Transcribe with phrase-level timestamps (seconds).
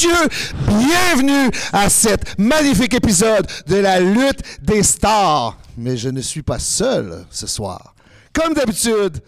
[0.00, 0.28] Messieurs,
[0.68, 5.58] bienvenue à cet magnifique épisode de la lutte des stars.
[5.76, 7.96] Mais je ne suis pas seul ce soir.
[8.32, 9.18] Comme d'habitude,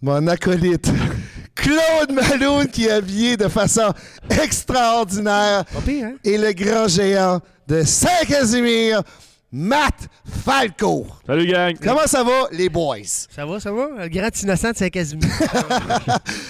[0.00, 0.90] mon acolyte
[1.54, 3.92] Claude Malone qui est habillé de façon
[4.30, 6.14] extraordinaire Pas pire, hein?
[6.24, 9.02] et le grand géant de Saint-Casimir,
[9.52, 10.08] Matt
[10.44, 11.06] Falco.
[11.24, 11.74] Salut gang!
[11.80, 12.96] Comment ça va, les boys?
[13.04, 13.86] Ça va, ça va?
[14.02, 15.28] Le grand innocent de Saint-Casimir.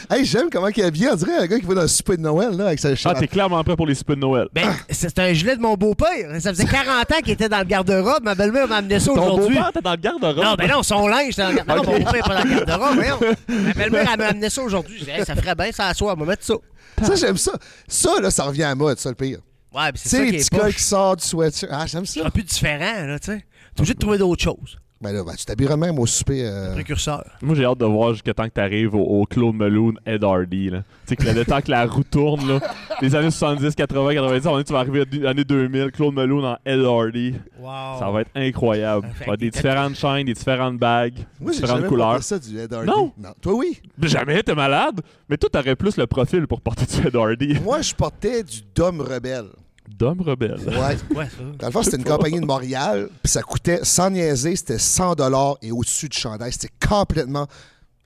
[0.09, 1.09] Hey, j'aime comment il est habillé.
[1.11, 3.15] On dirait un gars qui va dans le souper de Noël là, avec sa Ah,
[3.15, 4.47] t'es clairement prêt pour les soupers de Noël.
[4.53, 6.31] ben, c'est un gilet de mon beau-père.
[6.41, 8.23] Ça faisait 40 ans qu'il était dans le garde-robe.
[8.23, 9.57] Ma belle-mère m'a amené ça Ton aujourd'hui.
[9.57, 10.45] beau-père, t'es dans le garde-robe?
[10.45, 11.79] Non, ben non, son linge, était dans le garde-robe.
[11.81, 11.87] Ok.
[11.87, 13.37] Mon beau-père est pas dans le garde-robe.
[13.49, 15.05] Ma belle-mère, elle m'a amené ça aujourd'hui.
[15.11, 16.55] Hey, ça ferait bien, ça à soir, on va mettre ça.
[17.03, 17.53] Ça, j'aime ça.
[17.89, 19.41] Ça, là, ça revient à mode, ça, le pire.
[19.77, 21.71] Ouais, c'est sais, ça les qui gars qui sortent du sweatshirt.
[21.73, 22.21] Ah, j'aime ça.
[22.21, 23.45] sera plus différent, là, tu sais.
[23.75, 24.79] T'es obligé de trouver d'autres choses.
[24.99, 26.47] Ben là, ben, tu t'habilleras même au souper.
[26.47, 27.23] euh, Précurseur.
[27.43, 30.71] Moi, j'ai hâte de voir jusqu'à temps que t'arrives au, au Claude Malone Ed Hardy.
[30.71, 30.79] là.
[31.07, 32.61] Tu sais, que le temps que la roue tourne, là,
[33.03, 36.47] les années 70, 80, 90, on est, tu vas arriver à l'année 2000, Claude Malone
[36.47, 37.35] en Ed Hardy.
[37.61, 37.99] Wow.
[37.99, 39.07] Ça va être incroyable.
[39.19, 42.09] Ça va être des différentes chaînes, des différentes bagues, Moi, j'ai différentes jamais couleurs.
[42.13, 42.87] porté ça du Ed Hardy.
[42.89, 43.13] Non.
[43.43, 43.79] Toi, oui.
[43.99, 45.03] Mais Jamais, t'es malade.
[45.29, 47.59] Mais toi, t'aurais plus le profil pour porter du Ed Hardy.
[47.63, 49.49] Moi, je portais du Dom Rebelle.
[49.89, 50.59] D'homme rebelle.
[50.67, 51.17] Ouais.
[51.17, 51.43] Ouais, ça.
[51.59, 55.15] Dans le fond, c'était une compagnie de Montréal, puis ça coûtait, sans niaiser, c'était 100
[55.63, 56.53] et au-dessus du chandail.
[56.53, 57.47] C'était complètement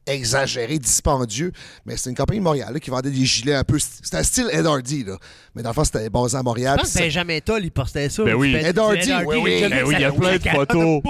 [0.06, 1.52] exagéré, dispendieux.
[1.86, 3.78] Mais c'était une compagnie de Montréal là, qui vendait des gilets un peu.
[3.78, 5.16] C'était un style Ed Hardy, là.
[5.54, 6.76] Mais dans le fond, c'était basé à Montréal.
[6.78, 8.24] Je pense puis que ça- Benjamin Toll, il portait ça.
[8.24, 8.54] Ben oui.
[8.54, 11.02] Ed Hardy, oui, Ben oui, il y a plein de photos.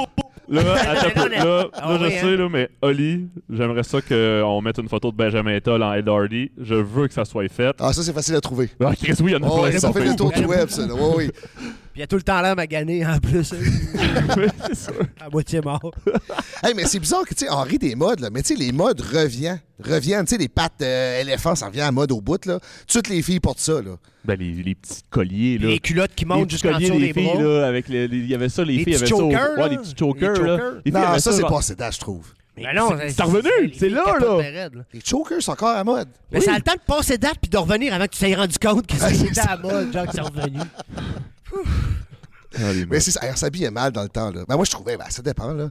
[0.50, 1.28] Là, attends peu.
[1.30, 2.36] là, Ah là, je oui, sais, hein?
[2.36, 6.50] là, mais Oli, j'aimerais ça qu'on mette une photo de Benjamin Toll en Ed Hardy.
[6.60, 7.74] Je veux que ça soit fait.
[7.78, 8.68] Ah, ça, c'est facile à trouver.
[8.84, 10.50] Ah, Chris, oui, il y en a Oh, plein ça fait le tour Facebook.
[10.52, 10.86] du web, ça.
[10.86, 10.94] là.
[10.94, 11.30] Ouais, oui.
[11.92, 13.52] Puis il a tout le temps l'air magané en plus.
[14.36, 14.92] Oui, c'est ça.
[15.20, 15.92] à moitié mort.
[16.62, 18.60] Hey, mais c'est bizarre que, tu sais, on rit des modes, là, mais tu sais,
[18.60, 19.60] les modes reviennent.
[19.82, 22.58] Reviennent, tu sais, les pattes euh, éléphants, ça revient à mode au bout, là.
[22.86, 23.96] Toutes les filles portent ça, là.
[24.26, 25.68] Ben, les, les petits colliers, là.
[25.68, 27.42] Les culottes qui montent jusqu'en dessous des filles, bras.
[27.42, 29.14] là, avec les, les- il y avait ça, les, Les filles petits avaient ça.
[29.16, 29.68] au- chokers, ouais, là.
[29.68, 30.56] les petits chokers, Les là.
[30.58, 30.72] chokers.
[30.84, 32.26] Les filles Non, ça, c'est pas d'âge, je trouve.
[32.58, 34.50] Mais non, c'est- c'est revenu, c'est là, là.
[34.50, 34.68] là.
[34.92, 36.08] Les chokers sont encore à mode.
[36.30, 38.34] Mais ça a le temps de passer date puis de revenir avant que tu t'aies
[38.34, 40.58] rendu compte que c'était à mode, genre que c'est revenu.
[42.58, 44.44] Ah, Mais c'est ça, elle s'habillait mal dans le temps, là.
[44.48, 45.70] Ben, moi, je trouvais, ben, ça dépend, là.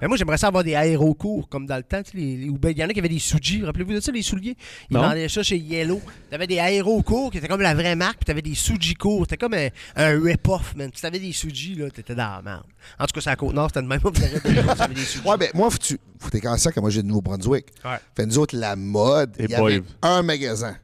[0.00, 2.00] Mais moi, j'aimerais ça avoir des aérocours comme dans le temps.
[2.04, 3.64] tu sais, les- les- ou ben, Il y en a qui avaient des Suji.
[3.64, 4.56] Rappelez-vous de ça, les souliers?
[4.90, 5.02] Ils Non.
[5.02, 6.00] vendaient ça chez Yellow.
[6.30, 9.22] T'avais des aérocours qui étaient comme la vraie marque, puis t'avais des Suji cours.
[9.24, 10.88] C'était comme un, un rip-off, man.
[10.94, 12.62] Si t'avais des Suji, là, t'étais dans la merde.
[12.98, 14.00] En tout cas, c'est à Côte-Nord, c'était le même.
[14.00, 15.00] T'avais des.
[15.28, 17.66] Ouais, ben, moi, faut, tu, faut t'es conscient que moi, j'ai de Nouveau-Brunswick.
[17.84, 17.96] Ouais.
[18.16, 20.76] Fait nous autres, la mode, Et il y avait un magasin.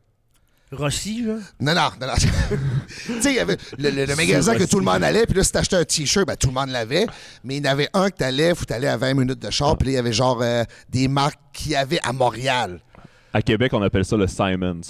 [0.74, 1.34] Rossi, là?
[1.60, 2.14] Non, non, non, non.
[3.06, 5.36] tu sais, il y avait le, le- le magasin que tout le monde allait, puis
[5.36, 7.06] là, si t'achetais un T-shirt, ben, tout le monde l'avait.
[7.44, 9.76] Mais il y en avait un que t'allais, faut t'aller à 20 minutes de char,
[9.78, 12.80] puis là, il y avait genre euh, des marques qu'il y avait à Montréal.
[13.32, 14.80] À Québec, on appelle ça le Simons.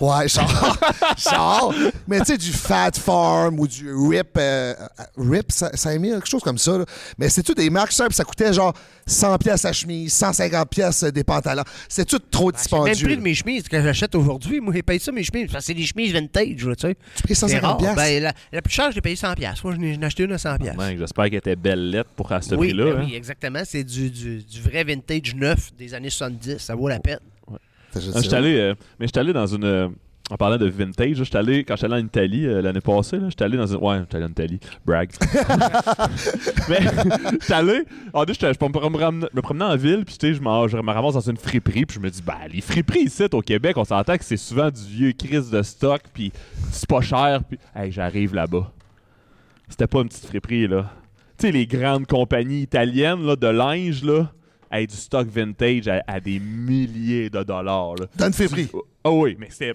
[0.00, 0.78] Ouais, genre,
[1.18, 1.74] genre,
[2.08, 4.74] mais tu sais, du Fat Farm ou du Rip, euh,
[5.16, 6.78] Rip 5000, quelque chose comme ça.
[6.78, 6.84] là.
[7.18, 8.72] Mais c'est tout des marques simples, ça coûtait genre
[9.06, 11.62] 100 pièces la chemise, 150 pièces des pantalons.
[11.88, 13.06] C'est tout trop J'ai même dispendieux?
[13.06, 14.60] pris de mes chemises que j'achète aujourd'hui.
[14.60, 15.50] Moi, j'ai payé ça, mes chemises.
[15.52, 16.96] Parce que c'est des chemises vintage, là, tu sais.
[17.16, 17.76] Tu payes C'est 150 rare.
[17.76, 17.94] pièces.
[17.96, 19.62] Ben, la, la plus chère, je l'ai payé 100 pièces.
[19.62, 20.76] Moi, j'en ai acheté une à 100 pièces.
[20.76, 22.84] Man, J'espère qu'elle était belle lettre pour à ce oui, prix-là.
[22.84, 23.04] ben hein.
[23.06, 23.62] oui, exactement.
[23.64, 26.58] C'est du, du, du vrai vintage neuf des années 70.
[26.58, 27.18] Ça vaut la peine.
[27.94, 29.64] Je j'étais dis, allé, euh, mais j'étais allé dans une.
[29.64, 29.88] euh,
[30.30, 33.44] en parlant de vintage, j'étais allé, quand j'étais allé en Italie euh, l'année passée, j'étais
[33.44, 33.76] allé dans une.
[33.76, 34.58] Ouais, j'étais allé en Italie.
[34.86, 35.10] Brag.
[36.70, 36.78] mais
[37.32, 37.84] j'étais allé.
[38.14, 41.20] En je me promenais me promenais en ville, puis tu sais, je me ramasse dans
[41.20, 44.24] une friperie, puis je me dis, bah, les friperies ici, au Québec, on s'entend que
[44.24, 46.32] c'est souvent du vieux crise de stock, puis
[46.70, 47.58] c'est pas cher, puis.
[47.76, 48.72] Hey, j'arrive là-bas.
[49.68, 50.90] C'était pas une petite friperie, là.
[51.36, 54.30] Tu sais, les grandes compagnies italiennes, là, de linge, là.
[54.76, 57.94] Hey, du stock vintage à, à des milliers de dollars.
[57.94, 58.06] Là.
[58.16, 58.68] Dans une février.
[59.04, 59.74] Ah oui, mais c'était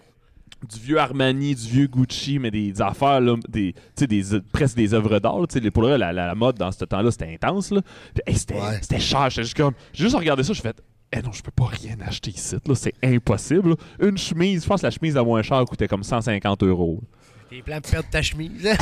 [0.70, 4.34] du vieux Armani, du vieux Gucci, mais des, des affaires, là, des, tu sais, des,
[4.36, 5.40] euh, presque des œuvres d'art.
[5.40, 7.72] là, tu sais, les- Pour le, la, la, la mode dans ce temps-là, c'était intense.
[7.72, 7.82] Là.
[8.14, 8.78] Puis, hey, c'était, Ouais.
[8.82, 9.30] c'était cher.
[9.30, 9.74] J'étais juste comme.
[9.94, 10.74] J'ai juste regardé ça, je fais.
[11.14, 12.58] Eh non, je peux pas rien acheter ici.
[12.66, 13.70] Là, c'est impossible.
[13.70, 13.76] là.
[14.02, 17.02] Une chemise, je pense que la chemise la moins chère coûtait comme 150 euros.
[17.50, 18.68] T'es plein de perdre ta chemise.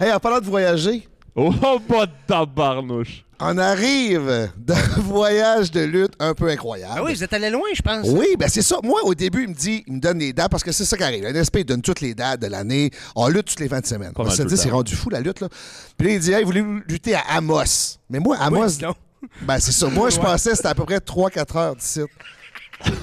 [0.00, 1.52] Hey, en parlant de voyager, Oh,
[1.86, 3.24] pas de tabarnouche.
[3.40, 6.94] on arrive d'un voyage de lutte un peu incroyable.
[6.96, 8.06] ah oui, vous êtes allé loin, je pense.
[8.08, 8.78] Oui, ben c'est ça.
[8.82, 10.96] Moi, au début, il me dit, il me donne les dates parce que c'est ça
[10.96, 11.22] qui arrive.
[11.22, 12.90] La NSP, il donne toutes les dates de l'année.
[13.14, 14.12] On lutte toutes les fins de semaine.
[14.12, 15.48] Pas On se dit, c'est rendu fou la lutte, là.
[15.96, 17.98] Puis là, il dit, hey, vous voulez lutter à Amos?
[18.10, 18.94] Mais moi, Amos, Oui, non.
[19.42, 19.88] ben c'est ça.
[19.88, 22.00] Moi, je pensais que c'était à peu près 3-4 heures d'ici.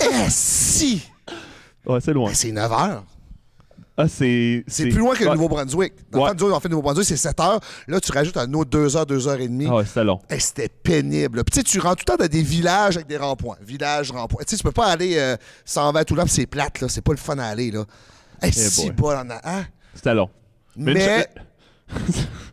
[0.02, 1.02] Eh, si!
[1.86, 2.30] Ouais, c'est loin.
[2.30, 3.04] Ben, c'est 9 heures.
[3.98, 4.64] Ah, c'est.
[4.68, 5.32] C'est plus loin que le.
[5.32, 5.94] Nouveau-Brunswick.
[6.12, 6.52] Dans le Ouais.
[6.54, 7.60] on fait le Nouveau-Brunswick, c'est 7 heures.
[7.88, 9.68] Là, tu rajoutes un autre 2 heures, 2 heures et demie.
[9.70, 10.20] Ah ouais, c'était long.
[10.38, 11.44] C'était pénible.
[11.46, 13.58] Puis tu sais, tu rentres tout le temps dans des villages avec des ronds-points.
[13.62, 14.44] Village, rond-point.
[14.46, 16.90] Tu sais, tu peux pas aller euh, sans vers tout là, c'est plate, là.
[16.90, 17.86] C'est pas le fun à aller, là.
[18.42, 18.92] Hey, si boy.
[18.92, 19.40] bol en a.
[19.44, 19.66] Hein?
[19.94, 20.30] C'était long.
[20.76, 20.92] Mais.
[20.92, 21.42] une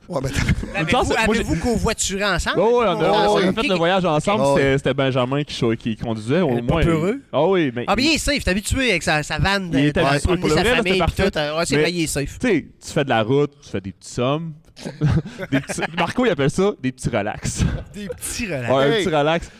[0.08, 0.20] Ouais,
[0.75, 2.58] mais chance, Avez-vous avez-vous covoituré ensemble?
[2.61, 4.43] Oh, ouais, on a, Ah, on a c'est- fait le voyage ensemble.
[4.44, 6.40] Oh, c'était- C'était Benjamin qui, conduisait.
[6.40, 6.82] Au Il est pas moins.
[6.84, 7.20] peureux?
[7.32, 7.84] Ah oui, mais.
[7.87, 8.44] Ah, bien, il est safe.
[8.44, 10.37] T'es habitué avec sa, sa vanne de Il était habitué.
[10.37, 11.56] Pour le vrai, c'était tout.
[11.56, 12.38] Ouais, c'est Mais- vrai, il est safe.
[12.38, 14.52] Tu sais, tu fais de la route, tu fais des petites sommes.
[15.50, 17.62] Des petits- Marco, il appelle ça des petits relax.
[17.94, 18.70] Des petits relax.
[18.73, 18.93] Ouais, Hey.
[18.93, 19.50] un petit relax.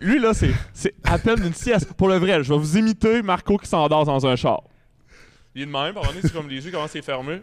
[0.00, 1.92] Lui, là, c'est c'est à peine une sieste.
[1.94, 4.62] Pour le vrai, je vais vous imiter Marco qui s'endort dans un char.
[5.54, 7.42] Il est de même, donné, c'est comme les yeux commencent à les fermer.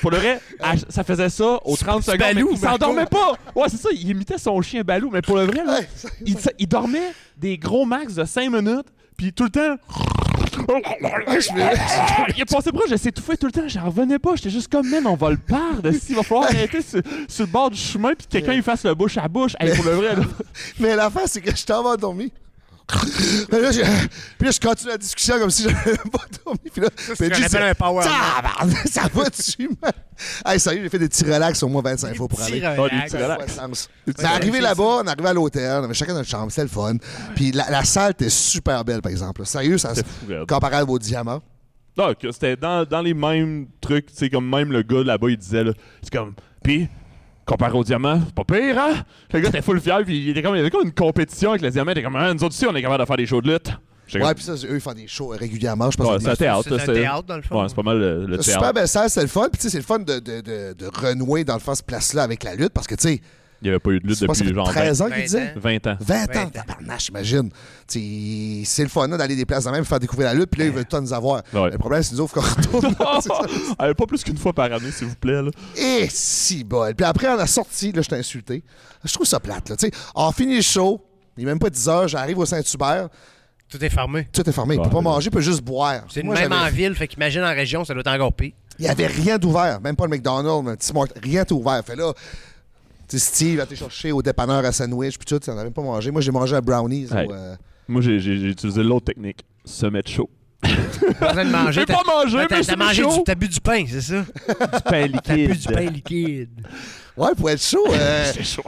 [0.00, 2.26] Pour le vrai, à- ça faisait ça aux 30 C'est secondes.
[2.26, 3.32] mais Balou, il s'endormait pas!
[3.54, 5.80] Ouais, c'est ça, il imitait son chien Balou, mais pour le vrai, là,
[6.24, 8.86] il, il dormait des gros max de 5 minutes,
[9.16, 9.76] puis tout le temps.
[12.36, 14.88] Il est passé proche de s'étouffer tout le temps, j'en revenais pas, j'étais juste comme,
[14.88, 18.14] man, on va le perdre, il va falloir arrêter sur, sur le bord du chemin,
[18.14, 19.52] puis que quelqu'un il fasse le bouche à bouche.
[19.60, 20.22] Hey, pour le vrai, là.
[20.80, 22.32] Mais l'affaire, c'est que je t'en vais endormi.
[23.50, 23.80] Mais là, je...
[23.80, 26.58] Puis là, je continue la discussion comme si j'avais pas dormi.
[26.70, 26.88] Puis là,
[27.18, 29.92] Benji, appelle c'est- un power Tabarnak, Ça va-tu, man?
[30.44, 32.62] Hey, sérieux, j'ai fait des petits relax au moins 25 fois pour aller.
[32.62, 33.88] Ah, des petits Ça relax.
[34.24, 36.96] arrivé là-bas, on est arrivé à l'hôtel, on avait chacun notre chambre, c'était le fun.
[37.34, 39.44] Puis la, la salle était super belle, par exemple.
[39.46, 40.46] Sérieux, ça, C'était fou, raide.
[40.46, 41.40] comparable au diamant.
[41.96, 45.30] Non, que c'était dans, dans les mêmes trucs, tu sais, comme même le gars là-bas,
[45.30, 45.72] il disait, là,
[46.02, 46.88] c'est comme, pis,
[47.46, 48.94] comparé au diamant, c'est pas pire, hein?
[49.32, 51.50] Le gars était full fier, puis il, était comme, il y avait comme une compétition
[51.50, 53.16] avec le diamant, il était comme, ah, nous autres aussi, on est capable de faire
[53.16, 53.70] des shows de lutte.
[54.06, 56.06] J'étais Ouais, comme, puis ça, eux, ils font des shows régulièrement, je pense.
[56.06, 57.62] Ouais, que c'est un théâtre, C'est là, un c'est- théâtre, dans le fond.
[57.62, 58.74] Ouais, c'est pas mal le, le Super théâtre.
[58.74, 59.48] belle salle, c'est le fun.
[59.50, 61.86] Puis tu sais, c'est le fun de, de, de, de renouer, dans le fond, cette
[61.86, 63.20] place-là avec la lutte, parce que, tu sais,
[63.64, 65.42] Il n'y avait pas eu de lutte depuis fait genre 13 ans 20 qu'il disait?
[65.42, 65.52] ans.
[65.56, 65.96] 20 ans.
[65.98, 66.50] 20 ans, 20 ans.
[66.50, 67.50] tabarnache, j'imagine.
[67.88, 70.72] C'est le fun d'aller des places de même, faire découvrir la lutte, puis là, ils
[70.72, 71.42] veulent tout nous avoir.
[71.52, 71.70] Ouais.
[71.70, 72.40] Le problème, c'est nous autres qu'on
[72.80, 72.94] retourne.
[73.78, 75.40] Allez, pas plus qu'une fois par année, s'il vous plaît.
[75.42, 75.50] Là.
[75.76, 76.94] Et si bol.
[76.94, 78.62] Puis après, on a sorti, là, je t'ai insulté.
[79.02, 79.76] Je trouve ça plate, là.
[79.76, 81.00] Tu sais, on finit le show,
[81.36, 83.08] il n'est même pas 10 heures, j'arrive au Saint-Hubert,
[83.70, 84.28] Tout est fermé.
[84.32, 84.74] tout est fermé.
[84.74, 84.84] Il Ouais.
[84.84, 86.02] peut pas manger, il peut juste boire.
[86.10, 88.52] C'est même en ville, fait qu'imagine en région, ça doit être encore pire.
[88.78, 91.80] Il n'y avait rien d'ouvert, même pas le McDonald's, un petit rien n'était ouvert.
[91.84, 92.12] Fait là,
[93.18, 96.10] Steve a été chercher au dépanneur à sandwich, puis tout, on n'avait pas mangé.
[96.10, 97.08] Moi, j'ai mangé un brownies.
[97.14, 97.26] Hey.
[97.28, 97.56] ou, euh,
[97.88, 99.44] Moi, j'ai j'ai- j'ai utilisé l'autre technique.
[99.64, 100.28] Se mettre chaud.
[100.62, 101.80] T'as besoin de manger.
[101.80, 103.16] J'ai t'as- pas mangé, t'as- mais T'as c'est mangé chaud.
[103.18, 104.20] du, t'as bu du pain, c'est ça?
[104.20, 105.58] Du pain T'as bu liquide.
[105.58, 106.66] du pain liquide.
[107.16, 108.62] Ouais, pour être chaud, euh, C'est chaud,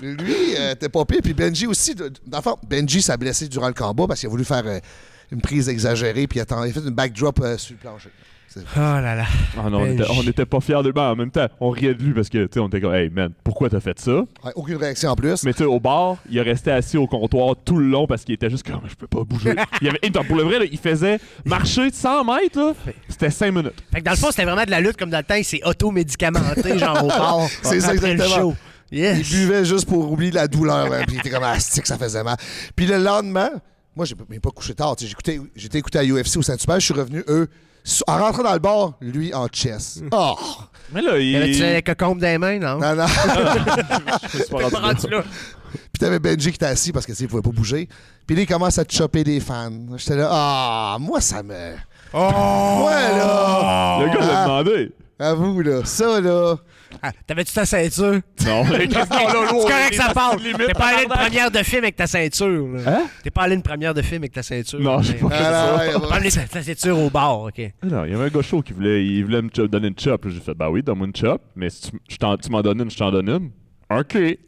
[0.00, 1.18] lui, euh, t'es pas pire.
[1.22, 1.94] Puis Benji aussi.
[1.94, 4.62] de- Dans le fond, Benji s'est blessé durant le combat parce qu'il a voulu faire
[4.64, 4.78] euh,
[5.32, 7.78] une prise exagérée, puis il a, ten- il a fait une backdrop euh, sur le
[7.78, 8.10] plancher.
[8.56, 9.24] Oh là là.
[9.56, 10.02] Ah non, on Benji.
[10.02, 10.92] était, on était pas fiers de lui.
[10.94, 12.94] mais En même temps, on riait de lui parce que, tu sais, on était comme,
[12.94, 14.12] hey man, pourquoi t'as fait ça?
[14.44, 15.42] Ouais, aucune réaction en plus.
[15.44, 18.24] Mais tu sais, au bar, il est resté assis au comptoir tout le long parce
[18.24, 19.54] qu'il était juste comme, je peux pas bouger.
[19.80, 22.74] il avait, et pour le vrai, là, il faisait marcher de 100 mètres,
[23.08, 23.82] c'était 5 minutes.
[23.92, 25.44] Fait que dans le fond, c'était vraiment de la lutte comme dans le temps, il
[25.44, 27.48] s'est auto-médicamenté, genre au corps.
[27.62, 28.28] C'est ça, exactement.
[28.36, 28.54] show.
[28.90, 29.30] Il Yes.
[29.30, 30.90] buvait juste pour oublier la douleur.
[30.90, 32.36] là, puis il était comme, ah, c'est que ça faisait mal.
[32.76, 33.48] Puis le lendemain,
[33.96, 34.96] moi, j'ai même pas couché tard.
[34.98, 36.78] j'étais écouté à UFC au Saint-Hubert.
[36.80, 37.48] Je suis revenu, eux,
[38.06, 40.00] en rentrant dans le bar, lui en chess.
[40.12, 40.34] Oh!
[40.92, 41.36] Mais là, il.
[41.36, 42.78] Avais-tu les cocombes dans les mains, non?
[42.78, 43.06] Non, non.
[44.30, 45.22] C'est pas Pas rendu là.
[45.72, 47.88] Puis t'avais Benji qui était assis parce que, tu il pouvait pas bouger.
[48.26, 49.70] Puis là, il commence à te choper des fans.
[49.96, 51.74] J'étais là, ah, moi, ça me.
[52.12, 52.84] Oh!
[52.86, 53.98] Ouais, là!
[54.02, 54.26] Le gars Ah.
[54.26, 54.92] l'a demandé.
[55.22, 55.84] À vous, là.
[55.84, 56.56] Ça, là.
[57.00, 58.20] Ah, T'avais-tu ta ceinture?
[58.44, 60.38] Non, mais qu'est-ce qu'on a, là, C'est correct ça parle.
[60.42, 62.48] T'es pas allé une première de film avec ta ceinture.
[62.48, 62.80] là.
[62.86, 63.02] Hein?
[63.22, 64.80] T'es pas allé une première de film avec ta ceinture.
[64.80, 65.98] Non, j'ai pas Mais- fait Ah, ça.
[66.00, 67.60] ouais, Pas amené ta ta ceinture au bar, OK.
[67.84, 69.98] Non, il y avait un gars chaud qui voulait, il voulait me chop- donner une
[69.98, 70.26] chop.
[70.28, 71.40] J'ai fait, bah oui, donne-moi une chop.
[71.56, 73.50] Mais si tu, je t'en- tu m'en donnes une, je t'en donne une.
[73.96, 74.16] OK.
[74.16, 74.38] Et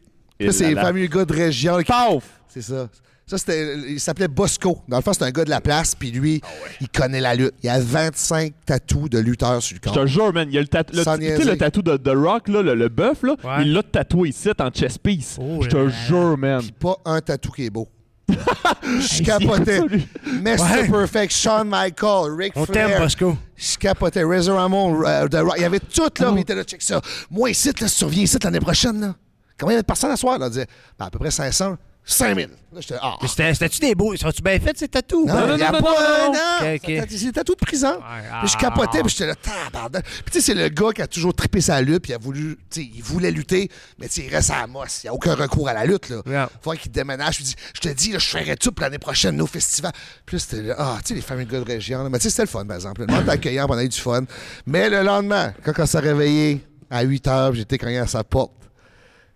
[0.46, 1.78] Ça, c'est les là, fameux gars de région.
[1.78, 2.24] qui- Paf!
[2.48, 2.88] C'est ça.
[3.26, 3.76] Ça, c'était.
[3.88, 4.78] Il s'appelait Bosco.
[4.86, 6.42] Dans le fond, c'est un gars de la place, puis lui,
[6.80, 7.54] il connaît la lutte.
[7.62, 10.02] Il a 25 tatous de lutteurs sur le Je corps.
[10.02, 11.44] te jure, man, il y a le, tat- le, Sans tu sais, niaiser.
[11.50, 13.62] le tatou de The Rock, là, le, le bœuf, là, Ouais.
[13.64, 15.38] il l'a tatoué ici en chest piece.
[15.40, 16.60] Oh je te jure, man.
[16.60, 17.88] Puis pas un tatou qui est beau.
[18.82, 19.80] Je capotais.
[19.80, 20.60] Mr.
[20.60, 20.88] Ouais.
[20.90, 23.00] Perfect, Shawn Michaels, Ric On Flair.
[23.00, 23.36] Bosco.
[23.56, 24.22] Je capotais.
[24.24, 25.54] Razor Ramon, euh, The Rock.
[25.56, 26.30] Il y avait tout, là.
[26.30, 27.00] mais Il était là, check ça.
[27.30, 29.14] Moi, ici, là, si tu reviens ici l'année prochaine, là.
[29.58, 30.46] Combien de personnes à soir, là?
[30.46, 30.66] On disait,
[30.98, 31.76] ben, à peu près 500.
[32.04, 32.48] 5000.
[32.72, 33.14] Là, j'étais, ah.
[33.22, 34.14] Mais c'était- C'était-tu des beaux.
[34.16, 35.26] Sont-tu bien fait ces tatous?
[35.26, 36.32] Non, a non, pas non.
[36.60, 37.98] C'est des tatous de prison.
[38.02, 38.40] ah.
[38.42, 40.04] Puis je capotais, puis j'étais là, tabarnak.
[40.04, 42.18] Puis tu sais, c'est le gars qui a toujours trippé sa lutte, puis il a
[42.18, 45.02] voulu, tu sais, il voulait lutter, mais tu sais, il reste à la mosse.
[45.02, 46.20] Il n'y a aucun recours à la lutte, là.
[46.26, 46.50] Yeah.
[46.60, 47.38] Faut qu'il déménage.
[47.38, 49.92] Je dis, je te dis, là, je ferais tout pour l'année prochaine, nos festivals.
[50.26, 52.02] Puis là, c'était là, ah, tu sais, les familles de gars de région.
[52.02, 52.08] là.
[52.10, 53.00] Mais tu sais, c'était le fun, par exemple.
[53.02, 54.24] Le monde accueillant, puis on a eu du fun.
[54.66, 58.24] Mais le lendemain, quand on s'est réveillé à 8 h, puis j'étais cogné à sa
[58.24, 58.52] porte.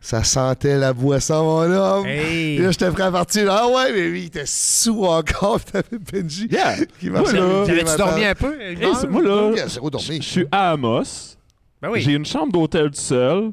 [0.00, 2.07] Ça sentait la boisson, mon homme.
[2.07, 2.57] Hey.
[2.57, 3.50] Et là, j'étais prêt à partir.
[3.50, 5.59] Ah ouais, mais lui, il était sous encore.
[5.61, 6.76] Puis t'avais Benji Yeah.
[7.00, 8.61] qui marchait T'avais-tu dormi un peu?
[8.61, 11.37] Hey, c'est- moi, là, je suis à Amos.
[11.83, 12.00] Ben oui.
[12.00, 13.50] J'ai une chambre d'hôtel tout seul.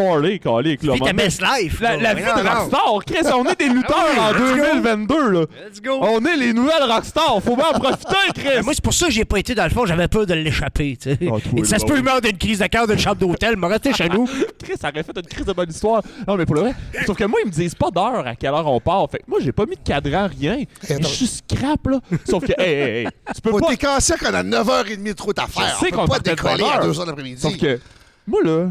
[0.00, 1.16] Parler, calé, avec le Vis ta monde.
[1.16, 1.80] best life.
[1.80, 4.80] La, vie de rockstar, Chris, on est des lutteurs Ah oui, en let's go.
[4.80, 5.40] 2022, là.
[5.40, 5.98] Let's go.
[6.00, 8.48] On est les nouvelles rockstars, faut bien en profiter, Chris.
[8.56, 9.86] Ben, moi, c'est pour ça que j'ai pas été dans le fond.
[9.86, 10.96] J'avais peur de l'échapper.
[10.96, 11.18] tu sais.
[11.30, 13.56] Ah, ça se peut, meurt d'une crise de cœur d'une chambre d'hôtel.
[13.56, 14.26] Me rester chez nous.
[14.62, 16.02] Chris aurait fait une crise de bonne histoire.
[16.26, 16.74] Non, mais pour le vrai.
[17.06, 19.06] Sauf que moi, ils me disent pas d'heure à quelle heure on part.
[19.10, 20.64] Fait que moi, j'ai pas mis de cadran, rien.
[20.82, 20.96] attends.
[21.02, 22.00] Je suis scrap, là.
[22.28, 23.68] Sauf que, hey, hey, hey, tu peux pas.
[23.68, 25.76] t'es conscient qu'on a 9h30 de route à faire.
[25.78, 26.88] sais on qu'on peut pas décoller à heure.
[26.88, 27.40] 2h de l'après-midi.
[27.40, 27.78] Sauf que,
[28.26, 28.66] moi, là,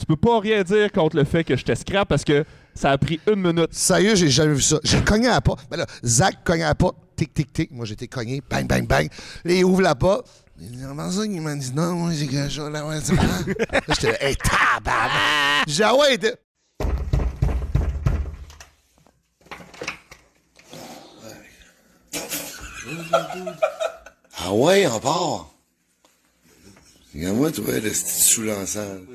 [0.00, 2.98] tu peux pas rien dire contre le fait que j'étais scrap parce que ça a
[2.98, 3.72] pris une minute.
[3.72, 4.78] Sérieux, j'ai jamais vu ça.
[4.82, 5.60] J'ai cogné à la porte.
[5.70, 6.96] Ben là, Zach cogne à la porte.
[7.16, 7.70] Tic, tic, tic.
[7.70, 8.42] Moi, j'étais cogné.
[8.48, 9.08] Bang, bang, bang.
[9.44, 10.26] Là, il ouvre la porte.
[10.58, 11.24] Il dit, comment ça?
[11.26, 12.86] Il m'a dit, non, moi, j'ai quelque chose là.
[12.86, 13.54] Ouais, vrai.
[13.72, 15.64] là, j'étais là, hey, tabarnak.
[15.66, 16.34] J'ai dit, ah ouais, de-
[24.38, 25.50] Ah ouais, on part.
[27.14, 29.06] Regarde-moi, toi, le petit sous l'ensemble.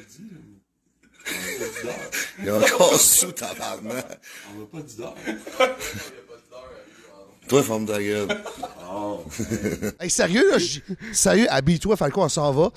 [2.39, 4.19] Il est encore sous ta tabarnak.
[4.55, 5.15] On va pas d'heure.
[7.47, 8.27] Toi, forme ta gueule.
[9.99, 10.57] Hey, sérieux, là,
[11.11, 12.69] sérieux, habille-toi, Falco, on s'en va.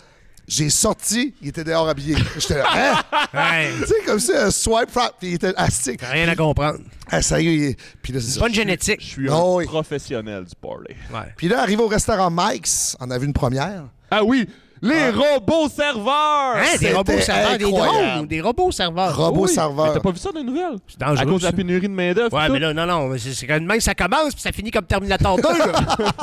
[0.49, 2.17] J'ai sorti, il était dehors habillé.
[2.38, 3.02] J'étais là, hein?
[3.35, 3.71] Ouais.
[3.81, 6.00] tu sais, comme ça, un swipe frap, puis il était astique.
[6.00, 6.78] T'as rien à comprendre.
[7.11, 8.40] Ah, sérieux, il est- puis là, c'est ça.
[8.40, 9.00] Bonne Je génétique.
[9.02, 9.67] suis Ah un oui.
[9.67, 10.97] professionnel du parler.
[11.12, 11.33] Ouais.
[11.37, 13.85] Puis là, arrivé au restaurant Mike's, on a vu une première.
[14.11, 14.49] Ah oui,
[14.82, 16.56] les robots serveurs!
[16.56, 19.16] Hein, des robots serveurs, des drones, des robots serveurs.
[19.16, 19.87] Robot Oui, serveur.
[19.87, 20.76] Mais t'as pas vu ça dans les nouvelles?
[20.87, 22.32] C'est dangereux, À cause de la pénurie de main-d'œuvre.
[22.37, 22.64] Ouais, mais tout.
[22.64, 25.37] là, non, non, mais c'est c'est quand même ça commence puis ça finit comme Terminator
[25.37, 25.73] 2, là.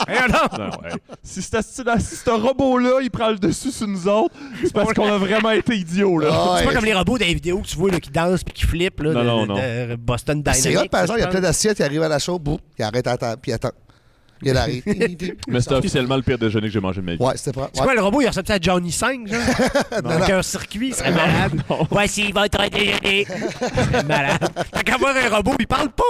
[0.27, 0.57] Non?
[0.65, 0.91] Non, ouais.
[1.23, 4.33] Si ce robot-là, il prend le dessus sur nous autres,
[4.63, 6.29] c'est parce qu'on a vraiment été idiots, là.
[6.31, 8.53] Ah, C'est pas comme les robots des vidéos que tu vois là, qui dansent puis
[8.53, 9.55] qui flippent là, Non, de, non, de- non.
[9.89, 10.61] de Boston Dynamics.
[10.63, 12.57] C'est hot, par exemple, il y a plein d'assiettes, il arrive à la chaude, boum,
[12.77, 13.69] il arrête à table, puis il attend.
[14.39, 14.83] Puis il arrive.
[15.47, 17.21] Mais c'était officiellement le pire déjeuner que j'ai mangé de ma vie.
[17.23, 17.69] ouais, c'était pas.
[17.73, 17.85] C'est ouais.
[17.85, 18.21] quoi le robot?
[18.21, 19.39] Il ressemble à Johnny 5, genre?
[20.11, 21.53] Avec un circuit, il serait malade.
[21.89, 23.25] Voici votre déjeuner.
[23.27, 24.47] C'est malade.
[24.71, 26.03] Tant qu'à voir un robot, il parle pas.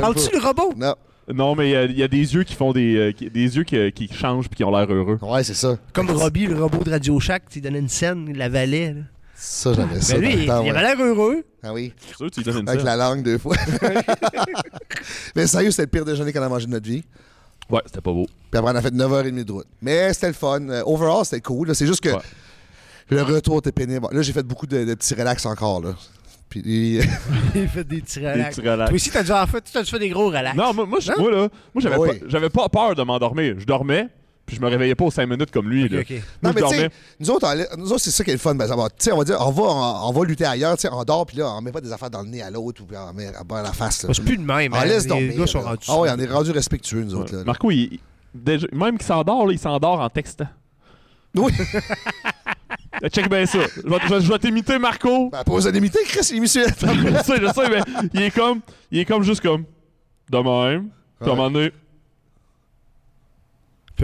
[0.00, 0.72] Parles-tu le robot?
[0.76, 0.94] Non.
[1.32, 2.96] Non, mais il y a- il y, a des yeux qui font des.
[2.96, 5.18] euh, qui- des yeux qui, qui changent puis qui ont l'air heureux.
[5.22, 5.76] Ouais, c'est ça.
[5.92, 8.92] Comme Robbie, le robot de Radio Shack, tu donnait une scène, il l'avalait.
[8.92, 9.00] là.
[9.34, 10.14] Ça, j'avais ça.
[10.18, 10.78] Ben lui, dans le il, temps, il ouais.
[10.78, 11.44] avait l'air heureux.
[11.64, 12.86] Ah oui, C'est sûr, tu lui donnes une avec scène.
[12.90, 13.56] la langue deux fois.
[15.36, 17.04] Mais sérieux, c'était le pire déjeuner qu'on a mangé de notre vie.
[17.72, 18.26] Ouais, c'était pas beau.
[18.50, 19.66] Puis après, on a fait 9h30 de route.
[19.80, 20.60] Mais c'était le fun.
[20.68, 21.74] Euh, overall, c'était cool.
[21.74, 22.20] C'est juste que Ouais.
[23.10, 24.06] le retour était pénible.
[24.12, 25.80] Là, j'ai fait beaucoup de, de petits relax encore.
[25.82, 25.94] Là.
[26.50, 26.60] Puis,
[27.54, 28.56] Il fait des petits relax.
[28.56, 28.90] petits relax.
[28.90, 30.54] Toi aussi, t'as t'as dû faire des gros relax.
[30.56, 32.18] Non, moi, moi, moi, là, moi j'avais Oui.
[32.18, 33.54] pas, j'avais pas peur de m'endormir.
[33.58, 34.08] Je dormais,
[34.52, 35.88] puis je me réveillais pas aux 5 minutes comme lui.
[35.88, 36.00] Là.
[36.42, 36.78] non, mais tu dormais.
[36.78, 36.90] sais,
[37.20, 38.54] nous autres, on- nous autres, c'est ça qui est le fun.
[38.54, 38.88] Ben, on va
[39.24, 40.76] dire, on va, on, on va lutter ailleurs.
[40.76, 42.50] tu sais, On dort, puis là, on met pas des affaires dans le nez à
[42.50, 44.02] l'autre ou on met à bas la face.
[44.04, 44.10] là.
[44.12, 44.72] C'est plus de même.
[44.74, 44.84] On hein.
[44.84, 45.36] laisse Les dormir.
[45.38, 45.64] gars sont là.
[45.70, 47.32] rendus Ah oui, on est rendu respectueux, nous autres.
[47.32, 47.38] Ouais.
[47.38, 47.44] là.
[47.44, 47.98] Marco, il,
[48.34, 50.48] déjà, même qu'il s'endort, là, il s'endort en textant.
[51.34, 51.50] Oui.
[53.02, 53.58] Euh, Check bien ça.
[53.76, 55.30] Je vais, je vais- je vais t'imiter, Marco.
[55.30, 56.64] Ben, pas besoin d'imiter, Chris, il est monsieur.
[56.68, 59.64] je sais, je sais, mais il est comme, il est comme juste comme,
[60.30, 60.88] de même.
[61.20, 61.72] Puis à un moment donné,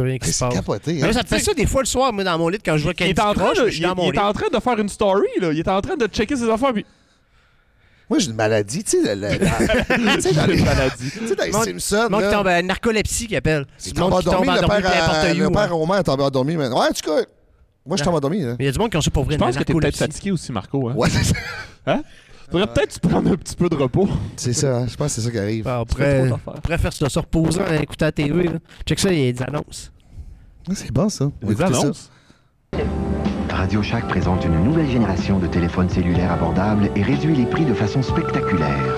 [0.02, 0.55] Plus rien qui se C'est passe.
[0.55, 0.93] capoté.
[0.95, 1.07] Mais Hein?
[1.09, 2.83] là, ça te fait ça des fois le soir, moi, dans mon lit, quand je
[2.85, 4.19] vois il Candy est en train de, je suis il, dans mon il lit.
[4.19, 5.52] est en train de faire une story, là.
[5.52, 6.85] Il est en train de checker ses affaires, puis
[8.11, 11.52] Moi, j'ai une maladie, tu sais, dans- tu sais, dans les tu sais, dans les
[11.52, 12.09] Simpsons.
[12.11, 13.67] Monde qui tombe à narcolepsie, qui appelle.
[13.97, 15.50] monde qui endormi, le endormi père, à- le hein.
[15.50, 16.57] père Romain est tombé endormi.
[16.57, 17.25] mais- Ouais, en tout cas,
[17.85, 18.40] moi, je tombe endormi.
[18.40, 18.50] Là.
[18.59, 19.35] Mais il y a du monde qui ont ça pour vrai.
[19.35, 20.88] Je pense la que t'es peut-être fatigué aussi, Marco.
[20.88, 20.95] Hein?
[20.97, 21.35] Ouais, c'est ça.
[21.87, 22.02] Hein?
[22.50, 24.09] Faudrait peut-être se prendre un petit peu de repos.
[24.37, 25.69] c'est ça, hein, je pense que c'est ça qui arrive.
[25.69, 28.45] Ah, On pourrait, on faire ça, se reposer en écoutant la TV.
[28.45, 28.52] Là.
[28.87, 29.93] Check ça, il y a des annonces.
[30.73, 31.31] C'est bon, ça.
[31.43, 31.67] On ça.
[31.67, 32.11] annonces?
[33.50, 37.75] Radio Shack présente une nouvelle génération de téléphones cellulaires abordables et réduit les prix de
[37.75, 38.95] façon spectaculaire.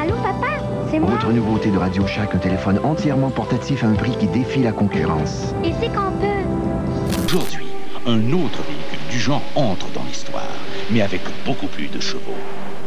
[0.00, 0.62] Allô, papa?
[0.90, 1.12] C'est moi?
[1.12, 4.72] Autre nouveauté de Radio Shack, un téléphone entièrement portatif à un prix qui défie la
[4.72, 5.54] concurrence.
[5.64, 7.24] Et c'est qu'on peut.
[7.24, 7.66] Aujourd'hui,
[8.06, 10.42] un autre véhicule du genre entre dans l'histoire,
[10.90, 12.36] mais avec beaucoup plus de chevaux.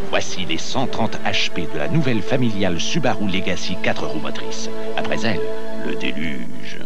[0.10, 4.70] Voici les 130 HP de la nouvelle familiale Subaru Legacy 4 roues motrices.
[4.98, 5.42] Après elle,
[5.86, 6.80] le déluge.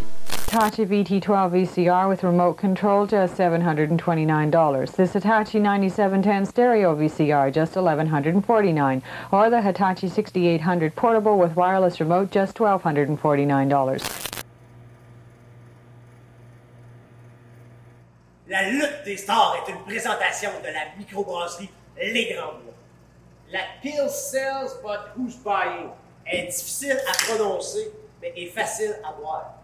[0.53, 4.95] Hitachi VT12 VCR with remote control, just $729.
[4.95, 9.01] This Hitachi 9710 stereo VCR, just $1,149.
[9.31, 14.32] Or the Hitachi 6800 portable with wireless remote, just $1,249.
[18.53, 22.75] La lutte des stars est une présentation de la microbrasserie Les Grands Bois.
[23.49, 25.89] La pill sells, but who's buying?
[26.27, 27.91] est difficile à prononcer,
[28.21, 29.55] mais est facile à boire.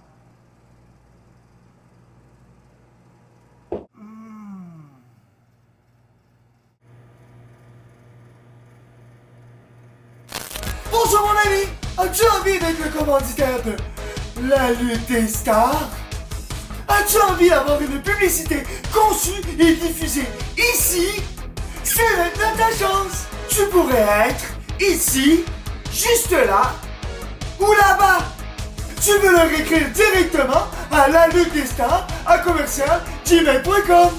[10.92, 13.78] Bonjour mon ami, as-tu envie d'être le commanditaire de
[14.50, 15.92] la lutte des stars?
[16.90, 20.28] As-tu envie d'avoir une publicité conçue et diffusée
[20.58, 21.22] ici
[21.84, 24.46] C'est maintenant ta chance Tu pourrais être
[24.82, 25.46] ici,
[25.92, 26.74] juste là,
[27.60, 28.26] ou là-bas.
[29.02, 34.10] Tu veux leur écrire directement à la lutte des stars à commercial gmail.com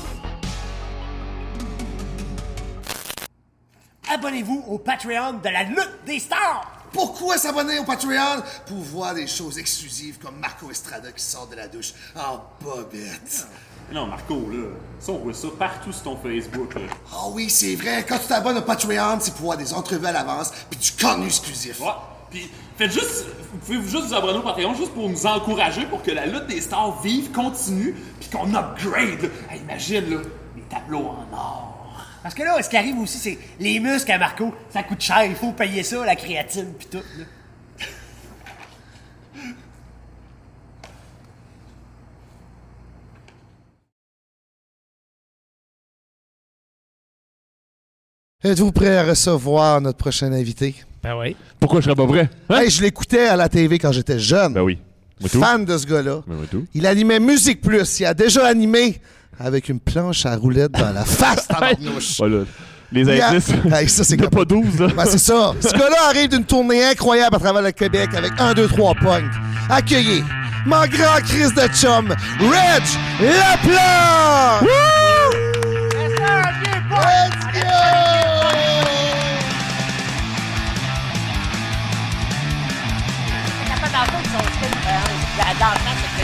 [4.13, 6.80] Abonnez-vous au Patreon de la lutte des stars!
[6.93, 8.43] Pourquoi s'abonner au Patreon?
[8.67, 13.47] Pour voir des choses exclusives comme Marco Estrada qui sort de la douche en bobette.
[13.93, 14.69] Non, Marco, là,
[15.01, 16.83] ça, on voit ça partout sur ton Facebook, là.
[17.13, 18.05] Ah oui, c'est vrai.
[18.09, 21.27] Quand tu t'abonnes au Patreon, c'est pour voir des entrevues à l'avance puis du contenu
[21.27, 21.81] exclusif.
[21.81, 21.87] Ouais.
[22.31, 26.03] Puis, faites juste, vous pouvez juste vous abonner au Patreon juste pour nous encourager pour
[26.03, 29.31] que la lutte des stars vive, continue, puis qu'on upgrade.
[29.51, 30.21] Hey, imagine, là,
[30.55, 31.70] les tableaux en or.
[32.23, 35.25] Parce que là, ce qui arrive aussi, c'est les muscles à Marco, ça coûte cher,
[35.25, 36.99] il faut payer ça, la créatine pis tout.
[37.19, 37.25] Là.
[48.43, 50.75] Êtes-vous prêt à recevoir notre prochain invité?
[51.03, 51.37] Ben oui.
[51.59, 52.31] Pourquoi je serais pas prêt?
[52.49, 52.61] Hein?
[52.61, 54.55] Hey, je l'écoutais à la TV quand j'étais jeune.
[54.55, 54.79] Ben oui.
[55.21, 55.41] Moi tout.
[55.41, 56.23] Fan de ce gars-là.
[56.27, 56.67] Ben tout.
[56.73, 58.01] Il animait Musique Plus.
[58.01, 58.99] Il a déjà animé
[59.41, 62.19] avec une planche à roulettes dans la face tabarnouche.
[62.19, 62.45] Voilà.
[62.93, 63.53] Les indices.
[63.73, 64.89] Hey, ça, c'est pas 12, là.
[64.97, 65.53] Ben, c'est ça.
[65.61, 69.25] Ce gars-là arrive d'une tournée incroyable à travers le Québec avec 1, 2, 3 punk.
[69.69, 70.25] Accueillez
[70.67, 72.09] mon grand Chris de chum,
[72.41, 72.83] Reg
[73.21, 74.67] Laplan!
[76.91, 77.40] Let's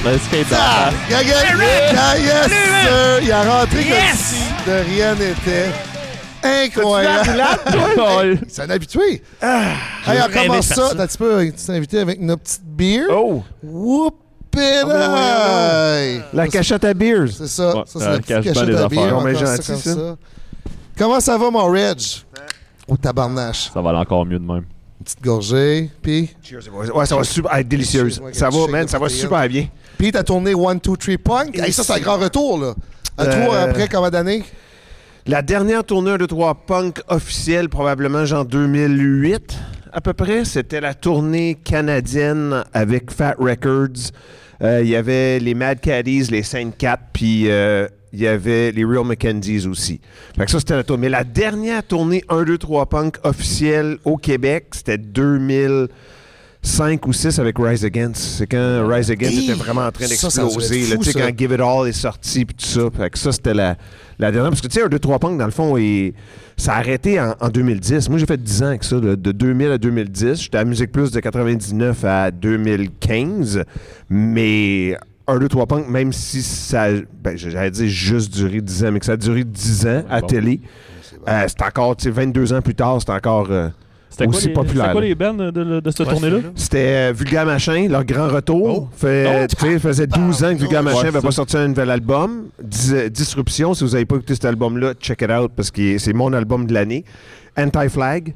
[0.03, 0.11] go!
[0.11, 1.26] Ben, skate dans Ah, la face.
[1.26, 3.23] Gaga- Ah, yes, sir.
[3.23, 4.19] Il a rentré comme Yes!
[4.19, 5.71] si de rien n'était.
[6.43, 7.43] Incroyable.
[8.49, 9.23] C'est un habitué.
[9.43, 10.75] J'ai Hey, on commence ça.
[10.75, 10.91] ça.
[10.97, 13.06] T'as un petit peu, tu invité avec notre petite beer.
[13.11, 13.43] Oh!
[13.65, 14.15] Whoop
[14.56, 16.23] it aïe.
[16.32, 17.28] La cachette à beers.
[17.37, 17.75] C'est ça.
[17.76, 19.02] Ouais, ça, c'est euh, la cache bien cachette des à bière.
[19.02, 19.19] affaires.
[19.19, 19.95] On gentil, comme ça.
[19.95, 20.17] ça.
[20.97, 21.99] Comment ça va, mon Reg?
[22.87, 23.71] Au tabarnache?
[23.75, 24.65] Ça va aller encore mieux de même.
[24.99, 25.91] Une petite gorgée.
[26.00, 26.61] Puis, Cheers.
[26.95, 28.21] Ouais, ça va super être délicieuse.
[28.28, 29.67] Excuse-moi, Ça va, man, ça va super bien.
[29.99, 31.59] Puis t'as tourné 1, 2, 3 Punk.
[31.59, 32.75] Hey, ça, c'est un grand retour, là.
[33.19, 34.43] Un Euh, tour après combien d'années?
[35.26, 39.56] La dernière tournée de 3 punk officielle, probablement genre 2008
[39.93, 44.11] à peu près, c'était la tournée canadienne avec Fat Records.
[44.63, 48.73] Euh, Il y avait les Mad Caddies, les Saint Cat, puis euh, il y avait
[48.73, 50.00] les Real Mackenzies aussi.
[50.37, 51.02] Fait que ça, c'était la tournée.
[51.02, 54.99] Mais la dernière tournée 1, 2, 3 punk officielle au Québec, c'était
[56.67, 58.17] 2005 ou 6 avec Rise Against.
[58.39, 59.45] C'est quand Rise Against Hey!
[59.45, 60.97] était vraiment en train d'exploser.
[60.99, 62.81] Tu sais, quand Give It All est sorti, puis tout ça.
[62.95, 63.76] Fait que ça, c'était la,
[64.19, 64.50] la dernière.
[64.50, 66.13] Parce que, tu sais, un 2-3 punk, dans le fond, et
[66.57, 68.09] ça a arrêté en, en 2010.
[68.09, 70.43] Moi, j'ai fait 10 ans avec ça, de, de 2000 à 2010.
[70.43, 73.63] J'étais à Musique Plus de 99 à 2015.
[74.11, 74.97] Mais
[75.29, 76.89] un 2-3 punk, même si ça,
[77.23, 80.21] ben, j'allais dire juste duré 10 ans, mais que ça a duré 10 ans à
[80.21, 80.26] bon.
[80.26, 80.61] télé,
[81.29, 83.69] euh, c'est encore, tu sais, 22 ans plus tard, c'est encore euh,
[84.25, 84.85] aussi les- populaire.
[84.87, 86.39] c'était quoi les bands de, cette Ouais, tournée-là?
[86.55, 86.79] C'était
[87.11, 88.89] euh, Vulgaire Machin, leur grand retour.
[88.97, 91.91] Fait, sais, ça faisait 12 ans que Vulgaire Ouais, Machin n'avait pas sorti un nouvel
[91.91, 92.45] album.
[92.63, 96.13] Dis- Disruption, si vous n'avez pas écouté cet album-là, check it out parce que c'est
[96.15, 97.05] mon album de l'année.
[97.59, 98.35] Anti-Flag.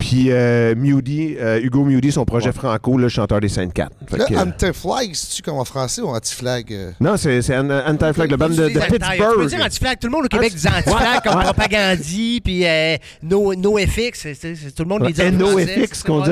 [0.00, 3.92] Puis euh, Mewdy, euh, Hugo Mewdy, son projet franco, le chanteur des Saintes 4.
[4.08, 6.72] Fait Là, que, euh, anti-flag, c'est-tu comme en français ou anti-flag?
[6.72, 6.90] euh?
[7.00, 9.46] non, c'est c'est An- Anti-Flag, le band de, de anti- Tu peux Pittsburgh.
[9.46, 9.98] dire anti-flag.
[10.00, 14.18] Tout le monde au Québec dit anti-flag comme propagandie, puis euh, no, NoFX.
[14.20, 16.30] c'est- c'est- c'est- Tout le monde les dit NoFX, c'est- qu'on dit,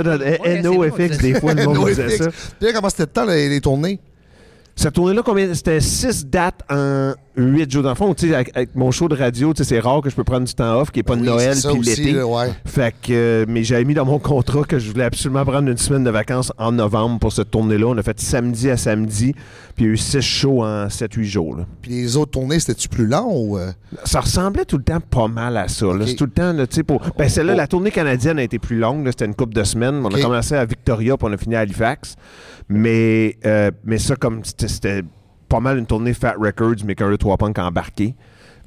[0.63, 2.29] NoFX, des fois, le monde disait ça.
[2.59, 4.01] Puis comment c'était le temps, les, les tournées?
[4.77, 5.53] Cette tournée-là, combien?
[5.55, 7.83] C'était 6 dates en 8 jours.
[7.83, 10.01] Dans le fond, tu sais, avec, avec mon show de radio, tu sais, c'est rare
[10.03, 11.81] que je peux prendre du temps off, qui n'est pas Ben de oui, Noël puis
[11.83, 12.23] l'été.
[12.23, 12.51] ouais.
[12.67, 15.77] Fait que, euh, mais j'avais mis dans mon contrat que je voulais absolument prendre une
[15.79, 17.87] semaine de vacances en novembre pour cette tournée-là.
[17.87, 19.35] On a fait samedi à samedi,
[19.77, 21.57] puis il y a eu 6 shows en 7-8 jours.
[21.57, 21.67] là.
[21.81, 23.57] Puis les autres tournées, c'était-tu plus lent ou.
[23.57, 23.71] euh?
[24.05, 25.87] Ça ressemblait tout le temps pas mal à ça.
[26.05, 27.01] C'est tout le temps, tu sais, pour...
[27.17, 29.07] Ben, celle-là, la tournée canadienne a été plus longue.
[29.09, 30.01] C'était une couple de semaines.
[30.05, 32.17] On a commencé à Victoria, puis on a fini à Halifax.
[32.69, 35.03] Mais, euh, mais ça, comme c'était
[35.49, 38.15] pas mal une tournée Fat Records, mais qu'un 2-3 Punk embarqué.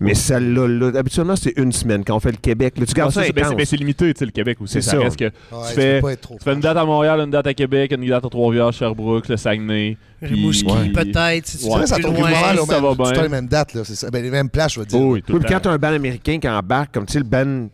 [0.04, 2.74] Mais celle-là, là, habituellement, c'est une semaine quand on fait le Québec.
[2.80, 3.58] Là, tu gardes Ah, ça c'est- ben, c'est intense.
[3.58, 4.74] ben, c'est limité, tu sais, le Québec aussi.
[4.74, 4.98] C'est Ça, ça.
[5.00, 5.32] reste que Ouais,
[5.70, 8.30] tu, fais, tu fais une date à Montréal, une date à Québec, une date à
[8.30, 9.98] Trois-Rivières, Sherbrooke, le Saguenay.
[10.20, 11.86] puis- Rimouski, peut-être, si tu Ouais.
[11.86, 12.16] Ça loin.
[12.16, 13.22] ça même, va bien.
[13.22, 13.84] les mêmes dates, là.
[13.84, 14.10] C'est ça.
[14.10, 15.00] Ben, les mêmes places, je veux dire.
[15.00, 17.70] Oh, oui, quand tu as un band américain qui embarque, comme tu sais, le band.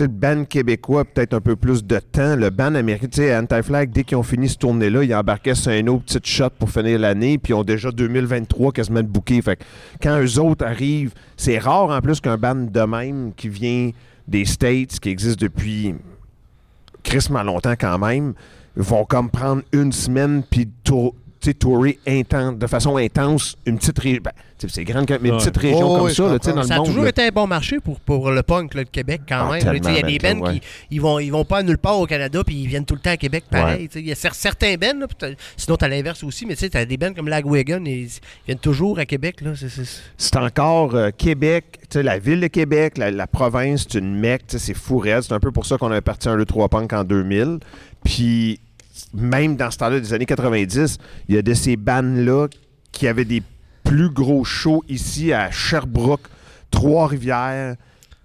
[0.00, 2.34] Le band québécois, peut-être un peu plus de temps.
[2.34, 5.70] Le band américain, tu sais, Anti-Flag, dès qu'ils ont fini ce tournée-là, ils embarquaient sur
[5.70, 9.40] un autre petite shot pour finir l'année, puis ils ont déjà 2023 quasiment de booké.
[9.40, 9.62] Fait que
[10.02, 13.90] quand eux autres arrivent, c'est rare en plus qu'un band de même qui vient
[14.26, 15.94] des States, qui existe depuis
[17.04, 18.34] crissement longtemps quand même,
[18.76, 23.98] vont comme prendre une semaine puis tour- sais, tourer intense, de façon intense une petite
[23.98, 24.22] région.
[24.66, 26.60] c'est grande, mais une petite région Oh, comme oui, ça, là, tu dans comprends.
[26.62, 26.86] le Ça a monde.
[26.86, 27.08] toujours là.
[27.10, 29.60] été un bon marché pour, pour le punk, le Québec, quand Ah, même.
[29.60, 30.54] Tu Il y a des ben, bands ouais.
[30.54, 33.00] qui ils vont, ils vont pas nulle part au Canada, puis ils viennent tout le
[33.00, 33.82] temps à Québec, pareil.
[33.82, 33.88] Ouais.
[33.88, 33.98] tu.
[34.00, 35.06] Il y a cer- certains bands,
[35.56, 38.10] sinon t'as l'inverse aussi, mais tu sais, t'as des bands comme Lagwagon, et ils
[38.46, 39.40] viennent toujours à Québec.
[40.16, 44.14] C'est- encore euh, Québec, tu sais, la ville de Québec, la, la province, c'est une
[44.14, 45.22] mecque, tu c'est fou raide.
[45.22, 47.58] C'est un peu pour ça qu'on avait parti un 2-3 punk en 2000.
[48.04, 48.60] Puis
[49.12, 52.48] même dans ce temps-là des années 90, il y a de ces bandes-là
[52.92, 53.42] qui avaient des
[53.82, 56.28] plus gros shows ici à Sherbrooke,
[56.70, 57.76] Trois-Rivières,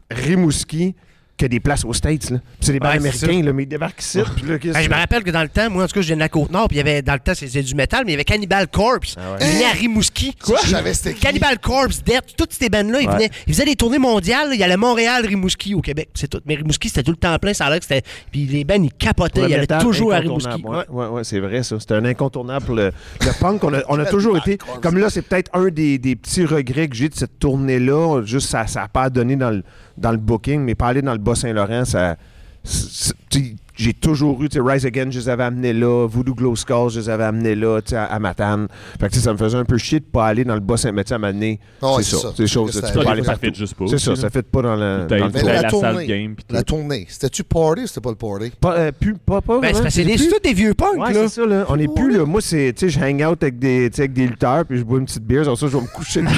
[0.10, 0.96] Rimouski,
[1.40, 2.34] que des places aux States.
[2.60, 4.18] C'est des Ouais, c'est américains, là, mais ils débarquent ici.
[4.20, 6.16] là, Ben, je me rappelle que dans le temps, moi en tout cas, je viens
[6.18, 8.14] de la Côte-Nord, puis il y avait, dans le temps, c'était du métal, mais il
[8.14, 9.16] y avait Cannibal Corpse.
[9.18, 10.36] Ah Ils venaient à Rimouski.
[10.44, 10.60] Quoi?
[10.60, 11.14] Qui.
[11.16, 13.30] Cannibal Corpse, Death, toutes ces bandes-là, ils, Ouais.
[13.48, 14.50] ils faisaient des tournées mondiales.
[14.50, 14.54] là.
[14.56, 16.42] Il y allait Montréal, Rimouski au Québec, c'est tout.
[16.46, 18.04] Mais Rimouski, c'était tout le temps plein, ça a l'air que c'était.
[18.32, 20.62] Puis les bands, ils capotaient, ils allaient métal, toujours à Rimouski.
[20.64, 21.80] Ouais, ouais, ouais, c'est vrai, ça.
[21.80, 23.64] C'était un incontournable pour le, le punk.
[23.64, 24.58] On a, on a toujours été.
[24.82, 28.22] Comme là, c'est peut-être un des, des petits regrets que j'ai de cette tournée-là.
[28.26, 29.64] Juste, ça n'a pas donné dans le,
[30.00, 32.16] dans le booking, mais pas aller dans le Bas-Saint-Laurent, ça.
[32.64, 36.06] c'est- tu sais, J'ai toujours eu, tu sais, Rise Again, je les avais amenés là.
[36.06, 38.68] Voodoo Glow Skulls, je les avais amenés là, tu sais, à, à Matane.
[39.00, 40.60] Fait que, tu sais, ça me faisait un peu chier de pas aller dans le
[40.60, 42.18] Bas-Saint, mais tu sais, à donné, Ah c'est ça.
[42.18, 42.28] ça.
[42.36, 43.46] C'est que tu ça- peux pas aller ça partout.
[43.46, 45.06] fait juste pas C'est ça, ça fait pas dans le.
[45.08, 48.10] T'as- dans le la la salle tournée, game, la tournée, c'était-tu party ou c'était pas
[48.10, 48.52] le party?
[48.60, 51.30] Pas, euh, plus, pas, pas Ben, c'est tous des vieux punks, Ouais, là.
[51.30, 51.64] c'est ça, là.
[51.70, 52.26] On est plus, là.
[52.26, 54.78] Moi, c'est, tu sais, je hang out avec des, tu sais, avec des lutteurs, puis
[54.78, 56.22] je bois une petite bière, sur ça, je vais me coucher.
[56.22, 56.32] Moi,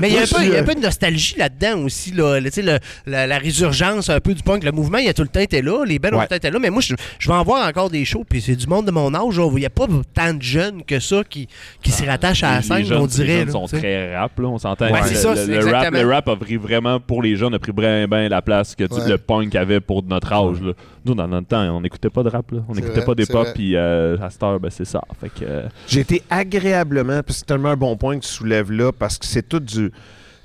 [0.00, 1.82] Mais il y a un peu- il y a un suis, peu de nostalgie là-dedans
[1.84, 2.12] aussi.
[2.12, 2.40] Là.
[2.40, 4.64] Le- le- la, la résurgence un peu du punk.
[4.64, 5.84] Le mouvement, il a tout le temps été là.
[5.84, 6.58] Les bands ont tout le temps été là.
[6.58, 8.24] Mais moi, je, je vais en voir encore des shows.
[8.28, 9.34] Puis c'est du monde de mon âge.
[9.36, 11.48] Il n'y a pas tant de jeunes que ça qui,
[11.82, 13.36] qui s'y rattachent à la Les scène, jeunes, on les dirait.
[13.38, 14.90] jeunes là, sont très rap, là, on s'entend.
[14.90, 15.30] Ouais, Le- ça,
[15.70, 18.74] rap, le rap a pris vraiment, pour les jeunes, a pris bien, bien la place
[18.74, 19.08] que Ouais.
[19.08, 20.60] le punk avait pour notre âge.
[20.62, 20.72] Là.
[21.04, 22.50] Nous, dans notre temps, on n'écoutait pas de rap.
[22.50, 22.58] Là.
[22.68, 25.00] On n'écoutait pas des pop, puis euh, à cette heure, ben, c'est ça.
[25.20, 28.72] Fait que, euh, J'ai été agréablement, puis c'est tellement un bon point que tu soulèves
[28.72, 29.75] là, parce que c'est tout du.
[29.76, 29.92] Tu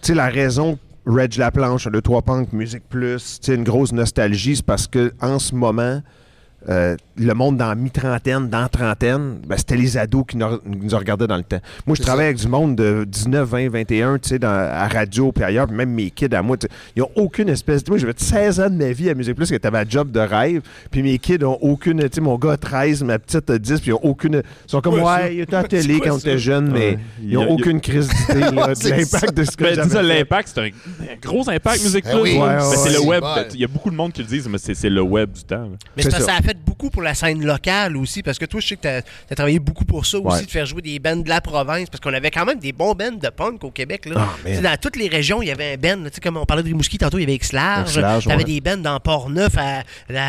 [0.01, 4.65] sais, la raison, Reg Laplanche, le 3 Punk, Musique Plus, tu une grosse nostalgie, c'est
[4.65, 6.01] parce que en ce moment,
[6.69, 11.27] euh, le monde dans mi-trentaine, dans trentaine, ben, c'était les ados qui nous, nous regardaient
[11.27, 11.59] dans le temps.
[11.87, 15.31] Moi, je travaille avec du monde de 19, 20, 21, tu sais, dans- à radio
[15.31, 17.87] puis ailleurs, puis même mes kids à moi, tu ils n'ont aucune espèce...
[17.87, 20.11] Moi, j'ai fait 16 ans de ma vie à Musique Plus, qui était ma job
[20.11, 21.99] de rêve, puis mes kids ont aucune...
[22.03, 24.35] Tu sais, mon gars a 13, ma petite a 10, puis ils ont aucune...
[24.67, 27.33] Ils sont comme, ouais, il était à la télé quand on était jeune, mais ils
[27.33, 30.03] n'ont aucune crise d'idée de C'est l'impact de ce que Ben, ça, fait.
[30.03, 32.21] l'impact, c'est un, un gros impact Musique Ben Plus.
[32.21, 32.33] oui.
[32.37, 32.93] Ouais, Ben, ouais, c'est ouais.
[32.93, 33.23] le web.
[33.53, 35.69] Il y a beaucoup de monde qui le disent, mais c'est le web du temps.
[35.97, 36.19] Mais que ça.
[36.19, 38.81] ça a fait beaucoup pour la scène locale aussi, parce que toi, je sais que
[38.81, 40.45] tu as, travaillé beaucoup pour ça aussi, Ouais.
[40.45, 42.93] de faire jouer des bands de la province, parce qu'on avait quand même des bons
[42.93, 44.05] bands de punk au Québec.
[44.05, 44.15] Là.
[44.17, 46.63] Ah, Tu dans toutes les régions, il y avait un band, tu comme on parlait
[46.63, 48.43] de Rimouski tantôt, il y avait X-Large, t'avais ouais.
[48.43, 49.83] des bands dans Port-Neuf, à,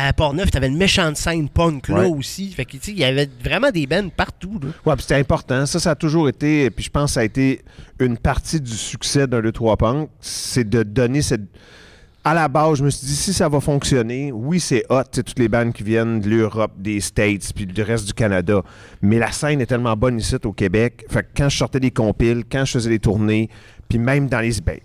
[0.07, 2.05] à Port-Neuf, t'avais une méchante scène punk là Ouais.
[2.07, 2.51] aussi.
[2.51, 4.59] Fait que, tu sais, il y avait vraiment des bands partout.
[4.85, 5.65] Ouais, puis c'était important.
[5.65, 7.61] Ça, ça a toujours été, puis je pense que ça a été
[7.99, 11.41] une partie du succès d'un 2-3 Punk, c'est de donner cette.
[12.25, 15.37] À la base, je me suis dit, si ça va fonctionner, oui, c'est hot, toutes
[15.37, 18.61] les bandes qui viennent de l'Europe, des States, puis du reste du Canada.
[19.01, 21.05] Mais la scène est tellement bonne ici au Québec.
[21.09, 23.49] Fait que quand je sortais des compiles, quand je faisais des tournées,
[23.89, 24.61] puis même dans les.
[24.61, 24.79] ben,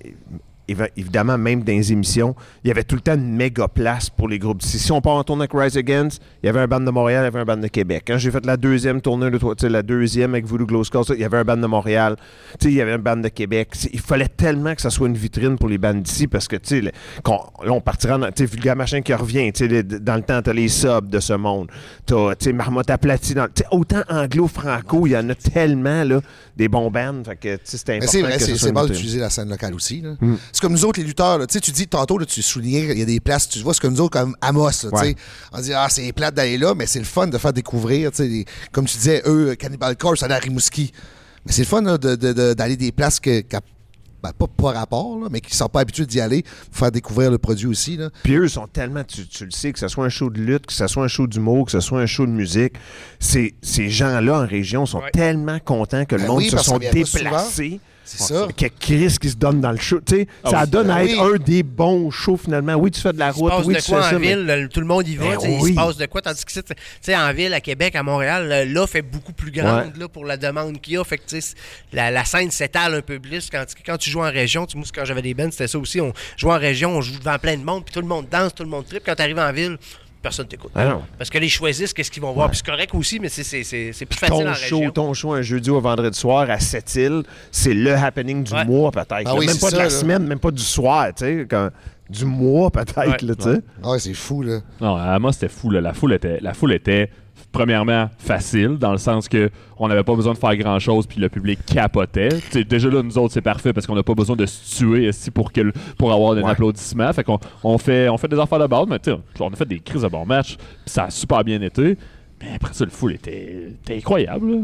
[0.96, 4.28] évidemment, même dans les émissions, il y avait tout le temps une méga place pour
[4.28, 4.78] les groupes d'ici.
[4.78, 7.22] Si on part en tournée avec Rise Against, il y avait un band de Montréal,
[7.22, 8.04] il y avait un band de Québec.
[8.06, 9.30] Quand j'ai fait la deuxième tournée,
[9.62, 12.16] la deuxième avec Voodoo Glow Skulls, il y avait un band de Montréal,
[12.62, 13.70] il y avait un band de Québec.
[13.92, 16.68] Il fallait tellement que ça soit une vitrine pour les bandes d'ici parce que, tu
[16.68, 16.90] sais, là,
[17.66, 20.40] on partira dans, tu sais, Vulgaire Machin qui revient, tu sais, les- dans le temps,
[20.42, 21.68] t'as les subs de ce monde,
[22.06, 26.20] t'as, tu sais, Marmotte aplatie, dans, autant anglo-franco, il y en a tellement, là,
[26.56, 28.86] des bons bands, fait que, tu sais, c'était Mais important c'est vrai, c'est vitrine.
[28.86, 30.00] d'utiliser la scène locale aussi.
[30.00, 30.14] là.
[30.20, 30.34] Mm.
[30.58, 31.38] C'est comme nous autres, les lutteurs.
[31.38, 31.46] là.
[31.46, 33.92] Tu dis tantôt, là, tu soulignais qu'il y a des places, tu vois, c'est comme
[33.92, 34.68] nous autres, comme Amos.
[34.82, 34.90] là.
[34.90, 35.14] Ouais.
[35.52, 38.10] On dit, ah, c'est plate d'aller là, mais c'est le fun de faire découvrir.
[38.72, 40.90] comme tu disais, eux, Cannibal Corpse, à Rimouski.
[41.46, 43.60] Mais c'est le fun là, de- de- de- d'aller des places que, qu'à
[44.20, 47.30] ben, pas par rapport, là, mais qui sont pas habitués d'y aller pour faire découvrir
[47.30, 47.96] le produit aussi.
[47.96, 48.10] Là.
[48.24, 50.66] Puis eux sont tellement, tu, tu le sais, que ce soit un show de lutte,
[50.66, 52.72] que ce soit un show d'humour, que ce soit un show de musique,
[53.20, 57.78] ces, gens-là en région sont tellement contents que le Ben monde oui, se sont déplacés.
[58.08, 58.48] C'est ça.
[58.56, 60.00] Que Chris qui se donne dans le show.
[60.00, 60.70] Tu sais, Ah ça oui.
[60.70, 61.32] donne à Ben être oui.
[61.34, 62.74] un des bons shows finalement.
[62.74, 64.10] Oui, tu fais de la Il se route, passe oui, de tu quoi fais en
[64.10, 64.18] ça.
[64.18, 65.70] mais- ville, là, tout le monde y va, Ben tu sais, il oui.
[65.70, 66.60] se passe de quoi, tandis que tu
[67.02, 70.24] sais, en ville, à Québec, à Montréal, là, l'offre est beaucoup plus grande là, pour
[70.24, 71.04] la demande qu'il y a.
[71.04, 71.54] Fait que, tu sais,
[71.92, 73.50] la, la scène s'étale un peu plus.
[73.50, 76.00] Quand, quand tu joues en région, tu, moi, quand j'avais des bands, c'était ça aussi.
[76.00, 78.54] On jouait en région, on joue devant plein de monde, puis tout le monde danse,
[78.54, 79.02] tout le monde tripe.
[79.04, 79.76] Quand tu arrives en ville,
[80.22, 80.70] personne t'écoute.
[80.74, 81.02] Ah non.
[81.16, 82.48] Parce que les choisissent qu'est-ce qu'ils vont voir.
[82.50, 84.90] Puis c'est correct aussi, mais c'est- c'est c'est- c'est plus facile ton en show, région.
[84.90, 88.90] ton show un jeudi ou un vendredi soir à Sept-Îles, c'est le happening du mois
[88.90, 89.22] peut-être.
[89.26, 89.90] Ah oui, même pas de la là.
[89.90, 91.70] semaine, même pas du soir, tu sais, quand-
[92.10, 93.60] du mois peut-être, là, tu sais.
[93.82, 94.60] Ah ouais, c'est fou, là.
[94.80, 95.68] Non, à moi, c'était fou.
[95.70, 95.80] là.
[95.82, 97.10] La, foule était, la foule était,
[97.52, 101.28] premièrement, facile, dans le sens que on n'avait pas besoin de faire grand-chose, puis le
[101.28, 102.28] public capotait.
[102.68, 105.30] Déjà là, nous autres, c'est parfait, parce qu'on n'a pas besoin de se tuer ici
[105.30, 106.50] pour, que, le- pour avoir un Ouais.
[106.50, 107.12] applaudissement.
[107.12, 108.98] Fait qu'on on fait, on fait des affaires de base, mais
[109.40, 111.96] on a fait des crises de bon match, puis ça a super bien été.
[112.40, 114.50] Mais après ça, le foule était, était incroyable.
[114.50, 114.58] là.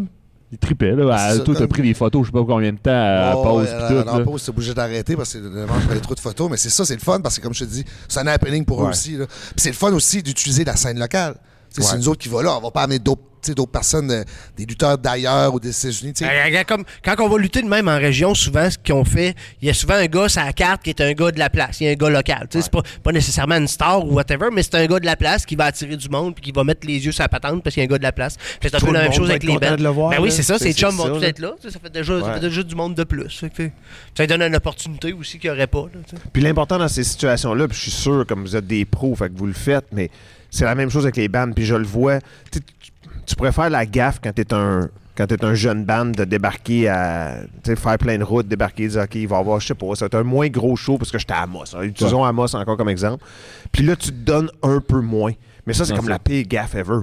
[0.52, 1.12] Il tripait, là.
[1.16, 3.66] À, toi, t'as pris des photos, je sais pas combien de temps, à Oh, pause,
[3.66, 4.08] ouais, puis tout.
[4.08, 6.48] à pause, t'es obligé d'arrêter parce que je prenais trop de photos.
[6.48, 8.64] Mais c'est ça, c'est le fun parce que, comme je te dis, c'est un happening
[8.64, 9.16] pour eux aussi.
[9.16, 11.34] Puis c'est le fun aussi d'utiliser la scène locale.
[11.76, 11.98] C'est Ouais.
[11.98, 12.56] nous autres qui va là.
[12.56, 13.20] On va pas amener d'autres
[13.66, 14.22] personnes, euh,
[14.56, 16.14] des lutteurs d'ailleurs ou des États-Unis.
[16.66, 19.70] comme, quand on va lutter de même en région, souvent, ce qu'on fait, il y
[19.70, 21.80] a souvent un gars sur la carte qui est un gars de la place.
[21.80, 22.46] Il y a un gars local.
[22.48, 25.04] Tu sais, C'est pas, pas nécessairement une star ou whatever, mais c'est un gars de
[25.04, 27.28] la place qui va attirer du monde puis qui va mettre les yeux sur la
[27.28, 28.36] patente parce qu'il y a un gars de la place.
[28.62, 30.42] C'est un Tout peu la même chose avec les de le voir, Ben oui, c'est
[30.44, 30.56] ça.
[30.58, 31.26] C'est- Ces chums vont là.
[31.28, 31.54] être là.
[31.60, 32.34] Ça fait déjà, ça Ouais.
[32.34, 33.44] fait déjà du monde de plus.
[33.52, 33.72] Fait
[34.16, 35.86] ça donne une opportunité aussi qu'il n'y aurait pas.
[35.92, 36.00] là.
[36.32, 39.28] Puis l'important dans ces situations-là, puis je suis sûr, comme vous êtes des pros, fait
[39.28, 40.08] que vous le faites, mais
[40.54, 42.18] c'est la même chose avec les bandes, puis je le vois.
[42.50, 42.90] Tu, tu-
[43.26, 46.88] tu pourrais faire la gaffe quand t'es un quand t'es un jeune band de débarquer
[46.88, 49.86] à faire plein de routes, débarquer, dire OK, il va y avoir, je sais pas,
[49.94, 51.64] ça va être un moins gros show parce que j'étais à Amos.
[51.76, 51.82] hein.
[51.84, 53.24] Utilisons Amos encore comme exemple.
[53.70, 55.30] Puis là, tu te donnes un peu moins.
[55.66, 57.00] Mais ça, c'est comme la pire gaffe ever.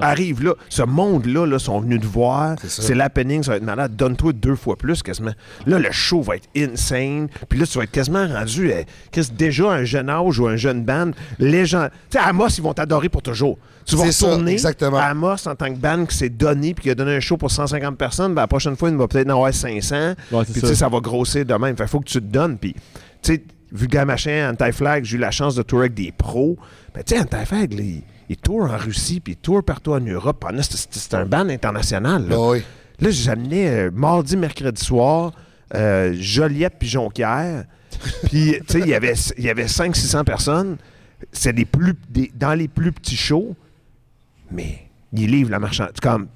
[0.00, 2.56] Arrive là, ce monde-là, là, sont venus te voir.
[2.60, 2.82] ça.
[2.82, 3.96] C'est l'happening, ça va être malade.
[3.96, 5.32] Donne-toi deux fois plus quasiment.
[5.66, 7.28] Là, le show va être insane.
[7.48, 10.56] Puis là, tu vas être quasiment rendu à Chris, déjà un jeune âge ou un
[10.56, 11.10] jeune band.
[11.38, 11.88] Les gens.
[12.10, 13.58] Tu sais, Amos, ils vont t'adorer pour toujours.
[13.84, 14.98] Tu vas ça, retourner exactement.
[14.98, 17.36] à Amos en tant que band qui s'est donné puis qui a donné un show
[17.36, 18.34] pour 150 personnes.
[18.34, 19.96] Ben, la prochaine fois, il va peut-être en avoir 500.
[19.96, 20.66] Ouais, c'est puis tu ça.
[20.66, 21.76] sais, ça va grossir de même.
[21.76, 22.58] Fait faut que tu te donnes.
[22.58, 22.74] Puis,
[23.22, 26.56] tu sais, Vulgar Machin, Anti-Flag, j'ai eu la chance de tourer avec des pros.
[26.94, 27.82] Ben, tu sais, Anti-Flag, là,
[28.28, 30.38] il, il tourne en Russie, puis il tourne partout en Europe.
[30.40, 32.28] Pendant, c'est- un band international.
[32.28, 32.62] Là, Ah oui.
[33.00, 35.32] là j'amenais euh, mardi, mercredi soir,
[35.74, 37.64] euh, Joliette puis Jonquière.
[38.28, 40.76] Puis, tu sais, il y avait, il y avait 500-600 personnes.
[41.32, 43.56] C'est des plus, des- dans les plus petits shows,
[44.52, 44.78] mais
[45.12, 45.94] ils livrent la marchandise.
[46.00, 46.28] Comme,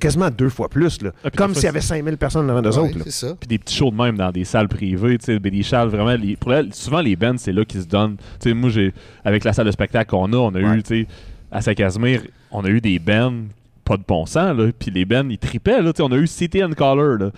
[0.00, 1.00] quasiment deux fois plus.
[1.00, 1.12] Là.
[1.24, 3.08] Ah, comme s'il y avait 5000 personnes devant d'eux autres.
[3.10, 3.34] ça.
[3.38, 6.14] puis des petits shows de même dans des salles privées, tu sais, des salles vraiment.
[6.16, 8.16] les- pour la- souvent, les bands, c'est là qu'ils se donnent.
[8.40, 8.92] Tu sais, moi, j'ai,
[9.24, 10.76] avec la salle de spectacle qu'on a, on a Ouais.
[10.78, 11.06] eu, tu sais,
[11.50, 13.32] à Saint-Casimir, on a eu des bands
[13.84, 16.16] pas de bon sens, là, puis les bands, ils tripaient, là, tu sais, on a
[16.16, 17.30] eu City and Color, là.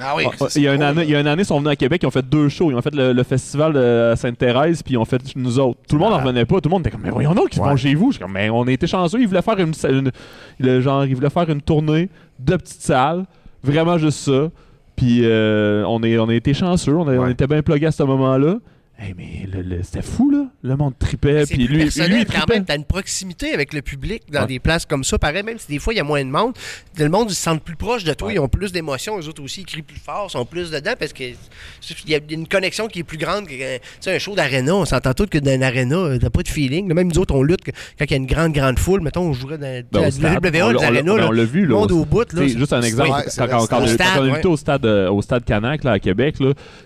[0.00, 1.58] Ah oui, ah, il y a une année, il y a une année, ils sont
[1.58, 4.14] venus à Québec, ils ont fait deux shows, ils ont fait le, le festival de
[4.16, 5.78] Sainte-Thérèse, puis ils ont fait nous autres.
[5.88, 7.60] Tout le monde n'en revenait pas, tout le monde était comme, mais voyons donc, ils
[7.60, 7.68] Ouais.
[7.68, 8.10] vont chez vous.
[8.10, 10.10] Je comme, mais on été chanceux, ils voulaient faire une, une-
[10.58, 12.08] le genre, ils voulaient faire une tournée
[12.40, 13.24] de petites salles,
[13.62, 14.50] vraiment juste ça.
[14.96, 17.92] Puis euh, on, est, on a été chanceux, on, a- on était bien plugués à
[17.92, 18.56] ce moment-là.
[18.98, 20.46] Hey, mais le- le- c'était fou, là.
[20.62, 22.64] Le monde tripait, puis lui, personnel lui, il quand même.
[22.64, 24.46] T'as une proximité avec le public dans Ouais.
[24.46, 25.18] des places comme ça.
[25.18, 26.54] Pareil, même si des fois il y a moins de monde,
[26.98, 29.42] le monde ils se sentent plus proche de toi, ils ont plus d'émotions, eux autres
[29.42, 32.88] aussi, ils crient plus fort, sont plus dedans parce que il y a une connexion
[32.88, 34.74] qui est plus grande que euh, tu sais, un show d'aréna.
[34.74, 36.90] On s'entend tous que dans une aréna, euh, t'as pas de feeling.
[36.94, 39.02] Même nous autres, on lutte quand il y a une grande, grande foule.
[39.02, 40.42] Mettons, on jouerait dans Ben, la au stade.
[40.42, 42.32] WWA, On les l'a- arénas, ben, on l'a vu, le là, monde au- bout.
[42.32, 44.38] Là, juste un exemple, Ouais, quand, on ouais.
[44.38, 46.36] était au stade, euh, au stade Canac là, à Québec,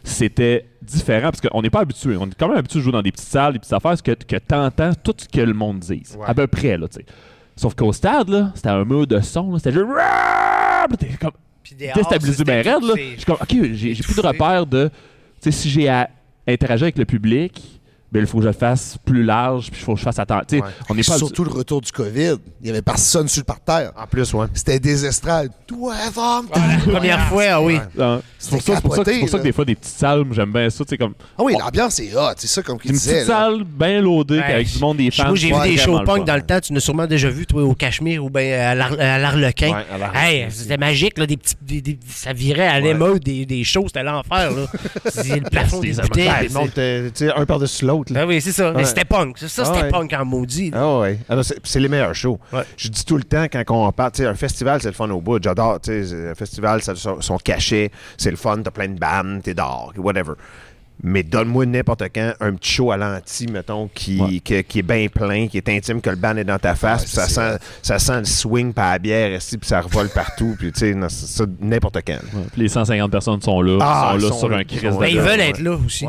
[0.03, 2.17] c'était différent parce qu'on n'est pas habitué.
[2.17, 4.13] On est quand même habitué de jouer dans des petites salles, des petites affaires, que,
[4.13, 6.03] que t'entends tout ce que le monde dit.
[6.17, 6.27] Ouais.
[6.27, 7.07] À peu près, là, tu sais.
[7.57, 9.87] Sauf qu'au stade, là, c'était un mur de son, là, c'était juste.
[10.99, 11.33] T'es comme
[11.95, 12.95] déstabilisé bien raide, là.
[12.97, 14.89] Je suis comme, OK, j'ai plus de repères de.
[15.43, 16.09] Tu sais, si j'ai à
[16.47, 17.80] interagir avec le public,
[18.13, 20.19] ben, il faut que je le fasse plus large, puis il faut que je fasse
[20.19, 20.59] attention.
[20.59, 20.69] Ouais.
[20.89, 22.37] on pas Surtout le retour du COVID.
[22.61, 23.93] Il n'y avait personne sur le parterre.
[23.97, 24.47] En plus, ouais.
[24.53, 25.51] C'était des estrades.
[25.67, 27.79] Toi, va La première fois, ah oui.
[27.99, 29.75] Ah, C'est pour, ça, c'est pour, ça, que- c'est pour ça que des fois, des
[29.77, 30.85] petites salles, j'aime bien ça.
[30.99, 32.33] Comme Ah oui, l'ambiance est hot.
[32.37, 33.25] C'est ça, comme qu'il une petite là.
[33.25, 35.27] salle bien loadée, Ouais, avec du monde, des fans.
[35.29, 36.59] Moi, j'ai vu des le punk dans le temps.
[36.61, 39.83] Tu l'as sûrement déjà vu, toi, au Cachemire ou bien à l'Ar- à l'Arlequin.
[40.15, 43.85] Hey, c'était magique, là, des petits, des- des- ça virait à l'émeute des, des shows,
[43.87, 44.51] c'était l'enfer.
[45.11, 46.49] C'est le plafond des bouteilles.
[47.37, 48.00] Un par-dessus l'autre.
[48.01, 48.13] Autres.
[48.13, 48.21] là.
[48.23, 48.73] Ben oui, c'est ça.
[48.73, 48.85] Ouais.
[48.85, 49.39] c'était punk.
[49.39, 49.91] Ça, c'était Ah ouais.
[49.91, 50.71] punk en maudit.
[50.71, 50.79] là.
[50.81, 51.19] Ah ouais.
[51.29, 52.39] Alors, c'est c'est les meilleurs shows.
[52.77, 55.43] Je dis tout le temps quand on sais, un festival, c'est le fun au bout.
[55.43, 58.99] J'adore, tu sais, un festival, ça son, son cachet, c'est le fun, t'as plein de
[58.99, 60.33] bandes, t'es dehors, whatever.
[61.03, 65.07] Mais donne-moi n'importe quand un petit show à l'anti, mettons, qui, qui, qui est bien
[65.09, 67.99] plein, qui est intime, que le band est dans ta face, puis ça sent, ça
[67.99, 71.09] sent le swing par la bière ici, puis ça revole partout, puis tu sais, non,
[71.09, 72.19] c'est ça, n'importe quand.
[72.53, 74.83] Puis les 150 personnes sont là, Ah, sont là sont sur là, un ils crise.
[74.99, 75.25] Ben, ils gueule.
[75.27, 76.05] veulent être là aussi.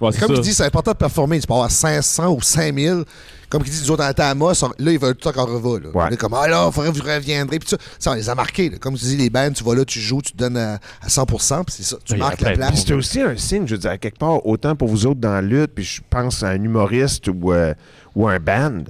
[0.00, 1.40] Ouais, Comme tu dis, c'est important de performer.
[1.40, 3.04] Tu peux avoir 500 ou 5000.
[3.48, 5.80] Comme il dit, nous autres, dans à Amos, là, ils veulent tout qu'on revoit.
[5.80, 5.88] Là.
[5.94, 7.58] On est comme, ah là, il faudrait que vous reviendrez.
[7.58, 8.68] Puis ça, ça, on les a marqués.
[8.68, 8.78] là.
[8.78, 11.06] Comme tu dis, les bands, tu vas là, tu joues, tu te donnes à, à
[11.06, 11.96] 100%, puis c'est ça.
[12.04, 12.84] Tu Oui, marques la place.
[12.84, 15.42] C'est aussi un signe, je veux dire, quelque part, autant pour vous autres dans la
[15.42, 17.72] lutte, puis je pense à un humoriste ou, euh,
[18.14, 18.82] ou un band.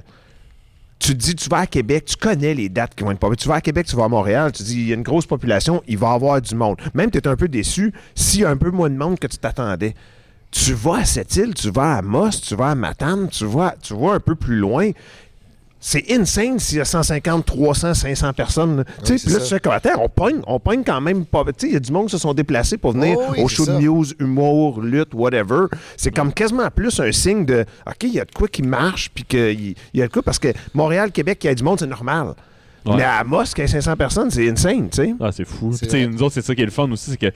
[0.99, 3.29] Tu te dis, tu vas à Québec, tu connais les dates qui vont être pas
[3.37, 5.27] Tu vas à Québec, tu vas à Montréal, tu dis, il y a une grosse
[5.27, 6.79] population, il va y avoir du monde.
[6.95, 9.27] Même tu es un peu déçu s'il y a un peu moins de monde que
[9.27, 9.95] tu t'attendais.
[10.51, 13.75] Tu vas à cette île, tu vas à Moss, tu vas à Matane, tu vas,
[13.83, 14.91] tu vas un peu plus loin.
[15.79, 18.79] C'est insane s'il y a 150, 300, 500 personnes.
[18.79, 18.85] là.
[19.05, 21.45] Tu sais, là, tu fais comme, attends, on pogne, on pogne quand même pas.
[21.45, 23.43] Tu sais, il y a du monde qui se sont déplacés pour venir Oh oui,
[23.43, 25.67] au show de news, humour, lutte, whatever.
[25.97, 29.11] C'est comme quasiment plus un signe de, OK, il y a de quoi qui marche,
[29.15, 31.63] puis qu'il il y a de quoi, parce que Montréal, Québec, il y a du
[31.63, 32.35] monde, c'est normal.
[32.85, 32.97] Ouais.
[32.97, 35.15] Mais à Amos, qu'il y ait 500 personnes, c'est insane, tu sais.
[35.21, 35.71] Ah, c'est fou.
[35.71, 37.33] Puis, tu sais, nous autres, c'est ça qui est le fun aussi, c'est que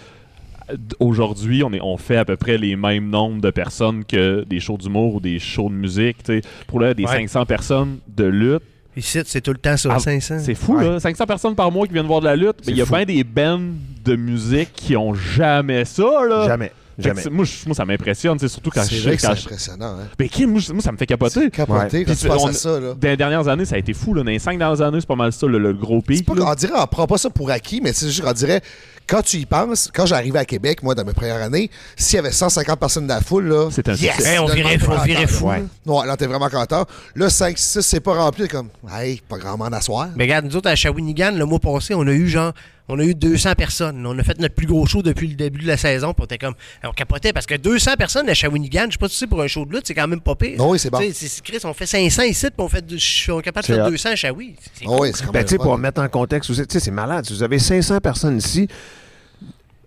[0.98, 4.60] aujourd'hui, on, est- on fait à peu près les mêmes nombres de personnes que des
[4.60, 6.18] shows d'humour ou des shows de musique.
[6.22, 6.40] tu sais.
[6.66, 7.10] Pour là, des Ouais.
[7.26, 8.62] 500 personnes de lutte.
[8.96, 10.38] Ici, c'est tout le temps ça, Ah, 500.
[10.40, 10.98] C'est fou, là.
[10.98, 12.56] 500 personnes par mois qui viennent voir de la lutte.
[12.66, 13.60] Mais il y a bien des bands
[14.04, 16.46] de musique qui ont jamais ça, là.
[16.46, 16.72] Jamais.
[17.02, 17.22] Jamais.
[17.30, 19.96] moi, je- moi, ça m'impressionne, c'est surtout quand je c'est quand je- impressionnant.
[20.00, 20.08] Hein?
[20.18, 21.50] Mais Kim, moi, ça me fait capoter.
[21.50, 22.80] Capoter quand Puis tu on- à ça.
[22.80, 22.94] Là.
[22.94, 24.14] Dans les dernières années, ça a été fou.
[24.14, 24.22] Là.
[24.22, 26.24] Dans les cinq dernières années, c'est pas mal ça, le, le gros pic.
[26.26, 28.60] Pas qu'on dirait, on prend pas ça pour acquis, mais c'est juste qu'on dirait,
[29.06, 32.18] quand tu y penses, quand j'arrivais à Québec, moi, dans mes premières années, s'il y
[32.18, 34.14] avait 150 personnes dans la foule, là, C'est un yes!
[34.14, 34.34] succès.
[34.34, 35.46] Hey, on virait fou, on virait fou.
[35.48, 35.64] Ouais.
[35.86, 36.84] Ouais, là, t'es vraiment content.
[37.16, 40.08] Là, 5, 6, c'est pas rempli, comme, hey, pas grand monde à soir.
[40.16, 42.52] Mais regarde, nous autres, à Shawinigan, le mois passé, on a eu genre,
[42.90, 44.04] on a eu 200 personnes.
[44.06, 46.12] On a fait notre plus gros show depuis le début de la saison.
[46.12, 49.08] Puis on était comme, on capotait parce que 200 personnes à Shawinigan, je sais pas
[49.08, 50.58] si tu sais, pour un show de lutte, c'est quand même pas pire.
[50.58, 50.98] Non, oui, c'est bon.
[50.98, 52.96] Tu sais, c'est- Chris, on fait 500 ici, puis on, fait deux-
[53.30, 53.90] on est capable de C'est faire hot.
[53.90, 54.56] 200 à Shawi.
[54.74, 57.24] C'est Oh, oui, c'est Ben, pour mettre en contexte, aussi, tu sais, c'est malade.
[57.26, 58.68] Si vous avez 500 personnes ici,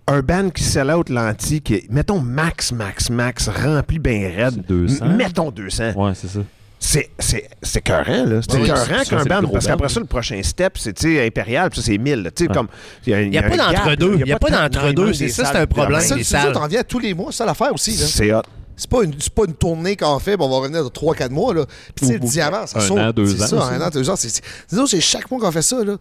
[0.08, 4.54] un band qui sell out l'anti, qui est, mettons, max, max, max, rempli ben raide.
[4.56, 5.06] C'est 200.
[5.06, 5.94] M- Mettons 200.
[5.94, 6.40] Ouais, c'est ça.
[6.86, 8.42] C'est, c'est, c'est écœurant, là.
[8.42, 11.70] C'est c'est- qu'un c'est band, parce qu'après ça, le prochain step, c'est, tu sais, impérial,
[11.70, 12.32] puis ça, c'est 1000, là.
[12.32, 12.68] Tu sais, comme.
[13.08, 14.16] Il n'y a, pas un d'entre-deux.
[14.20, 15.14] Il n'y a pas d'entre-deux.
[15.14, 16.02] C'est ça, c'est un problème.
[16.02, 17.94] de Ça, t'en viens tous les mois, c'est ça l'affaire aussi.
[17.96, 18.42] C'est hot.
[18.76, 21.30] C'est pas, une, c'est pas une tournée qu'on fait, puis on va revenir de 3-4
[21.30, 21.54] mois.
[21.54, 21.66] Là.
[21.96, 22.98] Puis tu sais, le diamant, ça un saute.
[22.98, 24.16] an, deux C'est ans ça, un an, deux ans.
[24.16, 25.84] C'est, c'est, c'est, c'est chaque mois qu'on fait ça.
[25.86, 25.96] Là.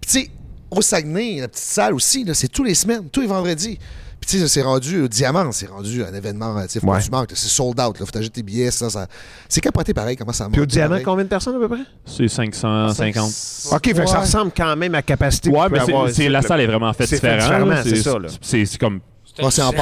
[0.00, 0.30] Puis tu sais,
[0.70, 3.78] au Saguenay, la petite salle aussi, là, c'est tous les semaines, tous les vendredis.
[4.26, 6.98] Puis tu sais, c'est rendu, au diamant, c'est rendu un événement, tu sais, faut Ouais.
[6.98, 7.24] que tu là.
[7.28, 9.06] c'est sold out, là, faut t'acheter tes billets, ça, ça.
[9.50, 10.54] C'est capoté pareil, comment ça marche.
[10.54, 11.82] Puis au diamant, combien de personnes à peu près?
[12.06, 13.30] C'est 550.
[13.72, 15.50] OK, fait que ça ressemble quand même à capacité.
[15.50, 17.76] Ouais, mais c'est, la salle est vraiment faite différemment.
[17.82, 18.28] c'est ça, là.
[18.40, 19.00] C'est, c'est comme
[19.42, 19.72] Ouais, c'est en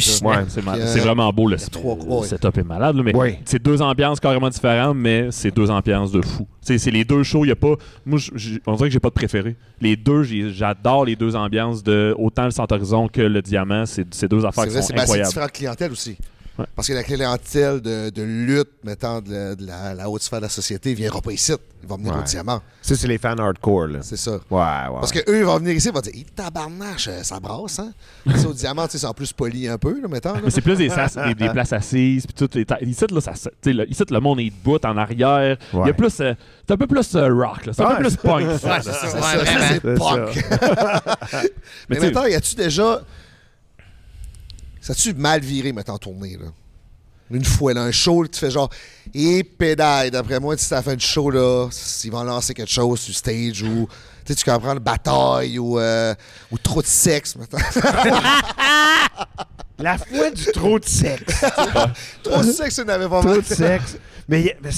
[0.00, 0.24] C'est.
[0.24, 0.36] Ouais.
[0.36, 2.26] Euh, c'est vraiment beau le, trois- le ouais.
[2.26, 3.40] setup est malade là, mais Ouais.
[3.44, 6.46] c'est deux ambiances carrément différentes mais c'est deux ambiances de fou.
[6.60, 7.74] C'est, c'est les deux shows, il y a pas
[8.06, 8.18] moi
[8.66, 9.56] on dirait que j'ai pas de préféré.
[9.80, 13.86] Les deux j'ai- j'adore les deux ambiances de autant le Centre Horizon que le Diamant,
[13.86, 15.28] c'est, c'est deux affaires C'est qui sont c'est ben, c'est incroyables.
[15.28, 16.16] différentes clientèles aussi.
[16.58, 16.66] Ouais.
[16.76, 20.38] Parce que la clientèle de, de lutte, mettant de, la, de la- la haute sphère
[20.40, 21.52] de la société, ne viendra pas ici.
[21.82, 22.60] Ils vont venir au diamant.
[22.82, 23.98] Ça, c'est les fans hardcore, là.
[24.02, 24.32] C'est ça.
[24.32, 25.00] Ouais, ouais.
[25.00, 27.92] Parce qu'eux, ils vont venir ici, ils vont dire tabarnache, euh, ça brasse, hein?
[28.46, 30.34] Au diamant, c'est en plus poli un peu, là, mettons.
[30.34, 30.40] là.
[30.44, 32.48] Mais c'est plus des, sas- des, des places assises puis tout.
[32.54, 33.32] les ta- Ici, là, ça,
[33.64, 35.56] le, ici, le monde est debout en arrière.
[35.72, 36.34] Il y a plus, euh,
[36.66, 37.72] c'est un peu plus euh, rock, là.
[37.72, 38.60] c'est un Ouais, peu plus c'est- punk.
[38.60, 38.80] Ça.
[38.82, 38.98] c'est ça.
[39.00, 39.60] C'est Ouais, ça, vraiment.
[39.60, 41.52] ça, c'est C'est punk.
[41.88, 43.00] Mais mettons, y a-tu déjà.
[44.82, 46.48] Ça tu mal viré, mettons, en tournée, là?
[47.30, 48.68] Une fois, là, un show, tu fais genre,
[49.14, 50.10] et pédale.
[50.10, 51.68] D'après moi, si t'as la fin du show, là,
[52.04, 53.88] ils vont lancer quelque chose sur stage ou.
[54.24, 56.14] Tu sais, tu comprends, bataille ou, euh,
[56.50, 57.34] ou trop de sexe.
[59.78, 61.44] La foi du trop de sexe.
[62.22, 63.96] trop de sexe, il n'avait pas trop de sexe.
[64.28, 64.70] Mais, mais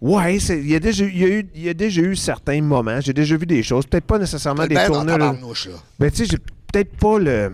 [0.00, 3.00] ouais, il y, a déjà, y, a eu, y a déjà eu certains moments.
[3.00, 3.86] J'ai déjà vu des choses.
[3.86, 5.76] Peut-être pas nécessairement des tabarnouche, là.
[5.98, 7.52] Ben, tu sais, j'ai peut-être pas le.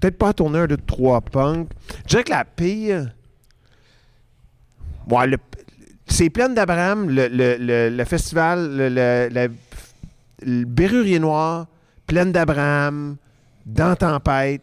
[0.00, 1.68] Peut-être pas tourner un de trois punk.
[2.02, 3.12] Je dirais que la pire.
[6.06, 7.28] C'est Plaine d'Abraham, le,
[7.90, 11.66] le, festival, le, Berrurier Noir,
[12.06, 13.16] Plaine d'Abraham,
[13.66, 14.62] Dans Tempête,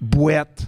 [0.00, 0.66] Bouette,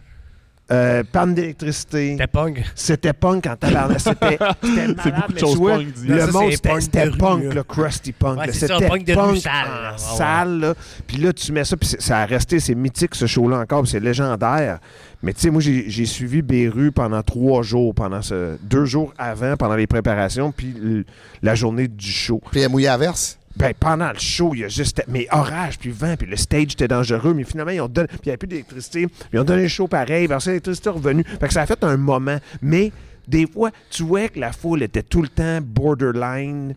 [0.75, 2.13] euh, panne d'électricité.
[2.13, 2.65] C'était punk.
[2.75, 4.01] C'était punk en tabarnak.
[4.01, 5.79] C'était c'était malade, beaucoup de mais choses tu vois.
[5.79, 8.39] Le monde, c'était punk le crusty punk.
[8.39, 10.75] Ouais, C'était punk de sale, en salle, là.
[11.07, 13.91] Puis là, tu mets ça, puis ça a resté, c'est mythique ce show-là encore, puis
[13.91, 14.79] c'est légendaire.
[15.23, 19.57] Mais tu sais, moi, j'ai suivi Beru pendant trois jours, pendant ce, deux jours avant,
[19.57, 21.05] pendant les préparations, puis
[21.43, 22.41] la journée du show.
[22.51, 23.39] Puis elle mouillé à verse.
[23.57, 25.03] Ben, pendant le show, il y a juste.
[25.09, 28.09] Mais orage, puis vent, puis le stage était dangereux, mais finalement, ils ont donné.
[28.09, 29.07] Puis il n'y avait plus d'électricité.
[29.33, 31.25] Ils ont donné le show pareil, parce que l'électricité est revenue.
[31.25, 32.39] Fait que ça a fait un moment.
[32.63, 32.91] Mais
[33.29, 36.75] des fois, tu vois que la foule était tout le temps borderline.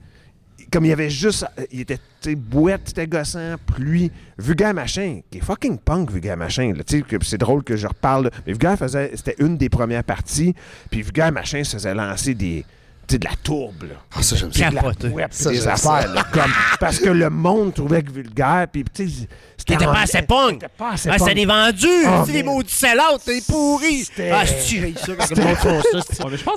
[0.71, 1.45] Comme il y avait juste.
[1.71, 1.99] Il était,
[2.35, 4.11] bouette, c'était gossant, pluie.
[4.37, 6.73] Vulgaire Machin, qui est fucking punk, Vulgaire Machin.
[6.85, 8.29] c'est drôle que je reparle.
[8.45, 9.11] Mais Vulgaire faisait.
[9.15, 10.53] C'était une des premières parties.
[10.91, 12.65] Puis Vulgaire Machin se faisait lancer des.
[13.09, 13.95] De la tourbe, là.
[14.15, 14.69] Ah, ça, j'aime ça.
[14.69, 18.83] De la Ça, des affaires, là, comme- parce que le monde trouvait que vulgaire, puis
[18.93, 19.27] tu sais,
[19.65, 20.53] T'étais pas assez punk.
[20.61, 21.27] C'était pas assez Ah, punk.
[21.27, 21.87] c'est des vendus.
[22.05, 23.17] Ah, c'est mais- des maudits sellouts.
[23.25, 24.03] T'es pourri.
[24.05, 24.81] C'était- Ah, c'est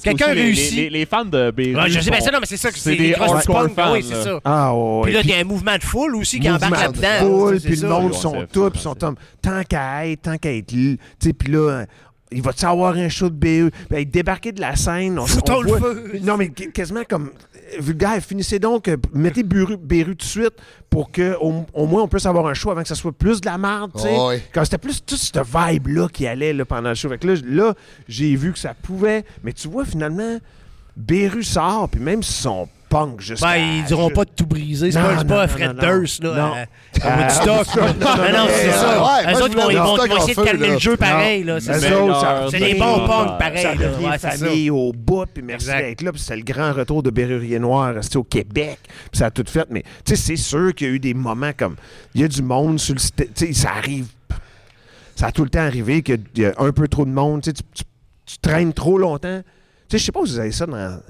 [0.03, 0.75] Quelqu'un les- réussit.
[0.77, 1.53] Les, les- les fans de.
[1.57, 3.75] Ouais, je sais, ben ça, non, mais c'est ça que c'est c'est des punk.
[3.75, 4.41] fans, Oui, c'est ça.
[4.45, 6.83] Ah, ouais, Puis là, il y a un mouvement de foule aussi qui embarque mouvement
[6.87, 7.25] là-dedans.
[7.25, 10.53] de foule, puis le monde sont fun, puis sont comme, tant qu'à être, tant qu'à
[10.53, 11.87] être, tu sais, puis là,
[12.33, 13.71] il va-tu avoir un show de BE?
[13.91, 15.19] Ben, il débarquait de la scène.
[15.19, 15.25] On,
[15.61, 16.13] le voit- feu.
[16.23, 20.31] Non, mais qu- quasiment comme, euh, vulgaire, finissez donc, euh, mettez Beru, Beru tout de
[20.31, 20.55] suite
[20.89, 23.41] pour que au, au moins on puisse avoir un show avant que ça soit plus
[23.41, 24.15] de la merde, tu sais.
[24.17, 24.43] Oh, ouais.
[24.53, 27.09] Quand c'était plus toute cette vibe-là qui allait là, pendant le show.
[27.09, 27.75] Fait que là, là,
[28.09, 30.39] j'ai vu que ça pouvait, mais tu vois, finalement,
[30.97, 33.47] Beru sort, puis même si son punk jusqu'à...
[33.47, 34.91] Ben, ils diront pas de tout briser.
[34.91, 35.77] C'est pas, pas Fred.
[35.79, 36.35] Durst, là.
[36.35, 36.57] Non.
[36.57, 36.65] euh,
[37.09, 37.93] à Woodstock, là.
[37.93, 39.23] Non, non, c'est ça.
[39.33, 40.73] Eux autres, ils vont, essayer de calmer là.
[40.75, 41.61] le jeu pareil, là.
[41.61, 43.63] C'est des bons euh, punks, pareil.
[43.63, 44.19] Ça là.
[44.19, 46.13] famille au bout, puis merci d'être là.
[46.13, 48.79] Puis c'est le grand retour de Berrurier Noir resté au Québec.
[48.83, 49.67] Puis ça a tout fait.
[49.71, 51.77] Mais tu sais, c'est sûr qu'il y a eu des moments comme.
[52.15, 53.01] Il y a du monde sur le.
[53.01, 54.09] Tu sais, ça arrive.
[55.15, 57.43] Ça a tout le temps arrivé qu'il y a un peu trop de monde.
[57.43, 57.85] Tu, sais, tu, tu-
[58.27, 59.43] tu traînes trop longtemps.
[59.89, 61.01] Tu sais, je sais pas si vous avez ça dans.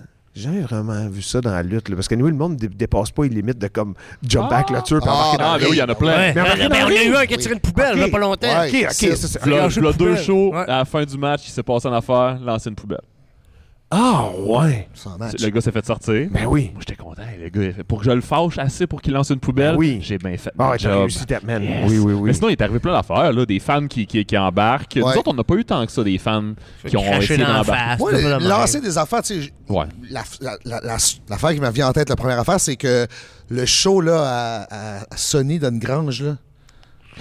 [0.41, 2.66] J'ai jamais vraiment vu ça dans la lutte, là, parce que nous, le monde ne
[2.68, 3.95] dépasse pas les limites de comme
[4.26, 5.95] jump back là-dessus, puis Ah, embarquer dans Ah, le ben oui, il y en a
[5.95, 6.16] plein.
[6.16, 6.32] Ouais.
[6.34, 8.61] Mais dans on a eu un qui a tiré une poubelle, là, pas longtemps.
[8.61, 8.68] Ouais.
[8.68, 10.62] Ok, ok, ça, c'est- deux shows, Ouais.
[10.62, 13.03] à la fin du match, il s'est passé en affaire, lancer une poubelle.
[13.93, 14.88] Ah, ouais.
[14.95, 15.34] Sans match.
[15.43, 16.28] Le gars s'est fait sortir.
[16.30, 16.70] Ben oui.
[16.72, 17.22] Moi, j'étais content.
[17.43, 19.41] Le gars, il a fait, pour que je le fâche assez pour qu'il lance une
[19.41, 19.99] poubelle, Ben oui.
[20.01, 20.93] j'ai bien fait Ah, job.
[21.01, 21.61] réussi, Tapman.
[21.61, 21.91] Yes.
[21.91, 22.22] Oui, oui, oui.
[22.28, 24.95] Mais sinon, il est arrivé plein d'affaires, là, des fans qui, qui, qui embarquent.
[24.95, 25.16] Nous Ouais.
[25.18, 26.53] autres, on n'a pas eu tant que ça, des fans
[26.86, 28.38] qui ont essayé dans la d'embarquer.
[28.49, 29.86] lancer des affaires, tu sais, Ouais.
[30.09, 30.97] la- la- la- la-
[31.28, 33.09] l'affaire qui m'a venu en tête, la première affaire, c'est que
[33.49, 34.22] le show là,
[34.70, 36.36] à, à- Sony Grange là,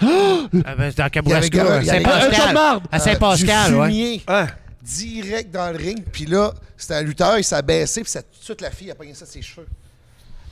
[0.01, 0.05] Ah,
[0.77, 2.53] ben, c'est dans Kamouraska, Il y avait- à il y avait- Saint-Pascal.
[2.53, 2.83] marde!
[2.91, 4.21] À Saint-Pascal, du ouais.
[4.81, 6.03] Direct dans le ring.
[6.11, 8.91] Puis là, c'était un lutteur, il s'est baissé, puis ça- tout de suite, la fille
[8.91, 9.67] a pogné ça de ses cheveux.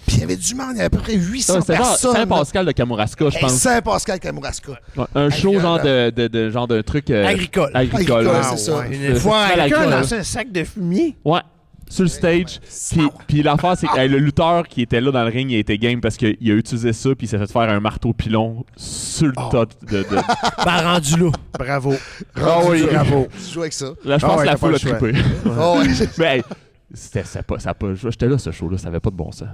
[0.05, 1.75] Puis il y avait du monde, il y avait à peu près 800 Ça, C'était
[1.75, 2.15] genre personnes.
[2.15, 3.53] Saint-Pascal de Kamouraska, je pense.
[3.55, 4.71] Saint-Pascal Kamouraska.
[4.95, 7.71] Ouais, un show genre de, de, de- genre d'un truc euh, Agricole.
[7.73, 8.25] agricole.
[8.25, 8.43] Agricole, ouais.
[8.51, 8.77] c'est ça.
[8.77, 8.95] ouais.
[8.95, 9.19] Une
[9.53, 11.15] Quelqu'un un sac de fumier.
[11.25, 11.41] Ouais.
[11.89, 12.59] Sur le stage.
[12.91, 15.55] Puis, puis l'affaire, c'est que hey, le lutteur qui était là dans le ring, il
[15.55, 18.11] a été game parce qu'il a utilisé ça, puis il s'est fait faire un marteau
[18.13, 19.49] pilon sur le Oh.
[19.51, 19.97] tas de.
[20.03, 20.05] de-
[20.65, 21.31] Ben, rendu là.
[21.57, 21.93] Bravo.
[22.35, 22.83] Ah oui.
[22.91, 23.27] Bravo.
[23.45, 23.85] Tu joues avec ça.
[24.03, 25.19] Là, je Ah pense ouais, que la foule le a trippé.
[25.45, 26.07] Oh, ouais.
[26.17, 26.43] Mais hey,
[26.93, 29.47] c'était ça pas, ça pas, j'étais là ce show-là, ça avait pas de bon sens.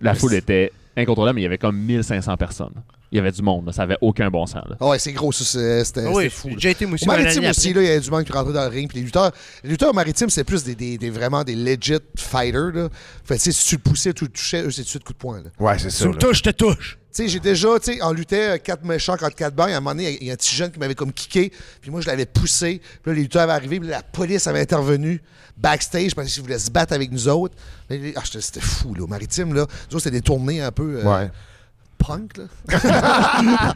[0.00, 2.74] La foule était incontrôlable, mais il y avait comme 1500 personnes.
[3.12, 4.62] Il y avait du monde, là, ça avait aucun bon sens.
[4.68, 4.76] là.
[4.80, 6.50] Ah ouais, c'est gros, c'était Ah Oui, c'était fou.
[6.56, 6.84] j'ai été.
[6.86, 8.88] Au maritime aussi, là, il y a du monde qui rentrait dans le ring.
[8.88, 9.32] Puis les lutteurs,
[9.64, 12.70] les lutteurs maritimes, c'est plus des, des, des- vraiment des legit fighters.
[12.72, 12.88] Là.
[13.24, 14.88] Fait que, tu sais, si tu le poussais, tu le touchais, eux, c'est tout de
[14.90, 15.38] suite coup de poing.
[15.42, 15.50] Là.
[15.58, 16.04] Ouais, c'est ça.
[16.04, 16.18] Tu me là.
[16.20, 16.98] touches, je te touche.
[17.12, 19.80] Sais, j'ai déjà, tu sais, en luttait euh, quatre méchants contre quatre et À un
[19.80, 21.50] moment donné, il y a un petit jeune qui m'avait comme kické.
[21.80, 22.80] Puis moi, je l'avais poussé.
[23.02, 23.80] Puis là, les lutteurs avaient arrivé.
[23.80, 25.20] Puis la police avait intervenu
[25.56, 27.54] backstage parce qu'ils voulaient se battre avec nous autres.
[27.90, 29.02] Ah, c'était fou, là.
[29.02, 29.66] Au maritime, là.
[29.90, 31.00] Nous autres, c'était des tournées un peu.
[31.00, 31.30] euh, Ouais.
[32.04, 32.44] Punk, là.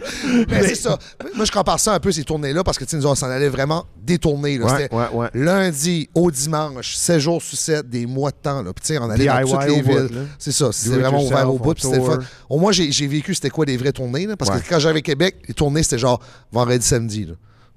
[0.48, 0.98] Mais c'est ça.
[1.34, 3.28] Moi, je compare ça un peu, ces tournées-là, parce que, tu sais, nous, on s'en
[3.28, 4.66] allait vraiment détourner, là.
[4.66, 5.28] Ouais, C'était ouais, ouais.
[5.34, 8.72] lundi au dimanche, 7 jours sur 7, des mois de temps, là.
[8.72, 10.26] Puis, tu sais, on allait dans DIY toutes les villes.
[10.38, 10.70] C'est ça.
[10.72, 12.18] C'était vraiment ouvert au bout, c'était fun.
[12.48, 15.02] Au moins, j'ai vécu c'était quoi des vraies tournées, là, parce que quand j'arrivais à
[15.02, 16.20] Québec, les tournées, c'était genre
[16.50, 17.34] vendredi, samedi, là.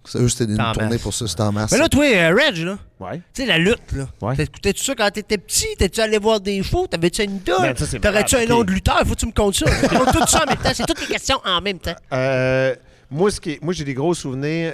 [0.07, 1.71] Ça, Eux, c'était une tournée pour ça, c'était en masse.
[1.71, 2.77] Mais là, toi, euh, Reg, là.
[2.99, 3.21] Ouais.
[3.33, 4.07] Tu sais, la lutte, là.
[4.21, 4.35] Ouais.
[4.37, 5.67] T'écoutais-tu ça quand t'étais petit?
[5.77, 6.87] T'étais-tu allé voir des shows?
[6.87, 8.99] T'avais-tu une Ben, ça, c'est T'aurais-tu un nom de lutteur?
[9.05, 9.65] Faut que tu me comptes ça.
[9.65, 10.69] Tout ça en même temps.
[10.73, 11.95] C'est toutes les questions en même temps.
[12.13, 12.73] Euh,
[13.11, 14.73] moi, ce qui est- moi, j'ai des gros souvenirs.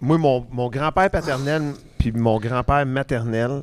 [0.00, 1.62] Moi, mon, mon grand-père paternel
[1.98, 3.62] puis mon grand-père maternel,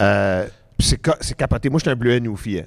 [0.00, 0.46] euh,
[0.80, 1.68] c'est ca- c'est capoté.
[1.70, 2.60] Moi, je suis un bleuet Noufi.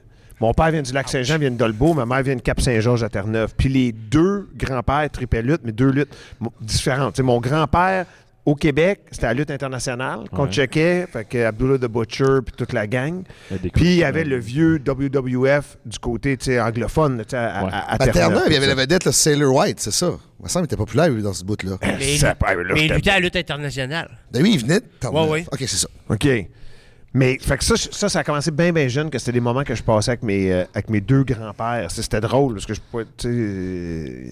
[0.44, 1.94] Mon père vient du Lac-Saint-Jean, vient de Dolbeau.
[1.94, 3.54] Ma mère vient de Cap-Saint-Georges à Terre-Neuve.
[3.58, 6.14] Puis les deux grands-pères tripaient lutte, mais deux luttes
[6.60, 7.18] différentes.
[7.22, 8.06] Mon grand-père,
[8.46, 10.52] au Québec, c'était la lutte internationale qu'on Ouais.
[10.52, 11.08] checkait.
[11.10, 13.24] Fait que Abdullah the Butcher puis toute la gang.
[13.52, 17.70] Il Puis il y avait le vieux WWF du côté anglophone à, Ouais.
[17.72, 20.08] à- à À Terre-Neuve, il y avait la vedette, le Sailor White, c'est ça.
[20.44, 21.78] me semble qu'il était populaire, lui, dans ce bout-là.
[21.82, 24.10] Mais, Ça, là, mais il luttait à la lutte internationale.
[24.30, 25.24] Ben oui, il venait de Terre-Neuve.
[25.24, 25.46] Ouais, ouais.
[25.50, 25.88] OK, c'est ça.
[26.10, 26.28] OK.
[27.14, 29.64] Mais fait que ça, ça, ça a commencé bien, bien jeune, que c'était des moments
[29.64, 31.92] que je passais avec mes, euh, avec mes deux grands-pères.
[31.92, 34.32] C'était drôle, parce que je pouvais, euh,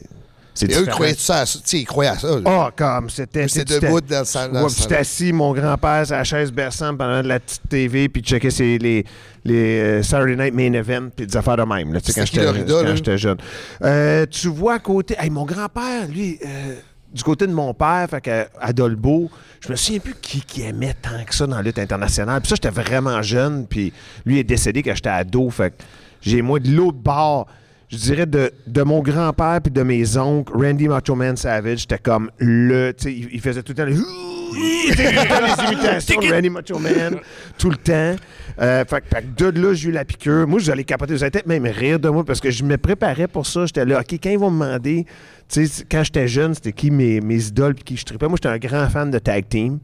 [0.56, 2.28] C'est eux, croyaient ça, à ils croyaient à ça.
[2.46, 3.48] Ah, comme c'était.
[3.48, 4.66] C'était c'était- debout dans le salon.
[4.66, 8.22] Ouais, puis assis, mon grand-père, sur la chaise berçante pendant de la petite TV, puis
[8.24, 9.06] checker ses, les,
[9.46, 13.38] les euh, Saturday Night Main Event, puis des affaires de même, là, quand j'étais jeune.
[13.84, 15.16] Euh, tu vois à côté.
[15.20, 16.76] Hey, mon grand-père, lui, euh,
[17.14, 20.96] du côté de mon père, fait à Dolbeau, je me souviens plus qui, qui aimait
[21.02, 22.42] tant que ça dans la lutte internationale.
[22.42, 23.94] Puis ça, j'étais vraiment jeune, puis
[24.26, 25.84] lui est décédé quand j'étais ado, fait que
[26.22, 27.48] j'ai, moi, de l'autre bord.
[27.92, 31.98] Je dirais de, de mon grand-père puis de mes oncles, Randy Macho Man Savage, c'était
[31.98, 32.94] comme le.
[32.94, 33.96] Tu sais, il, il faisait tout le temps le.
[34.54, 37.18] Il faisait tout le temps les imitations de Randy Macho Man,
[37.58, 38.16] tout le temps.
[38.60, 40.46] Euh, fait, que- fait de là, j'ai eu la piqûre.
[40.46, 41.14] Moi, j'allais capoter.
[41.14, 43.66] Vous allez peut-être même rire de moi parce que je me préparais pour ça.
[43.66, 45.06] J'étais là, OK, quand ils vont me demander,
[45.48, 48.28] tu sais, quand j'étais jeune, c'était qui mes, mes idoles puis qui je tripais.
[48.28, 49.80] Moi, j'étais un grand fan de tag team.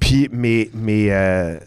[0.00, 0.70] Puis mes.
[0.74, 1.58] mes euh,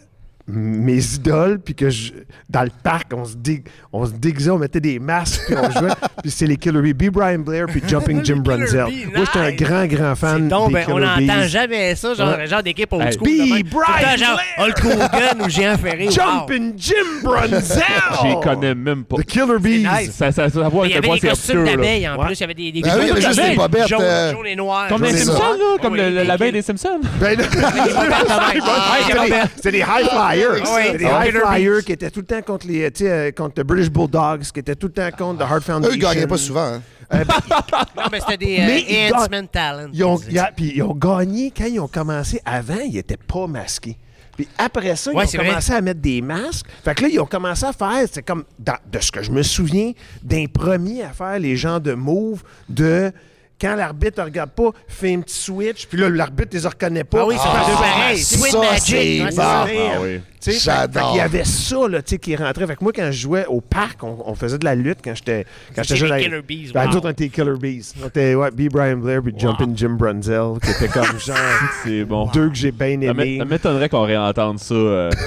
[0.52, 2.12] mes idoles, puis que je,
[2.48, 5.70] dans le parc, on se, dé- on se déguisait, on mettait des masques, puis on
[5.70, 5.90] jouait.
[6.22, 7.12] puis c'est les Killer Bees, B.
[7.12, 8.84] Brian Blair, puis Jumping Jim Brunzel.
[8.86, 9.60] Bee, Moi, j'étais un nice.
[9.60, 11.48] grand, grand fan Donc, des ben, on Killer n'entend Bees.
[11.48, 12.46] jamais ça, genre, Ouais.
[12.46, 13.28] genre d'équipe old Hey, school.
[13.28, 13.48] Be de même.
[13.48, 16.04] Tout le temps, Brian genre Hulk Hogan ou Géant Ferré.
[16.06, 16.10] wow.
[16.12, 16.94] Jumping Jim
[17.24, 17.82] Brunzel!
[18.22, 19.16] J'y connais même pas.
[19.16, 19.78] The Killer Bees!
[19.88, 20.10] nice.
[20.12, 22.26] Ça, ça, ça, voit Il y avait des c'est costumes d'abeilles en Ouais.
[22.26, 22.34] plus.
[22.34, 24.00] Il y avait des, des Ben oui, il y avait costumes juste des bobettes, Jaune,
[24.02, 24.88] euh, jaune et noir.
[24.88, 25.48] Comme les C'est Simpsons, ça.
[25.56, 25.76] là.
[25.80, 27.00] Comme Oui, l'abeille des Simpsons.
[27.20, 30.06] Ben, là, c'était des- c'était des high
[30.50, 30.64] flyers.
[30.66, 30.82] Ah oui.
[30.86, 33.64] C'était des Ah, high flyers qui étaient tout le temps contre les, euh, contre the
[33.66, 35.90] British Bulldogs, qui étaient tout le temps contre the Heart Foundation.
[35.94, 36.64] Eux, ils gagnaient pas souvent.
[36.74, 36.82] hein.
[37.14, 37.34] Euh, ben,
[37.96, 39.88] Non, mais c'était des Mais euh, talent.
[39.92, 42.40] Ils ont, il y a- puis ils ont gagné quand ils ont commencé.
[42.44, 43.98] Avant, ils n'étaient pas masqués.
[44.34, 45.48] Puis après ça, Ouais, ils ont vrai.
[45.50, 46.64] commencé à mettre des masques.
[46.82, 49.30] Fait que là, ils ont commencé à faire, c'est comme, dans- de ce que je
[49.30, 53.12] me souviens, d'un premier à faire les gens de move de.
[53.60, 57.04] Quand l'arbitre ne regarde pas, fait un petit switch, puis là, l'arbitre ne les reconnaît
[57.04, 57.20] pas.
[57.20, 58.94] Ah oui, c'est Ah, c'est Magic.
[58.96, 59.26] ouais, bon.
[59.30, 59.62] c'est ça.
[59.62, 59.66] Ah
[60.02, 60.20] oui.
[60.50, 61.10] J'adore.
[61.10, 62.66] qu'il y avait ça là, tu sais, qui rentrait.
[62.66, 65.14] Fait que moi, quand je jouais au parc, on, on faisait de la lutte quand
[65.14, 66.18] j'étais les jeune.
[66.20, 67.00] Killer Bees, Ben, wow.
[67.04, 67.92] on était Killer Bees.
[68.02, 68.62] On était ouais, B.
[68.70, 71.36] Brian Blair puis Jumpin' Jim Brunzel, qui était comme genre
[71.84, 72.26] C'est bon.
[72.32, 73.38] deux que j'ai bien Ça m'é- aimés.
[73.38, 74.74] ça m'étonnerait qu'on réentende ça.
[74.74, 75.10] euh.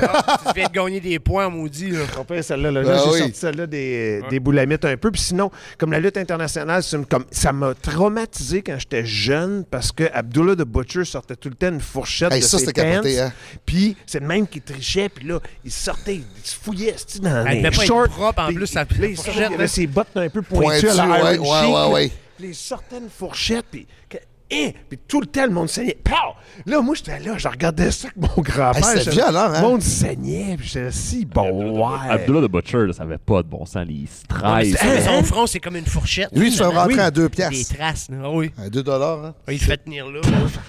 [0.47, 1.91] Tu viens de gagner des points, maudit.
[1.91, 1.99] Là.
[2.20, 2.72] On fait celle-là.
[2.72, 3.20] Là, Ben j'ai oui.
[3.20, 5.11] sorti celle-là des, des boulamites un peu.
[5.11, 10.03] Puis sinon, comme la lutte internationale, comme, ça m'a traumatisé quand j'étais jeune parce que
[10.13, 13.32] Abdullah the Butcher sortait tout le temps une fourchette Hey, de ça, ses hein.
[13.66, 15.04] Puis c'est le même qui trichait.
[15.09, 18.09] Puis là, il sortait, il se fouillait dans Elle les devait pas être shorts?
[18.09, 21.23] propre, en plus, là, il sortait, avait ses bottes un peu pointues Pointu, à la
[21.23, 21.89] ouais, Iron ouais, Sheik, ouais, là.
[21.89, 22.11] ouais.
[22.37, 23.65] Puis il sortait une fourchette.
[23.71, 24.17] Puis, que-
[24.51, 25.97] hein, puis tout le temps, le monde saignait.
[26.03, 26.13] Pow!
[26.65, 28.75] Là, moi, j'étais là, je regardais ça avec mon grand-père.
[28.77, 29.61] Hey, c'était j'étais- violent, hein?
[29.61, 30.55] Le monde saignait.
[30.57, 32.09] Puis j'étais si bon, ouais.
[32.09, 33.85] Abdullah the Butcher, là, ça avait pas de bon sens.
[33.87, 34.77] Les Mais strikes.
[34.77, 36.29] c'est- mais son front, c'est comme une fourchette.
[36.33, 37.75] Lui, il se fait rentrer à deux Des piastres.
[37.75, 38.07] traces.
[38.09, 38.17] là.
[38.25, 38.51] Ah oui.
[38.57, 39.33] À deux dollars, hein?
[39.49, 40.19] Il fait tenir là.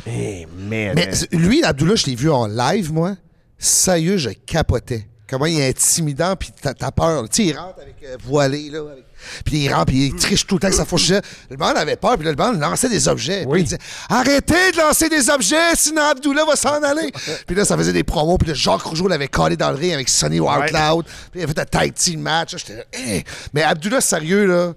[0.07, 0.93] Hey, man.
[0.95, 3.16] Mais c'est- lui, Abdullah, je l'ai vu en live, moi.
[3.59, 5.07] Sérieux, je capotais.
[5.29, 7.29] Comment il est intimidant, puis t'as peur.
[7.29, 8.79] Tu sais, il rentre avec euh, voilé, là.
[8.93, 9.05] avec-
[9.45, 11.25] Puis il rentre, puis il triche tout le temps avec sa fourchette.
[11.51, 13.45] Le band avait peur, puis là, le band lançait des objets.
[13.51, 13.79] Puis il disait
[14.09, 17.11] Arrêtez de lancer des objets, sinon Abdullah va s'en aller.
[17.45, 19.95] puis là, ça faisait des promos, puis là, Jacques Rougeau l'avait collé dans le ring
[19.95, 21.05] avec Sonny Wildcloud.
[21.07, 22.55] Puis il avait fait un tag team match.
[22.59, 23.25] J'étais là, Hey!
[23.53, 24.75] Mais Abdullah, sérieux, là,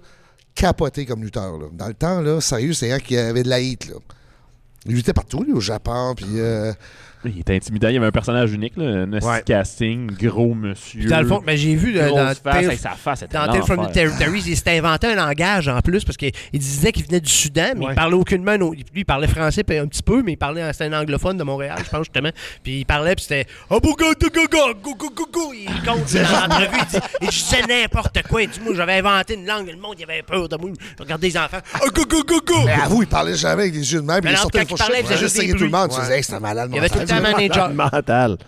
[0.56, 1.58] capoté comme lutteur.
[1.58, 1.66] Là.
[1.72, 3.94] Dans le temps, là, sérieux, c'est un qui avait de la hit, là.
[4.86, 6.26] Il luttait partout, lui, au Japon, puis...
[6.40, 6.72] euh,
[7.24, 7.88] il était intimidant.
[7.88, 11.00] Il y avait un personnage unique, là, un casting, gros monsieur.
[11.00, 13.62] Puis dans le fond, mais j'ai vu euh, dans face, avec sa face, dans Tale
[13.62, 17.30] from Territories, il s'était inventé un langage en plus parce qu'il disait qu'il venait du
[17.30, 17.92] Soudan, mais ouais.
[17.92, 18.56] il parlait aucunement.
[18.56, 20.72] Lui, il parlait français un petit peu, mais il parlait.
[20.72, 22.30] C'était un anglophone de Montréal, je pense justement.
[22.62, 24.14] Puis il parlait, puis c'était go go go
[24.84, 25.52] go go go.
[25.52, 28.46] Il compte dans l'entrevue, il disait n'importe quoi.
[28.46, 30.70] Du moi, j'avais inventé une langue, le monde il avait peur de moi.
[30.98, 31.58] Je regardais les enfants.
[31.74, 32.64] Ah, go go go go.
[32.64, 34.20] Mais il parlait jamais avec des yeux de même.
[34.24, 34.88] Mais il sortait une fourchette.
[35.00, 35.90] Il faisait juste tout le monde.
[35.90, 36.70] Tu disais, c'est malade
[37.10, 37.68] ta manager.
[37.82, 38.38] Mental.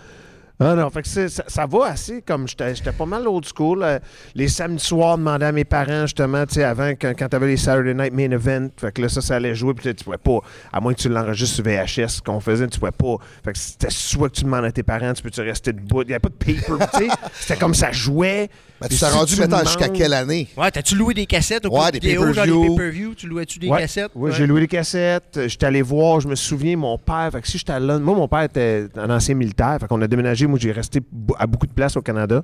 [0.64, 3.82] Ah non, fait que ça, ça va assez comme j'étais pas mal old school.
[3.82, 3.98] euh,
[4.34, 7.56] les samedis soirs, demander à mes parents, justement, tu sais, avant, quand, quand t'avais les
[7.56, 10.38] Saturday Night Main Event, fait que là, ça, ça allait jouer, puis tu pouvais pas,
[10.72, 13.16] à moins que tu l'enregistres sur VHS, qu'on faisait, tu pouvais pas.
[13.44, 16.02] Fait que c'était soit que tu demandes à tes parents, tu peux-tu rester debout.
[16.02, 17.08] Il n'y avait pas de paper, tu sais.
[17.40, 18.48] C'était comme ça jouait.
[18.80, 20.48] Ben, tu t'es si rendu maintenant jusqu'à quelle année?
[20.56, 22.62] Ouais, t'as-tu loué des cassettes au Ouais, des vidéo, genre pay-per-view.
[22.62, 23.14] des pay-per-view?
[23.14, 23.78] Tu louais-tu des Ouais.
[23.80, 24.10] cassettes?
[24.14, 24.36] Oui, Ouais.
[24.36, 25.36] j'ai loué les cassettes.
[25.36, 27.28] euh, J'étais allé voir, je me souviens, mon père.
[27.32, 29.76] Fait que si j'étais là, moi, mon père était un ancien militaire.
[29.80, 30.46] Fait qu'on a déménagé.
[30.52, 31.00] Moi, j'ai resté
[31.38, 32.42] à beaucoup de places au Canada.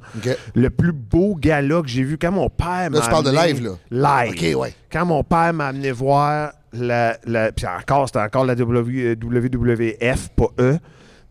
[0.55, 2.99] Le plus beau gala que j'ai vu, quand mon père m'a.
[2.99, 4.25] Là, tu parles de live, là?
[4.27, 4.57] Live.
[4.57, 4.75] Ouais.
[4.91, 7.17] Quand mon père m'a amené voir la.
[7.27, 10.79] la puis encore, c'était encore la WWF, pas E,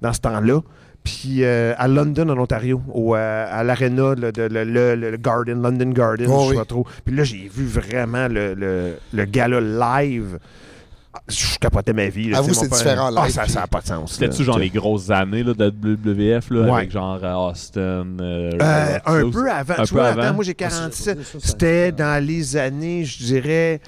[0.01, 0.61] dans ce temps-là.
[1.03, 5.17] Puis euh, à London, en Ontario, au, euh, à l'aréna, le, de- le, le- le
[5.17, 6.57] Garden, London Garden, Oh je sais oui.
[6.57, 6.85] pas trop.
[7.05, 9.61] Puis là, j'ai vu vraiment le, le, le gala
[10.01, 10.37] live.
[11.27, 12.29] Je capotais ma vie.
[12.29, 14.13] là, Avoue, c'est différent, Ah, live, ça puis- n'a pas de sens.
[14.13, 16.71] C'était-tu là, genre les grosses années là, de WWF là, Ouais.
[16.71, 19.73] avec genre Austin euh, Euh, un peu avant.
[19.77, 20.21] Un tu peu vois, avant?
[20.21, 21.19] attends, moi j'ai 47.
[21.39, 23.81] C'était dans les années, je dirais.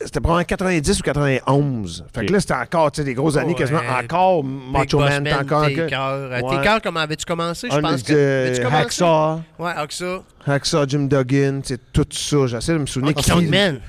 [0.00, 2.04] C'était probablement 90 ou 91.
[2.14, 3.54] Fait que là, c'était encore, tu sais, des grosses années, Ouais.
[3.54, 5.62] quasiment encore Macho Man, t'es Man, encore.
[5.64, 5.88] Ouais.
[5.88, 7.68] Taker, comment avais-tu commencé?
[7.72, 8.66] Je pense que.
[8.70, 9.40] Hacksaw.
[9.58, 10.22] Ouais, Hacksaw.
[10.46, 12.46] Hacksaw, Jim Duggan, tu sais, tout ça.
[12.46, 13.14] J'essaie de me souvenir.
[13.50, 13.80] Man.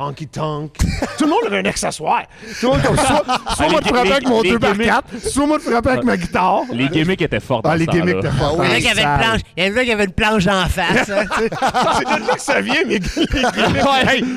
[0.00, 0.72] Honky Tonk.
[1.18, 2.22] tout le monde avait un accessoire.
[2.60, 3.22] Tout le monde comme ça.
[3.56, 6.62] Soit moi de frapper avec mon les 2x4, soit moi de frapper avec ma guitare.
[6.72, 7.60] Les gimmicks étaient forts.
[7.64, 8.60] Ah, les gimmicks étaient forts.
[8.64, 9.40] Il y en a qui avaient une planche.
[9.56, 11.06] Il y en a qui avaient une planche en face.
[11.08, 12.98] C'est de là que ça vient, mais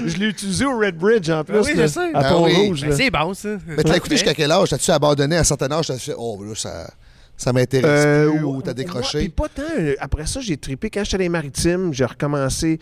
[0.07, 1.59] je l'ai utilisé au Red Bridge en plus.
[1.59, 2.11] Oui, je sais.
[2.13, 2.85] À Ben Pont-Rouge.
[2.91, 3.49] c'est bon, ça.
[3.67, 4.69] Mais t'as écouté jusqu'à quel âge?
[4.69, 5.87] T'as-tu abandonné à un certain âge?
[5.87, 6.89] T'as fait, oh, là, ça,
[7.37, 9.29] ça m'intéresse Euh, plus ou t'as décroché?
[9.29, 9.61] pas tant.
[9.79, 10.89] euh, Après ça, j'ai trippé.
[10.89, 12.79] Quand j'étais dans les maritimes, j'ai recommencé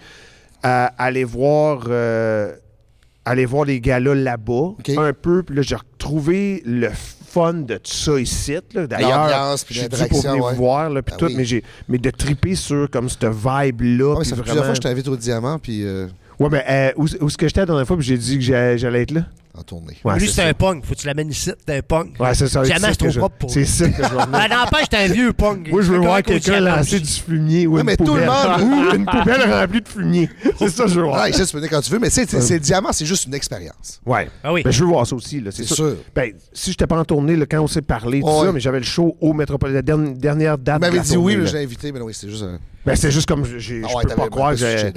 [0.64, 2.54] à aller voir, euh,
[3.26, 4.74] aller voir les gars-là là-bas.
[4.98, 5.44] Un peu.
[5.44, 8.58] Puis là, j'ai retrouvé le fun de tout ça ici.
[8.74, 8.88] là.
[8.88, 10.54] D'ailleurs, puis j'ai dit pour venir ouais.
[10.56, 11.36] voir, là, puis Ben tout, oui.
[11.38, 14.16] mais, j'ai, mais de tripper sur comme cette vibe-là.
[14.18, 14.44] Ouais, ça fait vraiment...
[14.44, 16.08] plusieurs fois que je t'invite au diamant, puis euh,
[16.40, 18.44] Ouais, mais euh, où, où est-ce que j'étais la dernière fois, puis j'ai dit que
[18.44, 19.22] j'allais être là?
[19.58, 19.98] En tournée.
[20.04, 20.86] Ouais, Lui, c'est un punk.
[20.86, 21.52] Faut que tu l'amènes ici.
[21.66, 22.16] C'est un punk.
[22.20, 22.64] Ouais, c'est ça.
[22.64, 24.28] Jamais c'est trop que je- propre pour C'est ça que je venir.
[24.34, 25.70] Ah, n'empêche, t'es un vieux punk.
[25.70, 28.62] Moi, je veux voir quelqu'un lancer du fumier ou Ouais, une mais tout le monde-
[28.62, 30.30] ou une poubelle remplie de fumier.
[30.60, 31.24] C'est ça que je veux voir.
[31.24, 32.92] Ouais, ça, tu peux venir quand tu veux, mais tu sais, c'est- c'est le diamant,
[32.94, 34.00] c'est juste une expérience.
[34.06, 34.30] Ouais.
[34.44, 34.62] Ah oui.
[34.64, 35.42] Ben, je veux voir ça aussi.
[35.42, 35.76] Là, c'est sûr.
[35.76, 35.96] sûr.
[36.16, 38.46] Ben, si je n'étais pas en tournée, là, quand on s'est parlé, tout Ouais.
[38.46, 40.76] ça, mais j'avais le show au Métropole, la dernière, dernière date.
[40.78, 42.58] Tu m'avais la dit oui, mais l'ai invité, mais non, oui, c'est juste un.
[42.86, 43.46] Ben, c'est juste comme.
[43.58, 44.92] j'ai- Ah je ouais, peux pas croire que j'ai.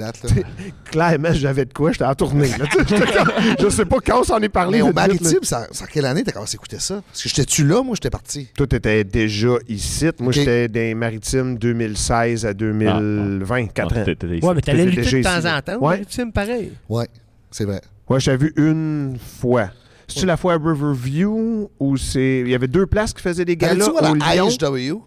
[0.85, 2.47] Clairement, j'avais de quoi, j'étais en tournée.
[2.57, 2.65] Là,
[3.59, 4.79] je sais pas quand on s'en est parlé.
[4.79, 7.03] Mais au maritime, ça, ça quelle année t'as commencé à écouter ça?
[7.05, 8.47] Parce que j'étais-tu là, moi, j'étais parti.
[8.57, 10.07] Toi, t'étais déjà ici.
[10.19, 13.87] Moi, j'étais dans les maritimes 2016 à 2020, 4 Ah, ans.
[14.03, 14.45] t'étais- t'étais ici.
[14.47, 15.77] Ouais, mais t'allais lutter de temps ici, en temps.
[15.79, 16.01] Ouais.
[16.05, 16.71] Tu pareil.
[16.89, 17.07] Ouais,
[17.51, 17.81] c'est vrai.
[18.09, 19.69] Ouais, je t'avais vu une fois.
[20.07, 22.41] C'est-tu la fois à Riverview ou c'est.
[22.41, 25.01] Il y avait deux places qui faisaient des galas Allais-tu à la Lyon?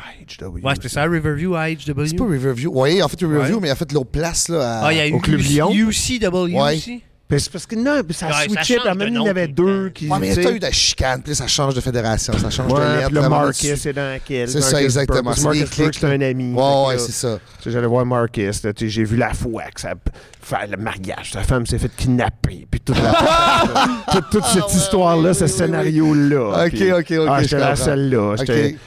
[0.00, 0.44] HW?
[0.44, 0.64] HW.
[0.64, 2.26] Ouais, c'était ça, Riverview à C'est pas.
[2.26, 2.70] Riverview.
[2.74, 3.60] Oui, en fait, Riverview, Ouais.
[3.62, 4.80] mais il a fait l'autre place, là.
[4.80, 5.70] à- Ah, il y a au Club Lyon?
[5.72, 6.76] UCW Ouais.
[6.76, 7.02] aussi?
[7.30, 9.26] C'est parce que non, ça Ouais, ça switchait, puis change même de il y en
[9.26, 10.08] avait deux qui.
[10.08, 12.32] Ouais, mais il y tu a eu de la chicane, puis ça change de fédération,
[12.38, 13.12] ça change de Ouais, lettre.
[13.12, 14.48] le Marcus, c'est dans quel?
[14.48, 15.32] C'est ça, exactement.
[15.34, 16.54] C'est Marcus Burke, c'est un ami.
[16.54, 17.38] Ouais, ouais, c'est ça.
[17.66, 19.92] J'allais voir Marcus, j'ai vu la fois que ça
[20.40, 21.32] faire le mariage.
[21.32, 23.12] Sa femme s'est fait kidnapper, puis toute, la,
[24.12, 26.52] toute, toute cette histoire-là, ce scénario-là.
[26.54, 28.34] Ah, Ok, ok, ok, Ah, je j'étais là, celle-là.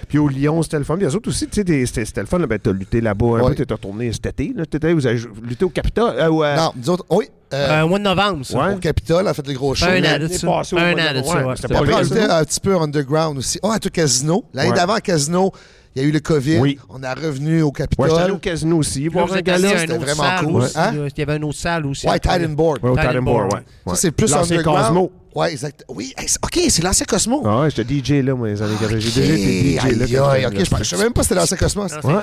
[0.08, 0.96] Puis au Lyon, c'était le fun.
[0.96, 2.40] Puis les autres aussi, tu sais, c'était le fun.
[2.40, 3.54] là, Ben, t'as lutté là-bas un Ouais.
[3.56, 4.54] peu, t'es retourné cet été.
[4.56, 6.16] Là, t'étais- vous avez lutté au Capitole.
[6.18, 6.56] euh, ouais.
[6.56, 7.26] Non, nous autres, oui.
[7.54, 8.58] Euh, Un mois de novembre, ça.
[8.58, 8.74] Ouais.
[8.74, 9.86] Au Capitole, a fait le gros show.
[9.86, 10.48] Un an de ça.
[10.48, 10.52] Un
[10.94, 13.60] an de ça, après, on pire, était un petit peu underground aussi.
[13.64, 14.46] Oh, à tout casino.
[14.54, 14.76] L'année Ouais.
[14.76, 15.52] d'avant, casino,
[15.96, 16.58] il y a eu le COVID.
[16.60, 16.80] Oui.
[16.90, 18.20] On est revenu au Ouais, j'étais Capitole.
[18.22, 19.08] allé au casino aussi.
[19.08, 19.44] Voir un une
[19.78, 20.62] c'était vraiment cool.
[20.62, 20.94] aussi, Hein?
[20.94, 22.08] Il y avait une autre salle aussi.
[22.08, 22.20] Ouais.
[22.20, 22.80] Titan Board.
[22.84, 23.60] Ouais, au Titan Titan Board, ouais.
[23.86, 23.96] ouais.
[23.96, 24.86] Ça, c'est plus L'ancien underground.
[24.88, 25.12] Cosmo.
[25.34, 25.86] Ouais, exact.
[25.88, 26.14] Oui,
[26.44, 27.42] OK, c'est l'ancien Cosmo.
[27.46, 29.00] Ah ouais, j'étais DJ là, moi, les années 80.
[29.00, 30.30] J'ai déjà été DJ là.
[30.32, 31.84] Aïe, OK, je ne savais même pas que c'était l'ancien Cosmo.
[31.84, 32.14] Ouais.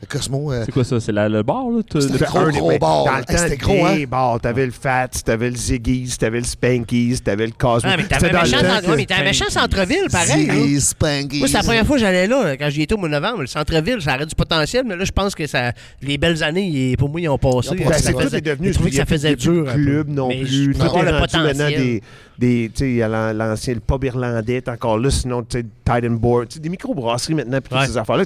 [0.00, 0.50] Le Cosmo.
[0.50, 0.98] euh, C'est quoi ça?
[0.98, 1.82] C'est la- le bar, là?
[2.00, 3.04] C'était le- gros, Un gros bar.
[3.04, 4.04] Dans le Hey, temps, c'était gros, hein?
[4.08, 4.40] bars.
[4.40, 7.90] T'avais le Fats, t'avais le Ziggy's, t'avais le Spanky's, t'avais le Cosmo.
[7.92, 10.48] Ah, mais t'avais un méchant ouais, un centre-ville, pareil.
[10.50, 10.54] hein?
[10.54, 11.38] Ziggy, Spanky.
[11.40, 13.40] Moi, c'est la première fois que j'allais là, quand j'y étais au novembre.
[13.42, 16.94] Le centre-ville, ça aurait du potentiel, mais là, je pense que ça, les belles années,
[16.98, 17.74] pour moi, ils ont passé.
[17.76, 18.26] Ben, c'est ouais.
[18.26, 18.72] tout est devenu.
[18.72, 19.72] Que il y a ça faisait dur.
[19.72, 20.46] club non Mais plus.
[20.46, 21.12] je Tout est le
[21.44, 22.02] maintenant des,
[22.38, 25.42] des tu sais, il y a l'an- l'ancien, le pub irlandais est encore là, sinon,
[25.42, 27.86] tu sais, Titan Board, des microbrasseries maintenant, puis toutes Ouais.
[27.86, 28.24] ces affaires-là,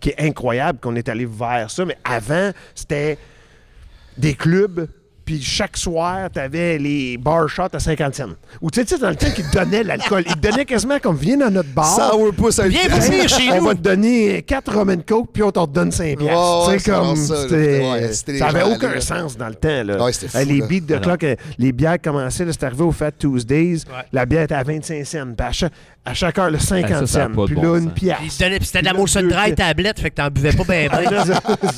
[0.00, 1.84] qui est incroyable qu'on est allé vers ça.
[1.84, 3.16] Mais avant, c'était
[4.18, 4.86] des clubs,
[5.30, 8.24] puis chaque soir, t'avais les bar shots à 50 cents.
[8.60, 11.14] Ou tu sais, dans le temps qu'ils te donnaient l'alcool, ils te donnaient quasiment comme
[11.16, 11.86] viens dans notre bar.
[12.10, 13.64] Sourpuss à Viens venir chez on nous.
[13.66, 16.68] va te donner 4 Roman Coke, puis on t'en redonne 5 Ouais, piastres.
[16.68, 19.84] ouais, Tu sais, c'est comme, ça, Ouais, ça avait aucun sens dans le temps.
[19.84, 20.02] Là.
[20.04, 20.66] Ouais, c'était fou, les là.
[20.66, 24.02] beats de Ah clock, euh, les bières commençaient, c'était arrivé au Fat Tuesdays, Ouais.
[24.12, 25.26] la bière était à 25 cents.
[25.36, 25.72] Puis à, chaque,
[26.04, 27.44] à chaque heure, le Ah, 50 ça, ça a cents.
[27.46, 30.50] Puis bon là, une puis c'était de la Molson Dry tablette, fait que t'en buvais
[30.52, 31.24] pas bien, bien.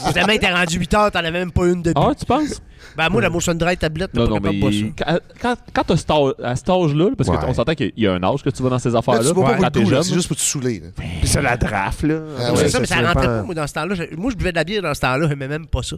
[0.08, 2.62] Finalement, il était rendu 8 heures, t'en avais même pas une de Ah, tu penses?
[2.96, 4.78] Ben, moi, la Molson Dry tablette, Non, pas non, capable de boire ça.
[4.82, 7.36] mais quand, quand, quand t'as cet âge- à cet âge-là, parce Ouais.
[7.38, 9.34] qu'on s'entend qu'il y a un âge que tu vas dans ces Là, affaires-là, tu
[9.34, 10.02] bois pas quand pour jeune.
[10.02, 10.82] c'est juste pour te saouler.
[10.96, 12.20] Puis c'est la draft, là.
[12.38, 13.94] Ah Ouais, c'est ça, mais ça rentrait pas, moi, dans ce temps-là.
[14.16, 15.96] Moi, je buvais de la bière dans ce temps-là, mais même pas ça.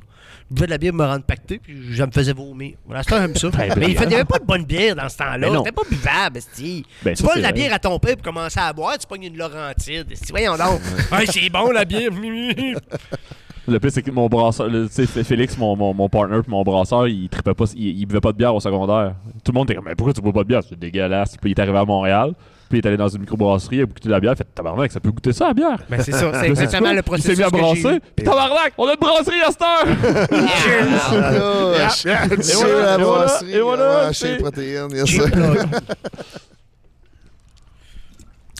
[0.50, 2.74] Je buvais de la bière pour me rendre pacté, puis je me faisais vomir.
[3.08, 3.48] J'aime ça.
[3.76, 5.48] Mais il n'y avait pas de bonne bière dans ce temps-là.
[5.58, 6.84] C'était pas buvable, esti.
[7.02, 9.24] Ben, tu ça, de la bière à ton père pour commencer à boire, tu pognes
[9.24, 10.06] une Laurentide.
[10.30, 10.80] Voyons donc.
[11.30, 12.10] C'est bon, la bière.
[13.66, 16.62] Le pire, c'est que mon brasseur, tu sais, Félix, mon, mon, mon partner, puis mon
[16.62, 19.14] brasseur, il trippait pas, il, il buvait pas de bière au secondaire.
[19.42, 20.60] Tout le monde était comme, mais pourquoi tu bois pas de bière?
[20.68, 21.36] C'est dégueulasse.
[21.40, 22.32] Puis il est arrivé à Montréal,
[22.68, 24.36] puis il est allé dans une microbrasserie, il a goûté de la bière, il a
[24.36, 25.78] fait tabarnak, ça peut goûter ça, la bière.
[25.88, 28.86] Ben, c'est ça, c'est exactement le Il s'est processus mis à brasser, puis tabarnak, on
[28.86, 29.86] a une brasserie à cette heure!
[30.30, 31.88] Ah,
[32.36, 35.24] Et voilà, la et voilà, brasserie, et voilà, c'est- chez Protéines, il y a ça.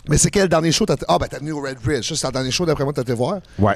[0.07, 2.13] Mais c'est quel dernier show t'as Ah, ben t'es venu au Red Bridge.
[2.13, 3.39] C'est le dernier show, d'après moi, t'as été voir.
[3.57, 3.75] Ouais.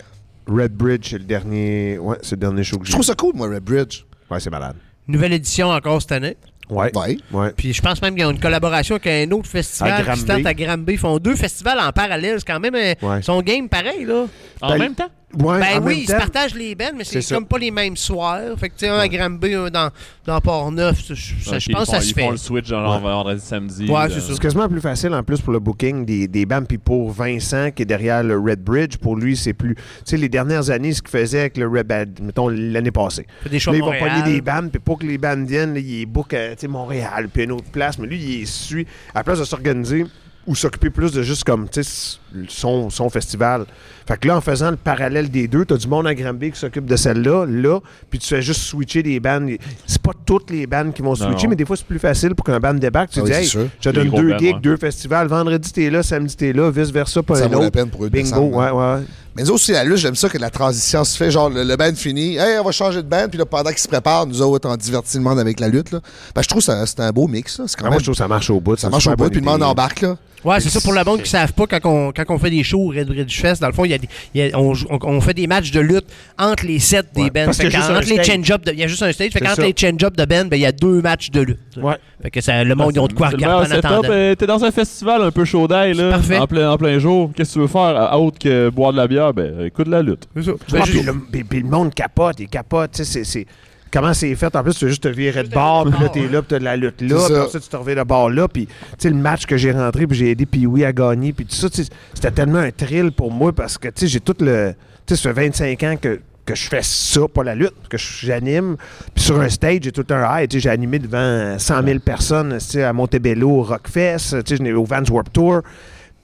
[0.50, 1.98] Red Bridge, c'est le dernier.
[2.00, 2.94] Ouais, c'est le dernier show que Je j'ai.
[2.94, 4.04] trouve ça cool, moi, Red Bridge.
[4.30, 4.76] Ouais, c'est malade.
[5.08, 6.38] Nouvelle édition encore cette année.
[6.70, 6.92] Ouais.
[6.96, 7.18] Ouais.
[7.32, 7.52] Ouais.
[7.58, 10.46] Puis je pense même qu'ils ont une collaboration avec un autre festival qui se tente
[10.46, 10.94] à Granby.
[10.94, 12.36] Ils font deux festivals en parallèle.
[12.40, 13.22] C'est quand même un- Ouais.
[13.24, 14.26] son game pareil, là.
[14.62, 15.10] En Ben, même temps?
[15.38, 17.96] Ouais, Ben en oui, ils se partagent les bennes, mais c'est comme pas les mêmes
[17.96, 18.42] soirs.
[18.58, 19.92] Fait que, tu sais, un à Granby, un dans,
[20.26, 21.04] dans Port-Neuf.
[21.08, 22.22] Je Ouais, je pense ils que ça se Ils fait.
[22.22, 23.86] font le switch genre vendredi, samedi.
[23.86, 24.34] Ouais, euh, c'est ça.
[24.34, 26.48] C'est quasiment plus facile en plus pour le booking des, des.
[26.68, 29.76] Puis pour Vincent, qui est derrière le Red Bridge, pour lui, c'est plus.
[29.76, 33.28] Tu sais, les dernières années, ce qu'il faisait avec le Red Band, mettons l'année passée.
[33.50, 36.08] Des Là, ils vont pogner des bandes, puis pour que les bandes viennent, là, il
[36.08, 38.00] book à sais, Montréal, puis une autre place.
[38.00, 38.88] Mais lui, il suit.
[39.14, 40.06] À la place de s'organiser
[40.50, 43.66] ou s'occuper plus de juste comme tu sais, son, son festival.
[44.08, 46.52] Fait que là, en faisant le parallèle des deux, tu as du monde à Granby
[46.52, 47.80] qui s'occupe de celle-là, là,
[48.10, 49.52] puis tu fais juste switcher des bandes.
[49.86, 51.50] C'est pas toutes les bandes qui vont switcher, Non.
[51.52, 53.12] mais des fois, c'est plus facile pour qu'un band débarque.
[53.12, 53.68] Tu Ah dis, oui, hey, sûr.
[53.80, 54.62] je te donne deux gigs, ouais.
[54.62, 55.28] deux festivals.
[55.28, 58.14] Vendredi, t'es là, samedi, t'es là, vice-versa, pas Ça vaut la peine pour eux de
[58.14, 59.04] Bingo, descendre, ouais, ouais.
[59.36, 61.30] Mais aussi, la lutte, j'aime ça que la transition se fait.
[61.32, 62.36] Genre, le, le band finit.
[62.36, 63.28] Hey, on va changer de band.
[63.30, 65.92] Puis là, pendant qu'ils se préparent, nous autres, on divertit le monde avec la lutte.
[65.92, 66.00] Là.
[66.36, 67.58] Ben, je trouve que c'est un- beau mix.
[67.60, 67.66] là.
[67.68, 67.94] C'est quand Ah, même.
[67.94, 68.76] moi, je trouve que ça marche au bout.
[68.78, 69.30] ça marche au bout.
[69.30, 70.02] Puis le monde embarque.
[70.02, 70.18] Là.
[70.46, 72.64] Ouais, c'est ça pour le monde qui savent pas quand on, quand on fait des
[72.64, 73.62] shows au Red Bridge Fest.
[73.62, 75.34] Dans le fond, il y a des- il y a- on, joue- on- on fait
[75.34, 76.06] des matchs de lutte
[76.38, 77.48] entre les sets des Ouais, bands.
[77.50, 77.62] entre
[78.10, 79.32] les change-up, de- il y a juste un stage.
[79.32, 79.62] Fait ça.
[79.62, 81.60] les change-up de band, ben, il y a deux matchs de lutte.
[81.82, 81.96] Ouais.
[82.22, 84.10] Fait que ça, le monde, ils ont de quoi regarder en attendant.
[84.10, 86.38] euh, T'es dans un festival un peu chaud d'ail, là, Parfait.
[86.38, 87.32] en plein, en plein jour.
[87.36, 89.34] Qu'est-ce que tu veux faire, autre que boire de la bière?
[89.34, 90.28] Ben, écoute la lutte.
[90.36, 90.52] C'est ça.
[90.72, 92.92] Ben, puis, le, monde capote, il capote.
[92.92, 93.46] tu sais, c'est- c'est-
[93.92, 94.56] Comment c'est fait?
[94.56, 96.60] En plus, tu veux juste te virer de bord, puis là, t'es là, puis t'as
[96.60, 97.46] de la lutte là, puis ça.
[97.46, 100.06] ensuite, tu te reviens de bord là, puis tu sais, le match que j'ai rentré,
[100.06, 103.52] puis j'ai aidé Pee-Wee à gagner, puis tout ça, c'était tellement un thrill pour moi,
[103.54, 104.74] parce que, tu sais, j'ai tout le...
[105.06, 107.98] Tu sais, ça fait 25 ans que que je fais ça, pas la lutte, que
[108.00, 108.76] je- j'anime.
[109.14, 110.50] Puis sur un stage, j'ai tout un high.
[110.50, 114.42] Tu sais, J'ai animé devant 100 000 personnes tu sais, à Montebello, au Rockfest, tu
[114.44, 115.62] sais, je n'ai- au Vans Warped Tour.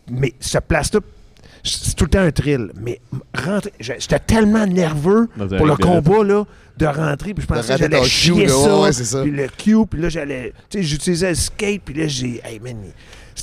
[0.09, 0.99] Mais ce place-là,
[1.65, 2.71] c'est tout le temps un thrill.
[2.79, 2.99] Mais
[3.35, 6.43] rentrer, j'étais tellement nerveux pour le combat là,
[6.77, 9.21] de rentrer, puis je pensais que j'allais chier là, ça, ouais, c'est ça.
[9.21, 12.59] puis le cue, puis là j'allais, tu sais, j'utilisais le skate, puis là j'ai, hey
[12.59, 12.75] man,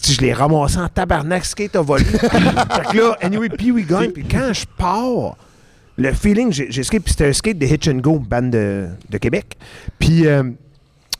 [0.06, 2.04] je l'ai ramassé en tabarnak, skate a volé.
[2.04, 5.36] fait que là, anyway, puis we gagne, puis quand je pars,
[5.96, 9.18] le feeling, j'ai skate, puis c'était un skate de Hitch and Go, band de, de
[9.18, 9.56] Québec,
[9.98, 10.42] puis euh,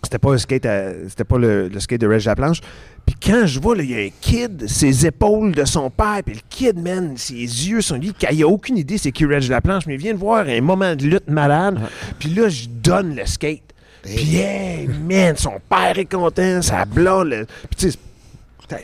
[0.03, 2.61] c'était pas un skate, à- c'était pas le, le skate de Reg Laplanche.
[3.07, 6.20] Puis quand je vois, là, il y a un kid, ses épaules de son père,
[6.24, 9.48] puis le kid, man, ses yeux sont lui, il a aucune idée c'est qui Reg
[9.48, 11.80] Laplanche, mais il vient de voir un moment de lutte malade,
[12.18, 13.62] puis là, je donne le skate.
[14.03, 17.28] Puis, hey, man, son père est content, ça blonde.
[17.28, 17.98] le- Puis, tu sais,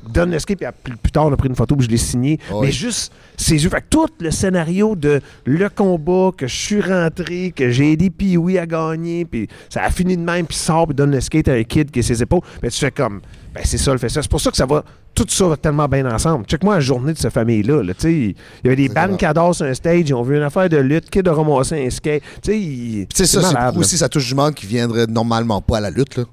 [0.09, 2.39] donne le skate, puis plus, tard, on a pris une photo, puis je l'ai signé.
[2.61, 3.71] Mais juste ses yeux.
[3.71, 8.11] Fait que tout le scénario de le combat, que je suis rentré, que j'ai aidé
[8.11, 11.21] Pee-Wee à gagner, puis ça a fini de même, puis il sort, puis donne le
[11.21, 12.43] skate à un kid qui a ses épaules.
[12.63, 13.21] Mais tu fais comme,
[13.59, 14.23] ben c'est ça le fait ça.
[14.23, 14.85] C'est pour ça que ça va,
[15.15, 16.45] tout ça va tellement bien ensemble.
[16.47, 17.83] Check-moi la journée de cette famille-là.
[17.83, 17.95] là.
[17.95, 18.35] Tu sais, Il
[18.65, 20.77] y avait des bandes qui adorent sur un stage, ils ont vu une affaire de
[20.77, 22.23] lutte, kid a ramassé un skate.
[22.43, 25.79] Tu sais, tu sais, ça, c'est aussi, ça touche du monde qui viendrait normalement pas
[25.79, 26.17] à la lutte.
[26.17, 26.25] Là.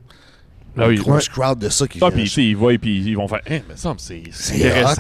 [0.78, 0.96] Ah oui.
[0.96, 3.40] Une grosse crowd de ça qui Ah, puis, ils voient et puis ils vont faire,
[3.50, 4.94] hein, mais ça me semble, c'est c'est là.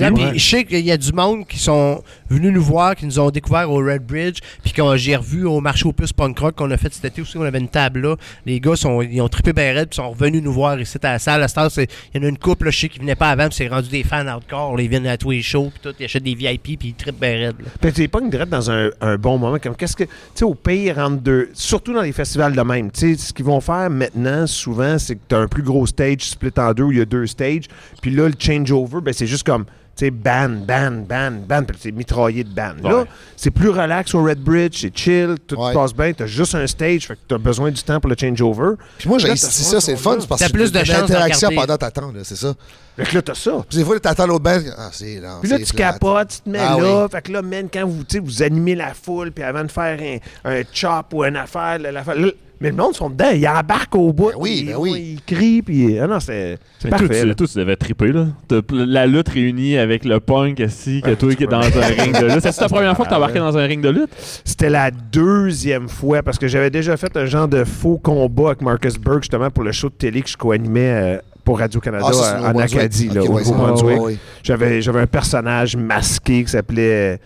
[0.00, 3.18] Là, je sais qu'il y a du monde qui sont venus nous voir, qui nous
[3.20, 6.54] ont découvert au Red Bridge, puis que j'ai revu au marché aux puces punk rock
[6.56, 8.16] qu'on a fait cet été aussi, on avait une table là.
[8.46, 11.12] Les gars sont, ils ont trippé bien raide, puis sont revenus nous voir ici à
[11.12, 11.42] la salle.
[11.42, 13.14] À cette heure, c'est- il y en a une couple, là, je sais, qui venait
[13.14, 14.76] pas avant, puis c'est rendu des fans hardcore.
[14.76, 14.82] là.
[14.82, 17.20] ils viennent à tous les shows, puis tout, ils achètent des VIP, puis ils trippent
[17.20, 17.56] bien raide.
[17.60, 17.66] là.
[17.80, 19.58] Puis tu pas une direct dans un, un bon moment.
[19.62, 20.04] Comme qu'est-ce que.
[20.04, 21.50] Tu sais, au pire, entre deux.
[21.54, 22.90] Surtout dans les festivals de même.
[22.90, 25.86] Tu sais, ce qu'ils vont faire maintenant, souvent, c'est que tu as un plus gros
[25.86, 27.64] stage split en deux où il y a deux stages.
[28.00, 29.64] Puis là, le changeover, ben, c'est juste comme.
[29.94, 32.72] Tu sais, ban, ban, ban, ban, puis c'est mitraillé de ban.
[32.82, 33.04] Là, Ouais.
[33.36, 35.74] c'est plus relax au Red Bridge, c'est chill, tout Ouais.
[35.74, 38.76] passe bien, t'as juste un stage, fait que t'as besoin du temps pour le changeover.
[38.96, 40.84] Puis moi, j'ai t'as ça, c'est le fun, c'est parce T'as que plus de t'as
[40.86, 41.66] chances d'interaction de regarder.
[41.66, 42.54] pendant t'attends, là, c'est ça.
[42.96, 43.50] Fait que là, t'as ça.
[43.68, 44.60] Puis des fois, t'attends l'autre band.
[44.78, 45.36] Ah, c'est là.
[45.42, 45.92] Puis là, tu plate.
[45.92, 47.02] capotes, tu te mets Ah là.
[47.04, 47.08] oui.
[47.12, 50.50] Fait que là, man, quand vous, vous animez la foule, puis avant de faire un,
[50.50, 52.28] un chop ou une affaire, là, l'affaire- là,
[52.62, 54.28] mais le monde sont dedans, ils embarquent au bout.
[54.30, 55.18] Ben oui, ils, ben oui.
[55.18, 55.98] Ils crient, puis.
[55.98, 56.58] Ah non, c'est
[56.88, 57.24] parfait.
[57.24, 58.26] tu, toi, tu devais triper, là.
[58.72, 61.60] La lutte réunie avec le punk, assis, que Ouais, toi tu qui es dans un
[62.02, 62.40] ring de lutte.
[62.40, 64.10] C'est ta première fois que t'as embarqué dans un ring de lutte?
[64.44, 68.62] C'était la deuxième fois, parce que j'avais déjà fait un genre de faux combat avec
[68.62, 72.40] Marcus Burke, justement, pour le show de télé que je co-animais euh, pour Radio-Canada Ah,
[72.50, 72.58] euh, en.
[72.58, 73.88] Acadie, là, au Nouveau-Brunswick.
[73.98, 74.16] ouais, ouais.
[74.42, 77.18] J'avais, j'avais un personnage masqué qui s'appelait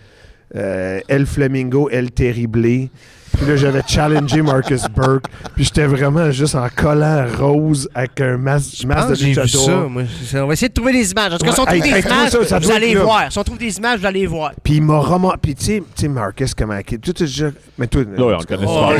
[0.55, 2.89] euh, El Flamingo, El Terrible.
[3.37, 5.25] Puis là, j'avais challengé Marcus Burke.
[5.55, 9.29] Puis j'étais vraiment juste en collant rose avec un masque, pense de que j'ai vu
[9.41, 9.65] luchador.
[9.65, 10.41] ça.
[10.43, 11.33] On va essayer de trouver des images.
[11.33, 12.31] En tout cas, si on trouve des images,
[12.61, 13.31] vous allez voir.
[13.31, 14.51] Si on trouve des images, vous allez voir.
[14.63, 15.37] Puis il m'a remonté.
[15.41, 16.79] Puis tu sais- sais, Marcus, comment.
[16.85, 17.43] Tu tu- tu-
[17.77, 18.01] Mais toi.
[18.07, 18.97] Oui, on le connaît Oh, un-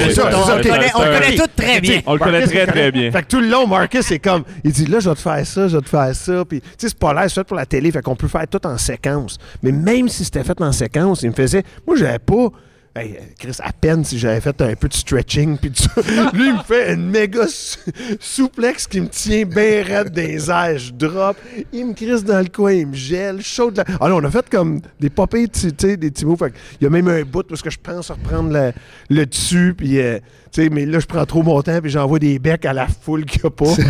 [0.95, 2.01] on un- connaît tout très bien.
[2.05, 3.11] On le connaît très, très bien.
[3.11, 4.43] Fait que tout le long, Marcus, c'est comme.
[4.63, 6.45] Il dit là, je vais te faire ça, je vais te faire ça.
[6.47, 7.91] Puis, tu sais, c'est pas l'air, c'est fait pour la télé.
[7.91, 9.37] Fait qu'on peut faire tout en séquence.
[9.63, 11.63] Mais même si c'était fait en séquence, il me faisait.
[11.87, 12.49] Moi, j'avais pas.
[12.97, 15.57] Hey, Chris, à peine si j'avais fait un peu de stretching.
[15.57, 16.01] Puis tout ça.
[16.33, 17.79] Lui, il me fait une méga sou-
[18.19, 20.77] souplex qui me tient bien raide des airs.
[20.77, 21.37] Je drop.
[21.71, 23.41] Il me crisse dans le coin, il me gèle.
[23.41, 23.85] Chaud de la...
[24.01, 26.35] Ah non, on a fait comme des popées, tu sais, des petits mots.
[26.35, 28.71] Fait que il y a même un bout parce que je pense reprendre le,
[29.09, 29.73] le dessus.
[29.77, 30.17] Puis, euh,
[30.51, 31.79] tu sais, mais là, je prends trop mon temps.
[31.81, 33.65] Puis j'envoie des becs à la foule qu'il n'y a pas.
[33.75, 33.83] Puis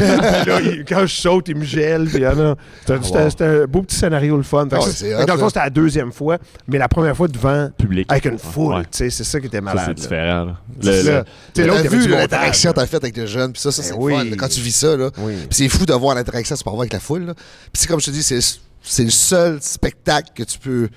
[0.51, 2.07] là, il- quand je saute, il me gèle.
[2.11, 2.55] Puis, ah non.
[2.85, 4.67] C'était c'était un beau petit scénario, le fun.
[4.69, 6.37] Fait Ah fait hot, dans le fond, c'était la deuxième fois.
[6.67, 7.69] Mais la première fois devant.
[7.77, 8.11] Public.
[8.11, 8.75] Avec une foule.
[8.75, 8.83] Ouais.
[8.97, 9.85] C'est ça qui était Ça, malade.
[9.87, 10.55] c'est différent.
[10.81, 11.23] Le- le-
[11.53, 14.13] T'as vu l'interaction que t'as faite avec les jeunes, puis ça, ça Ben c'est oui.
[14.23, 14.35] le fun.
[14.37, 15.09] Quand tu vis ça, là.
[15.19, 15.33] Oui.
[15.49, 17.33] C'est fou de voir l'interaction que tu peux avoir avec la foule.
[17.35, 18.39] Puis c'est comme je te dis, c'est
[18.81, 20.87] c'est le seul spectacle que tu peux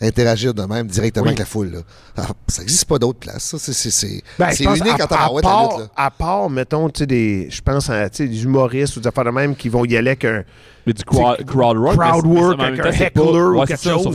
[0.00, 1.28] interagir de même directement Oui.
[1.30, 1.70] avec la foule.
[1.72, 1.78] Là.
[2.16, 3.44] Alors, ça n'existe pas d'autre place.
[3.44, 3.58] ça.
[3.58, 5.78] C'est- C'est c'est- Ben, unique à, en à la part, lutte.
[5.80, 5.86] Là.
[5.96, 9.30] à part, mettons, tu sais, des, je pense à des humoristes ou des affaires de
[9.30, 10.42] même qui vont y aller avec un
[10.86, 11.96] Mais du crowd, crowd work.
[11.98, 14.04] crowd work avec temps, un c'est heckler pas- ou ouais, quelque c'est chose.
[14.04, 14.12] pas,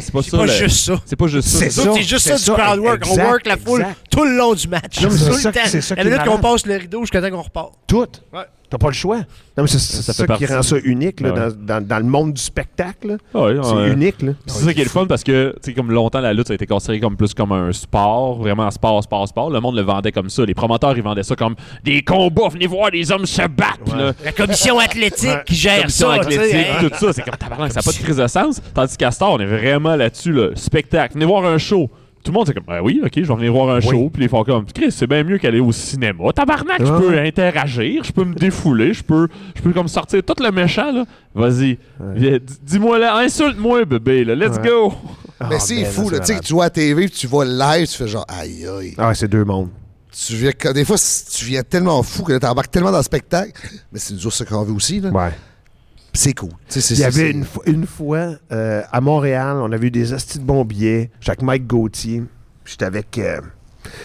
[0.00, 0.36] c'est pas C'est ça.
[0.38, 0.94] pas le- juste ça.
[1.04, 1.58] C'est pas juste ça.
[1.58, 3.04] C'est ça, c'est juste c'est ça du crowd work.
[3.08, 3.98] On work la foule exact.
[4.10, 5.00] tout le long du match.
[5.00, 5.60] Non, mais c'est tout ça le temps.
[5.66, 7.72] c'est ça La minute qu'on passe le rideau jusqu'à temps qu'on repart.
[7.86, 8.06] tout.
[8.32, 8.40] Ouais.
[8.70, 9.18] T'as pas le choix.
[9.18, 11.38] Non, mais c'est c'est Ça ça, qui rend ça unique là, ouais.
[11.38, 13.18] dans, dans- dans le monde du spectacle.
[13.34, 14.22] ouais, C'est unique.
[14.22, 14.32] Là.
[14.46, 16.64] C'est ça qui est le fun parce que, comme longtemps, la lutte, ça a été
[16.66, 19.50] considéré comme plus comme un sport, vraiment sport, sport, sport.
[19.50, 20.46] Le monde le vendait comme ça.
[20.46, 24.14] Les promoteurs, ils vendaient ça comme des combats, venez voir des hommes se battre.
[24.24, 26.12] La commission athlétique qui gère Ça.
[26.14, 26.88] athlétique, hein.
[26.88, 28.60] tout ça, c'est comme tabarnak, ça n'a pas de crise de sens.
[28.74, 30.48] Tandis qu'à Star, on est vraiment là-dessus, là.
[30.54, 31.90] Spectacle, venez voir un show.
[32.24, 33.88] Tout le monde, c'est comme, ben oui, ok, je vais venir voir un Oui.
[33.90, 34.08] show.
[34.08, 36.32] Puis ils font comme, Chris, c'est bien mieux qu'aller au cinéma.
[36.32, 37.00] Tabarnak, je Ouais.
[37.00, 39.26] peux interagir, je peux me défouler, je peux,
[39.56, 41.04] je peux comme sortir tout le méchant, là.
[41.34, 41.78] Vas-y,
[42.62, 44.68] dis-moi là, insulte-moi, bébé, là, let's Ouais.
[44.68, 44.92] go.
[45.48, 46.04] Mais Ah, c'est man, fou.
[46.10, 48.06] c'est là, Tu sais, tu vois à la TV, puis tu vois live, tu fais
[48.06, 48.94] genre aïe aïe.
[48.96, 49.70] Ah, ouais, c'est deux mondes.
[50.14, 53.02] Tu viens, que- des fois, tu viens tellement fou que tu embarques tellement dans le
[53.02, 53.52] spectacle.
[53.92, 55.00] Mais c'est nous autres ce qu'on veut aussi.
[55.00, 55.08] Là.
[55.10, 55.30] Ouais.
[56.14, 56.50] C'est cool.
[56.90, 60.38] Il y avait une, fo- une fois euh, à Montréal, on avait eu des astis
[60.38, 61.10] de bons billets.
[61.20, 62.22] J'étais avec Mike Gauthier.
[62.66, 63.16] J'étais avec.
[63.18, 63.40] euh,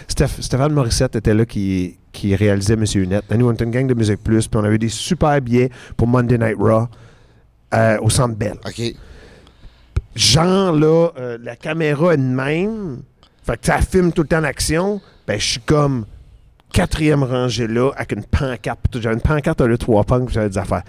[0.08, 3.24] Stéphane Morissette était là qui, qui réalisait Monsieur Net.
[3.32, 4.48] Nous, on était une gang de Musique Plus.
[4.48, 6.88] Puis on avait des super billets pour Monday Night Raw
[7.74, 8.56] euh, au Centre Bell.
[8.66, 8.82] OK.
[10.16, 11.10] Genre là,
[11.44, 13.02] la caméra est de même.
[13.44, 15.00] Fait que ça filme tout le temps l'action.
[15.28, 16.06] Ben, je suis comme
[16.72, 19.00] quatrième rangée là, avec une pancarte.
[19.00, 20.84] J'avais une pancarte de trois punks, puis j'avais des affaires.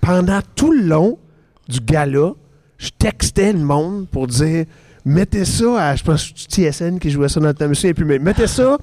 [0.00, 1.18] Pendant tout le long
[1.68, 2.32] du gala,
[2.78, 4.66] je textais le monde pour dire
[5.04, 7.94] mettez ça à, je pense, que TSN qui jouait ça dans le temps, monsieur, et
[7.94, 8.78] puis mettez ça.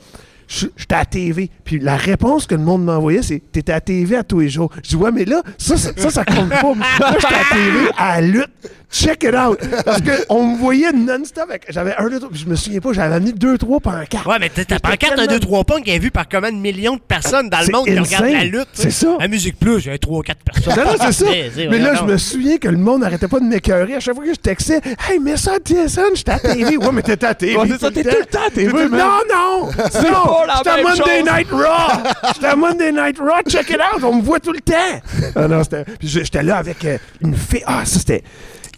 [0.77, 1.49] J'étais à la TV.
[1.63, 4.49] Puis la réponse que le monde m'envoyait, c'est T'étais à la TV à tous les
[4.49, 4.69] jours.
[4.83, 6.73] Je dis Ouais, mais là, ça, ça, ça, ça compte pas.
[6.99, 8.49] Là, j'étais à la TV à la lutte.
[8.93, 9.57] Check it out.
[9.85, 11.45] Parce qu'on me voyait non-stop.
[11.49, 12.29] avec- J'avais un, deux, trois.
[12.29, 14.25] puis Je me souviens pas, j'avais mis deux, trois pancartes.
[14.25, 16.95] Ouais, mais ta pancarte, un, deux, trois punks qui est vu par combien de millions
[16.97, 18.67] de personnes dans le monde qui regardent la lutte.
[18.73, 19.15] C'est ça.
[19.17, 20.73] La musique plus, a trois ou quatre personnes.
[20.75, 21.25] Non, non, c'est ça.
[21.31, 23.95] Mais, Mais là, je me souviens que le monde n'arrêtait pas de m'écœurer.
[23.95, 26.75] À chaque fois que je textais, Hey, mets ça TSN, j'étais à TV.
[26.75, 27.55] Ouais, mais t'étais à TV.
[27.55, 28.73] Ouais, tout le temps à TV.
[28.73, 29.69] Non, non!
[30.03, 30.40] Non!
[30.41, 31.23] Pas la J'étais à même Monday.
[31.23, 32.03] Night Raw!
[32.33, 34.03] J'étais à Monday Night Raw, check it out!
[34.03, 35.31] On me voit tout le temps!
[35.35, 35.85] Ah non, c'était.
[35.85, 37.63] Puis j'étais là avec euh, une fille.
[37.65, 38.23] Ah, ça, c'était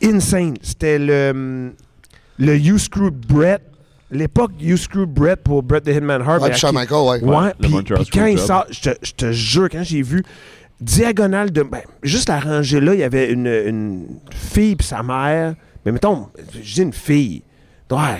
[0.03, 0.55] insane.
[0.61, 1.30] C'était le.
[1.32, 1.74] hum,
[2.38, 3.61] Le You Screwed Brett.
[4.11, 6.41] L'époque You Screwed Brett pour Brett the Hitman Hart.
[6.41, 7.24] Ouais, Shawn Michaels, ouais.
[7.24, 10.24] Ouais, puis, quand il sort, je te, je te jure, quand j'ai vu
[10.80, 11.64] diagonale de.
[11.64, 15.55] Ben, juste la rangée là, il y avait une, une fille puis sa mère.
[15.86, 16.28] Mais mettons,
[16.61, 17.43] je dis une fille.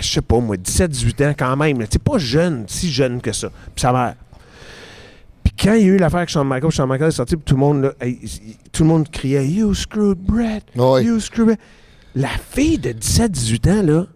[0.00, 1.84] Je sais pas, moi, 17-18 ans quand même.
[1.90, 3.48] C'est pas jeune, si jeune que ça.
[3.74, 4.14] Puis sa mère.
[5.42, 7.44] Puis quand il y a eu l'affaire avec Shawn Michaels, Shawn Michaels est sorti, puis
[7.44, 10.64] tout le monde, là, il- tout le monde criait You screwed Brett!
[11.04, 11.60] You screwed Brett!
[12.14, 14.06] La fille de 17-18 ans, là,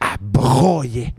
[0.00, 1.12] elle broyait.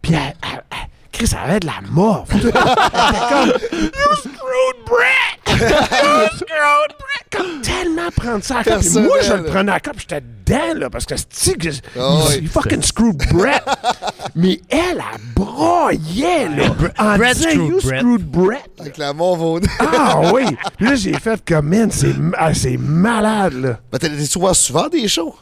[0.00, 2.26] Puis elle, elle- elle- Chris, elle avait de la mort.
[2.30, 5.38] Comme You screwed Brett!
[5.46, 7.26] You screwed Brett!
[7.30, 8.62] Comme tellement prendre ça à.
[8.62, 9.08] Puis Personnel.
[9.08, 12.48] moi, je le prenais à puis j'étais dedans, là, parce que c'est que Ah il
[12.48, 13.62] fucking screwed Brett.
[14.34, 16.64] Mais elle, elle broyait, là.
[16.98, 18.00] En Brett disant, screwed You Brett.
[18.00, 18.70] screwed Brett.
[18.80, 19.60] Avec la mort.
[19.78, 20.44] Ah oui!
[20.80, 23.78] Là, j'ai fait comme, man, c'est ah, malade, là.
[23.92, 25.34] Mais t'es souvent souvent des shows?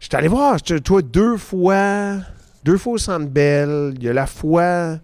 [0.00, 2.16] J'étais allé voir, toi, deux fois,
[2.64, 3.94] deux fois au Centre Bell.
[3.96, 4.98] Il y a la fois...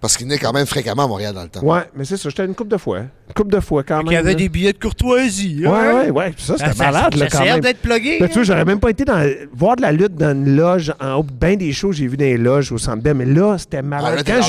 [0.00, 1.62] Parce qu'il venait quand même fréquemment à Montréal dans le temps.
[1.62, 3.00] Ouais, mais c'est ça, j'étais une couple de fois.
[3.00, 4.06] Une couple de fois quand même.
[4.06, 4.34] Il y avait là.
[4.34, 5.66] des billets de courtoisie.
[5.66, 5.94] Ouais, hein?
[6.04, 6.30] ouais, ouais.
[6.30, 7.60] Puis ça, c'était Ça- malade, ça là, quand même.
[7.60, 8.44] d'être plugué, Ben, tu vois, hein?
[8.44, 11.22] j'aurais même pas été dans, voir de la lutte dans une loge en haut.
[11.22, 14.12] Ben des shows, j'ai vu dans les loges au Centre Bell, mais là, c'était malade.
[14.12, 14.40] Ah, là,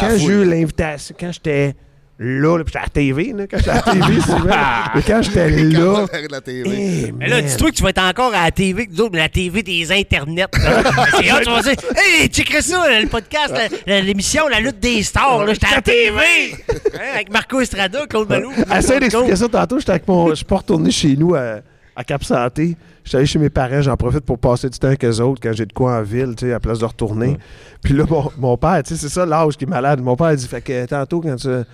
[0.00, 1.74] quand j'ai eu, l'invitation, quand j'étais
[2.18, 4.54] là, là, puis j'étais à la TV, là, quand j'étais à la TV, souvent.
[4.94, 6.70] mais quand j'étais là, la TV.
[7.08, 9.12] eh, Mais là, dis-toi que tu vas être encore à la TV, que nous autres,
[9.12, 10.46] mais la TV des internets.
[10.54, 10.82] là.
[11.16, 13.54] C'est là, tu vas dire, hey, checkerais ça, là, le podcast,
[13.86, 16.16] l'émission La lutte des stars, là, j'étais à la TV.
[16.94, 18.52] Hein, avec Marco Estrada, Claude Malou.
[18.74, 19.78] Essaye d'expliquer ça tantôt.
[19.78, 20.30] J'étais avec mon.
[20.30, 21.56] Je suis pas retourné chez nous à,
[21.96, 22.76] à Cap Santé.
[23.04, 23.80] J'étais allé chez mes parents.
[23.80, 26.34] J'en profite pour passer du temps avec eux autres quand j'ai de quoi en ville,
[26.36, 27.38] tu sais, à place de retourner.
[27.82, 30.00] Puis là, mon, mon père, tu sais, c'est ça l'âge qui est malade.
[30.02, 31.48] Mon père dit Fait que tantôt, quand tu.
[31.48, 31.64] Un.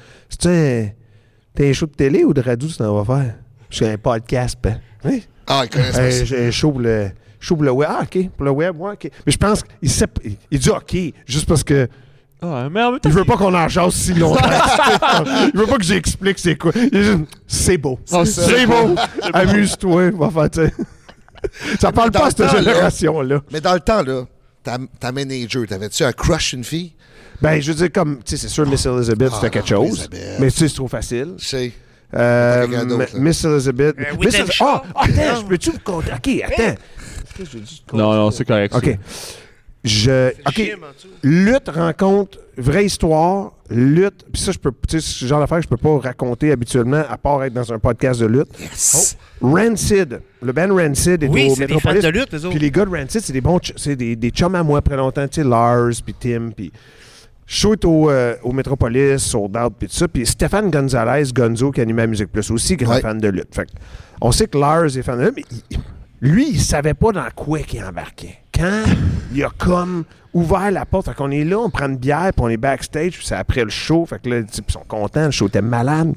[1.54, 3.34] T'es un show de télé ou de radio tu t'en vas faire?
[3.68, 4.78] Je suis un podcast, ben.
[5.04, 5.26] Oui.
[5.46, 6.24] Ah, ils Euh, ça.
[6.24, 7.10] J'ai un show pour le.
[7.40, 7.88] show pour le web.
[7.92, 8.28] Ah, OK.
[8.36, 9.10] Pour le web, ouais, OK.
[9.26, 10.96] Mais je pense qu'il sait- il, il dit OK,
[11.26, 11.88] juste parce que.
[12.42, 14.40] Ah, mais en même temps, Il veut pas qu'on en jase si longtemps.
[15.54, 16.72] il veut pas que j'explique c'est quoi.
[16.74, 18.00] Il est juste, c'est beau.
[18.10, 18.88] Ah, c'est c'est beau.
[18.88, 18.94] beau.
[19.32, 20.10] Amuse-toi.
[20.10, 20.72] Va faire, tu sais.
[21.80, 23.40] Ça parle Dans pas à le cette temps, là- génération-là.
[23.52, 24.24] Mais dans le temps, là,
[24.64, 26.92] ta, ta manager, t'avais-tu un crush une fille?
[27.40, 29.86] Ben, je veux dire, comme, tu sais, c'est sûr, Miss Elizabeth, Ah, c'était quelque non,
[29.88, 30.08] chose.
[30.12, 30.40] Elizabeth.
[30.40, 31.34] Mais tu sais, c'est trop facile.
[31.38, 31.72] Je sais.
[32.14, 33.20] Euh, Quelqu'un d'autre, là.
[33.20, 33.96] Miss Elizabeth.
[33.98, 34.36] Euh, Miss.
[34.60, 35.76] Ah, attends, je peux-tu vous?
[35.86, 36.74] OK, attends.
[37.94, 38.74] Non, non, c'est correct.
[38.74, 38.98] OK.
[39.84, 40.30] Je.
[40.46, 40.76] OK.
[41.24, 44.24] Lutte, rencontre, vraie histoire, lutte.
[44.32, 44.70] Puis ça, je peux.
[44.88, 47.72] Tu sais, ce genre d'affaires que je peux pas raconter habituellement, à part être dans
[47.72, 48.48] un podcast de lutte.
[48.60, 49.16] Yes.
[49.40, 50.20] Rancid.
[50.40, 52.02] Le band Rancid est Oui, au c'est des Metropolis.
[52.02, 52.50] fans de lutte, eux autres.
[52.50, 53.58] Puis les gars de Rancid, c'est des bons.
[53.76, 55.26] C'est des, des chums à moi après longtemps.
[55.26, 56.70] Tu sais, Lars, puis Tim, puis.
[57.44, 60.06] Show est au, euh, au Metropolis, Sold Out, puis tout ça.
[60.08, 63.00] Puis Stéphane Gonzalez, Gonzo, qui animait à Musique Plus aussi, grand Ouais.
[63.00, 63.52] fan de lutte.
[63.54, 63.72] Fait que
[64.22, 65.78] on sait que Lars est fan de lutte, mais il-
[66.22, 68.38] lui, il savait pas dans quoi qu'il embarquait.
[68.54, 68.84] Quand
[69.34, 72.44] il a comme ouvert la porte, fait qu'on est là, on prend une bière, puis
[72.44, 74.06] on est backstage, puis c'est après le show.
[74.06, 76.14] Fait que là, ils sont contents, le show était malade.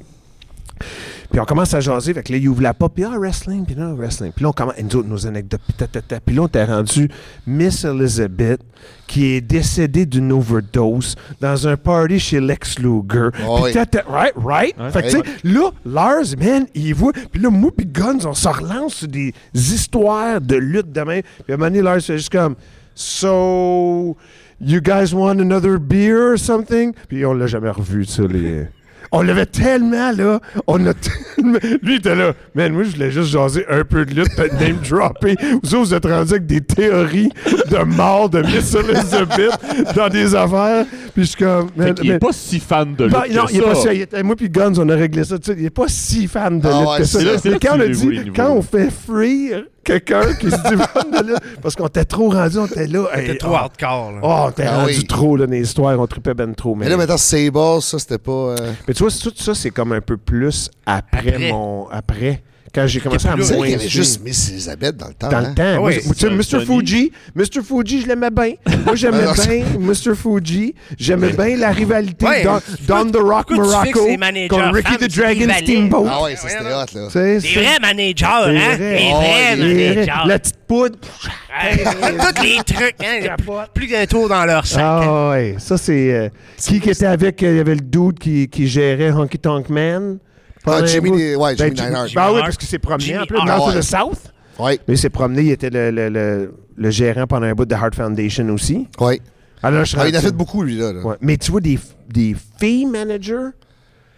[1.30, 3.64] Puis on commence à jaser, fait que là, il ouvre la porte, puis ah, wrestling,
[3.66, 4.32] puis là, wrestling.
[4.32, 6.20] Puis là, on commence, et nous autres, nos anecdotes, puis ta, ta, ta.
[6.20, 7.08] Puis là, on t'est rendu
[7.46, 8.60] Miss Elizabeth,
[9.06, 13.28] qui est décédée d'une overdose dans un party chez Lex Luger.
[13.46, 13.72] Oh, Puis oui.
[13.72, 14.74] ta, ta- right, right?
[14.78, 14.90] Ouais.
[14.90, 18.34] Fait que, tu sais, là, Lars, man, il voit, puis là, moi, puis Guns, on
[18.34, 21.20] se relance sur des histoires de lutte demain.
[21.44, 22.54] Puis à un moment donné, Lars fait juste comme,
[22.94, 24.16] so,
[24.60, 26.92] you guys want another beer or something?
[27.08, 28.68] Puis on l'a jamais revu, ça, les.
[29.12, 30.40] On l'avait tellement, là.
[30.66, 31.58] On a tellement...
[31.82, 32.32] Lui, il était là.
[32.54, 35.36] Man, moi, je voulais juste jaser un peu de lutte, peut name dropper.
[35.62, 37.30] Vous autres, vous êtes rendus avec des théories
[37.70, 40.84] de mort de Miss Elizabeth dans des affaires.
[41.14, 41.68] Puis je suis comme.
[41.76, 43.60] Fait man, qu'il est man- pas si fan de lutte non, que non, il est
[43.60, 43.66] ça.
[43.68, 43.92] pas ça.
[43.94, 45.38] Il était- moi puis Guns, on a réglé ça.
[45.38, 47.22] Tu sais, il est pas si fan de Ah lutte ouais, que ça.
[47.22, 49.50] là- Mais quand on a dit, quand on fait free
[49.84, 53.04] quelqu'un qui se dit fan de lutte, parce qu'on était trop rendu, on était là.
[53.14, 54.18] hey, C'était trop oh, hardcore, là.
[54.22, 55.04] Oh, on était Ah rendu oui.
[55.06, 56.74] trop là, dans les histoires, on tripait ben trop.
[56.74, 58.32] Mais, Mais là, maintenant, Sable, ça, c'était pas.
[58.32, 58.56] euh,
[58.88, 61.52] mais tu vois, tout ça, c'est comme un peu plus après, Après.
[61.52, 61.86] mon.
[61.88, 62.42] Après.
[62.76, 65.28] Quand j'ai commencé à me qu'il y avait juste Miss Elizabeth dans le temps.
[65.30, 65.48] Dans hein?
[65.48, 65.82] le temps.
[65.82, 66.64] Oui, tu sais, c'est Mr.
[66.66, 67.62] Fuji, Mr.
[67.66, 68.52] Fuji, je l'aimais bien.
[68.84, 70.14] Moi, j'aimais Ah, bien Mr.
[70.14, 70.74] Fuji.
[70.98, 74.06] J'aimais bien la rivalité Ouais, Don, Don the Rock Morocco
[74.50, 75.48] contre Ricky the Dragon?
[75.58, 76.06] Steamboat.
[76.10, 77.08] Ah ouais, ça, c'était hot, là.
[77.10, 78.76] C'est- vrais managers, c'est hein?
[78.76, 78.78] vrai.
[78.78, 79.56] Des Oh, vrais vrai.
[79.56, 80.12] managers.
[80.26, 80.98] La petite poudre.
[82.36, 83.36] Tous les trucs, hein?
[83.72, 84.82] Plus d'un tour dans leur sac.
[84.82, 85.00] hein?
[85.02, 86.12] Ah ouais, ça c'est...
[86.12, 87.42] euh, qui était avec...
[87.42, 90.18] euh, Il y avait le dude qui gérait Honky Tonk Man.
[90.66, 92.06] Ah, Jimmy ouais, Jimmy Jim- Neidhart.
[92.14, 93.36] Ben oui, parce qu'il s'est promené Jimmy en plus.
[93.44, 94.32] North Ah the South.
[94.58, 97.66] Oui, Mais il s'est promené, il était le, le, le, le gérant pendant un bout
[97.66, 98.88] de Heart Foundation aussi.
[99.00, 99.20] oui.
[99.62, 100.92] Alors, je Ah, il en a fait beaucoup, lui, là.
[100.92, 101.00] là.
[101.00, 101.16] Ouais.
[101.22, 103.48] Mais tu vois, des, des filles managers...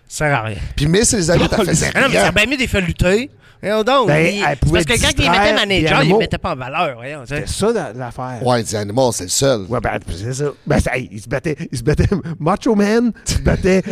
[0.09, 0.57] Ça sert à rien.
[0.75, 3.31] Puis Miss Elizabeth, elle faisait Ah non, mais ça a bien mieux des fait lutter.
[3.63, 4.07] Voyons donc.
[4.09, 6.57] Ben, il- elle pouvait parce que quand il mettait manager, il ne mettait pas en
[6.57, 6.95] valeur.
[6.97, 7.45] Voyons, tu sais.
[7.47, 8.47] C'était ça la- l'affaire.
[8.47, 9.61] Ouais, The Animal, c'est le seul.
[9.69, 10.45] Ouais, ben, c'est ça.
[10.67, 12.07] Ben, ça, hey, il se battait, il se battait,
[12.39, 13.83] Macho Man se battait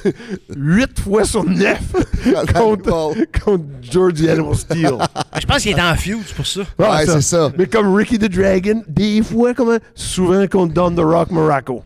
[0.56, 1.80] huit fois sur neuf
[2.54, 3.14] contre,
[3.44, 4.92] contre George the Animal Steel.
[5.40, 6.60] Je pense qu'il était en feud, c'est pour ça.
[6.78, 7.50] Ouais, c'est ça.
[7.56, 11.82] Mais comme Ricky the Dragon, des fois, comment, souvent contre Don the Rock Morocco.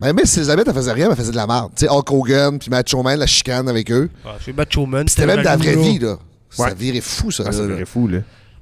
[0.00, 1.70] Mais Miss Elizabeth, elle faisait rien, mais elle faisait de la merde.
[1.76, 4.10] Tu sais, Hulk Hogan, puis Macho Man, la chicane avec eux.
[4.44, 5.06] C'est Macho Man.
[5.06, 6.16] C'était même de la vraie vie, là.
[6.52, 6.74] Ça Ouais.
[6.74, 7.44] virait fou, ça.
[7.46, 7.68] Ah, ça là.
[7.68, 8.18] virait fou, là.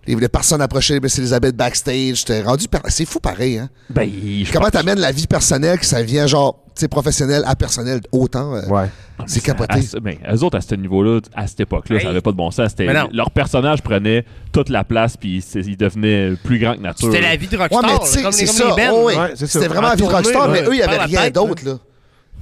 [0.06, 2.16] Il voulait personne approcher Miss Elizabeth backstage.
[2.20, 2.66] C'était rendu.
[2.68, 3.68] par- C'est fou pareil, hein.
[3.90, 4.10] Ben,
[4.44, 8.00] je Comment t'amènes la vie personnelle que ça vient, genre, tu sais, professionnel à personnel
[8.10, 8.54] autant.
[8.56, 8.86] euh, Ouais.
[9.26, 9.82] C'est À, capoté.
[9.82, 12.02] ce- ben, eux autres, à ce niveau-là, à cette époque-là, Hey.
[12.02, 12.72] ça avait pas de bon sens.
[12.78, 12.86] Mais.
[13.12, 17.12] Leur personnage prenait toute la place, puis c'est- il devenait plus grand que nature.
[17.12, 17.82] C'était la vie de Ouais, rockstar.
[17.82, 18.64] mais là, tu sais, c'est ça.
[18.92, 19.14] Oh, oui.
[19.14, 19.58] Ouais, c'est ça.
[19.58, 20.62] C'était vraiment En la vie de rockstar, ouais.
[20.62, 21.78] mais eux, il n'y avait rien d'autre, là.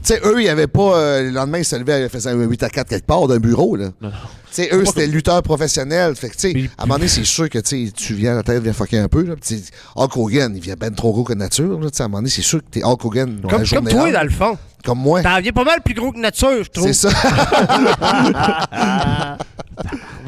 [0.03, 0.97] Tu sais, eux, ils avaient pas.
[0.97, 3.39] euh, le lendemain, ils se levaient, ils faisaient un 8 à 4 quelque part d'un
[3.39, 3.89] bureau, là.
[4.01, 4.09] Tu
[4.51, 6.15] sais, eux, c'était lutteurs professionnels.
[6.17, 8.63] Fait que, tu sais, à un moment donné, c'est sûr que, tu viens, la tête
[8.63, 9.35] vient fucker un peu, là.
[9.35, 11.91] Puis, tu sais, Hulk Hogan, il vient ben trop gros que nature, là.
[11.91, 13.41] Tu sais, à un moment donné, c'est sûr que t'es Hulk Hogan.
[13.41, 14.57] dans la Comme, toi, dans le fond.
[14.85, 15.23] Comme moi.
[15.23, 16.87] T'en viens pas mal plus gros que nature, je trouve.
[16.87, 17.11] C'est ça.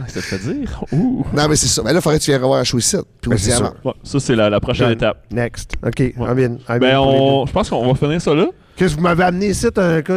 [0.09, 0.85] Ça fait dire?
[0.93, 1.25] Ouh.
[1.33, 1.83] Non, mais c'est ça.
[1.85, 3.05] Mais là, il faudrait que tu viennes revoir à Chouissette.
[3.21, 3.73] Puis Ben, aussi avant.
[3.85, 4.97] Ouais, ça, c'est la, la prochaine Done.
[4.97, 5.25] étape.
[5.31, 5.73] Next.
[5.87, 6.01] OK.
[6.01, 6.35] I'm in.
[6.35, 7.47] I'm in Ben, on...
[7.47, 8.47] je pense qu'on va finir ça là.
[8.81, 9.67] Qu'est-ce que vous m'avez amené ici?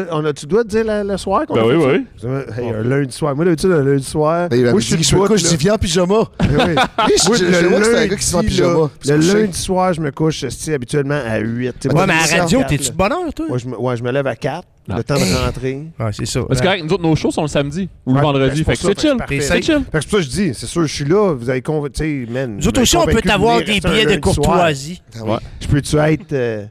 [0.09, 2.05] On a, tu dois te dire le, le soir qu'on Ben a oui, oui.
[2.15, 2.61] ça?
[2.61, 3.35] Hey, un lundi soir.
[3.35, 4.47] Moi, d'habitude, un lundi soir.
[4.47, 6.15] Ben, il moi, je suis le je couche, j'y viens en pyjama.
[6.39, 6.47] Oui.
[6.49, 8.73] Oui, je- Moi, je- le je un lundi, gars qui se met en là, pyjama.
[8.73, 11.73] pour se Le lundi soir, je me couche habituellement à 8.
[11.73, 13.45] Tu sais, Ouais, moi, mais à je la radio, t'es-tu de bonne heure, toi?
[13.49, 14.65] Ouais, je me, ouais, je me lève à 4.
[14.89, 14.95] Ah.
[14.95, 15.83] Le temps de rentrer.
[15.99, 16.39] Ouais, c'est ça.
[16.47, 18.57] Parce que nous autres, nos shows sont le samedi ou le Ouais, ben, vendredi.
[18.59, 19.17] c'est Fait que c'est chill.
[19.41, 19.81] C'est chill.
[19.91, 21.61] Fait que c'est pour ça que je dis, c'est sûr, je suis là, vous avez
[21.61, 22.29] convaincu.
[22.31, 25.01] Nous autres aussi, on peut t'avoir des billets de courtoisie.
[25.27, 25.39] Ah.
[25.59, 26.65] Je peux-tu être euh,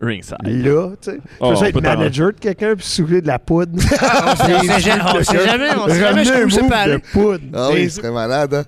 [0.00, 0.36] Ringside.
[0.44, 1.18] là, tu sais?
[1.40, 3.72] Oh, je peux être manager de quelqu'un puis souffler de la poudre.
[3.82, 6.92] On sait jamais, on sait jamais, on sait jamais move peut aller.
[6.94, 7.44] de poudre.
[7.52, 8.54] Ah oui, très malade.
[8.54, 8.64] hein.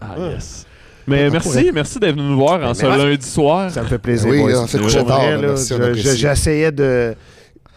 [0.00, 0.66] Ah, yes.
[1.06, 3.04] Mais merci, merci d'être venu nous voir en ce merci.
[3.06, 3.70] lundi soir.
[3.70, 4.30] Ça me fait plaisir.
[4.30, 7.14] Oui, on fait coucher tard, je- je- J'essayais de.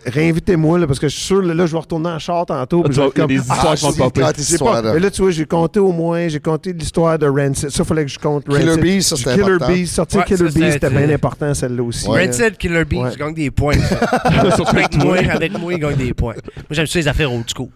[0.06, 2.82] Réinvitez-moi, là, parce que je suis sûr, là, là, je vais retourner en char tantôt.
[2.84, 4.82] puis Ah, je vais comme- des histoires Ah, qui j'ai pas-.
[4.94, 7.70] Mais là, tu vois, j'ai compté au moins, j'ai compté l'histoire de Rancid.
[7.72, 8.82] Ça, il fallait que je compte Killer Rancid.
[8.82, 9.74] Bees, ça, c'était Killer important.
[9.74, 12.08] Bees, sortir Ouais, Killer Bees, c'était- bien important, celle-là aussi.
[12.32, 13.12] Set, Killer Bees, Ouais.
[13.14, 13.74] je gagne des points.
[14.24, 16.36] avec, moi, avec moi, il gagne des points.
[16.56, 17.70] Moi, j'aime ça les affaires old school.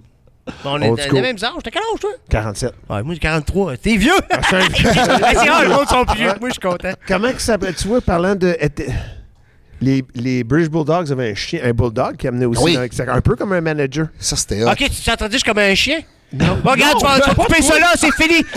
[0.64, 1.52] Bon, on est les mêmes âges.
[1.64, 2.10] T'as quel âge, toi?
[2.30, 2.74] 47.
[2.90, 3.78] Ouais, moi, j'ai 43.
[3.78, 4.12] T'es vieux!
[4.32, 6.92] Ah, Ah, c'est rare, les autres sont plus vieux que moi, je suis content.
[7.08, 7.76] Comment que ça s'appelle?
[7.76, 8.56] Tu vois, parlant de.
[9.82, 12.64] Les, les British Bulldogs avaient un chien, un bulldog qui amenait aussi.
[12.64, 12.76] Oui.
[12.76, 14.08] dans- un peu comme un manager.
[14.20, 14.64] Ça, c'était.
[14.64, 16.02] Ok, tu t'es entendu, comme un chien?
[16.34, 16.60] Non.
[16.64, 18.46] Bon, regarde, tu vas, tu vas couper ça là, c'est fini.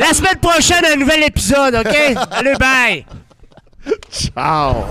[0.00, 2.16] La semaine prochaine, un nouvel épisode, ok?
[2.30, 3.04] Allez, bye!
[4.10, 4.86] Ciao!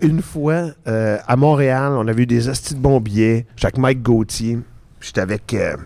[0.00, 3.46] Une fois, euh, à Montréal, on avait eu des hosties de bons billets.
[3.56, 4.58] J'étais avec Mike Gauthier.
[5.00, 5.52] J'étais avec...
[5.54, 5.76] euh,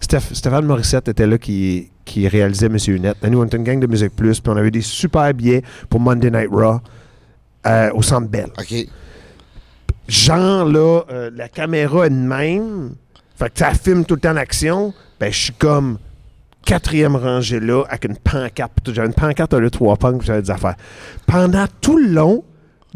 [0.00, 3.22] Stéphane Morissette était là qui, qui réalisait Monsieur Unette.
[3.22, 4.40] Nous, on était une gang de Musique Plus.
[4.40, 6.80] Puis on avait des super billets pour Monday Night Raw
[7.66, 8.50] euh, au Centre Bell.
[8.58, 8.74] OK.
[10.08, 11.02] Genre, là,
[11.34, 12.94] la caméra est de même.
[13.36, 14.94] Fait que ça filme tout le temps l'action.
[15.20, 15.98] Ben, je suis comme
[16.64, 18.72] quatrième rangée là, avec une pancarte.
[18.92, 20.76] J'avais une pancarte à le trois puis j'avais des affaires.
[21.26, 22.44] Pendant tout le long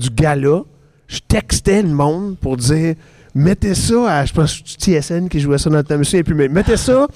[0.01, 0.63] du gala,
[1.07, 2.95] je textais le monde pour dire
[3.35, 6.35] mettez ça à, je pense, TSN qui jouait ça dans le temps, monsieur, et puis
[6.35, 7.07] mettez ça.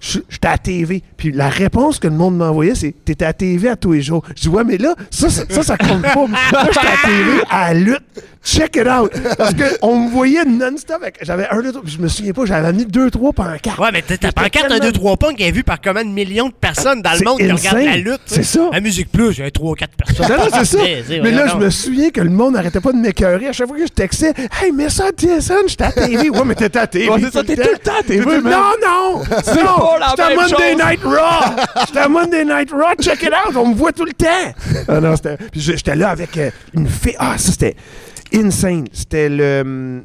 [0.00, 1.02] J'étais à la TV.
[1.16, 4.02] Puis la réponse que le monde m'envoyait, c'est T'étais à la TV à tous les
[4.02, 4.24] jours.
[4.34, 6.26] Je dis Ouais, mais là, ça, ça, ça, ça compte pas.
[6.52, 8.02] Là, j'étais à la TV à la lutte.
[8.42, 9.12] Check it out.
[9.36, 11.02] Parce qu'on me voyait non-stop.
[11.02, 11.82] avec- J'avais un, deux, trois.
[11.86, 13.78] Je me souviens pas, j'avais amené deux, trois pancartes.
[13.78, 16.48] Ouais, mais ta pancarte tellement- 1, 2, 3 punks est vue par combien de millions
[16.48, 18.20] de personnes dans le monde qui regardent la lutte.
[18.24, 18.70] C'est ça.
[18.72, 20.26] La musique plus, a 3 4 personnes.
[20.54, 20.78] C'est ça.
[20.82, 23.48] Mais, Mais là, je me souviens que le monde n'arrêtait pas de m'écœurer.
[23.48, 24.32] À chaque fois que je textais,
[24.62, 26.30] Hey, mets ça à TSN, j'étais à TV.
[26.30, 27.10] Ouais, mais t'étais à TV.
[27.10, 28.24] Ouais, c'est ça, t'es tout le temps à TV.
[28.24, 28.40] Non,
[28.82, 29.22] non.
[29.44, 29.89] C'est non.
[29.98, 30.82] Pas la à même Monday chose.
[30.84, 31.56] Night Raw.
[31.86, 32.94] J'étais à Monday Night Raw.
[33.00, 33.56] Check it out.
[33.56, 34.84] On me voit tout le temps.
[34.88, 35.36] Ah non, c'était.
[35.36, 37.16] Puis j'étais là avec euh, une fille.
[37.18, 37.76] Ah, ça, c'était
[38.34, 38.86] insane.
[38.92, 39.60] C'était le.
[39.62, 40.02] hum,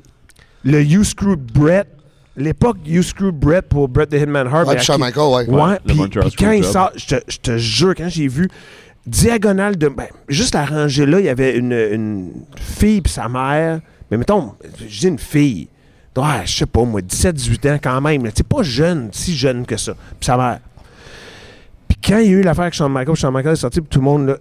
[0.64, 1.88] Le You Screwed Brett.
[2.38, 4.68] L'époque You Screwed Brett pour Brett the Hitman Hart.
[4.68, 5.48] Ouais, à Shawn Michaels, ouais.
[5.50, 8.50] Ouais, Ouais, puis, puis quand il sort, je te, je te jure, quand j'ai vu
[9.08, 9.88] diagonale de.
[9.88, 13.80] Ben, juste la rangée là, il y avait une, une fille puis sa mère.
[14.12, 14.54] Mais mettons,
[14.88, 15.70] je dis une fille.
[16.18, 18.30] Ouais, je sais pas, moi, 17-18 ans quand même.
[18.36, 19.94] C'est pas jeune, si jeune que ça.
[20.20, 20.60] Puis sa mère.
[21.88, 23.90] Puis quand il y a eu l'affaire avec Shawn Michaels, Shawn Michaels est sorti, puis
[23.90, 24.38] tout le monde, là,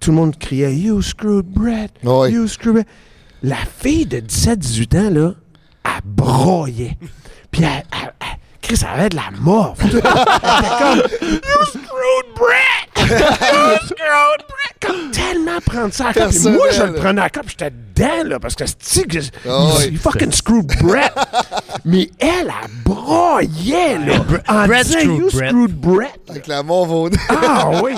[0.00, 1.92] tout le monde criait You screwed Brett!
[2.32, 2.86] You screwed Brett!
[3.42, 5.34] La fille de 17-18 ans, là,
[5.84, 6.96] elle broyait.
[7.50, 9.30] Puis elle, elle- elle- Chris, avait de la
[9.86, 13.10] était comme You screwed Brett!
[13.10, 14.74] You screwed Brett!
[14.80, 16.28] Comme tellement prendre ça à cœur.
[16.28, 19.30] Puis moi, je le prenais à puis j'étais dedans, là, parce que c'est que je-
[19.48, 21.12] Ah il- fucking screwed Brett.
[21.84, 24.16] Mais elle, elle broyait, là.
[24.48, 25.48] en Brett disant, screwed You Brett.
[25.50, 26.20] screwed Brett.
[26.28, 27.18] Avec la mort vaudée.
[27.30, 27.94] Ah oui!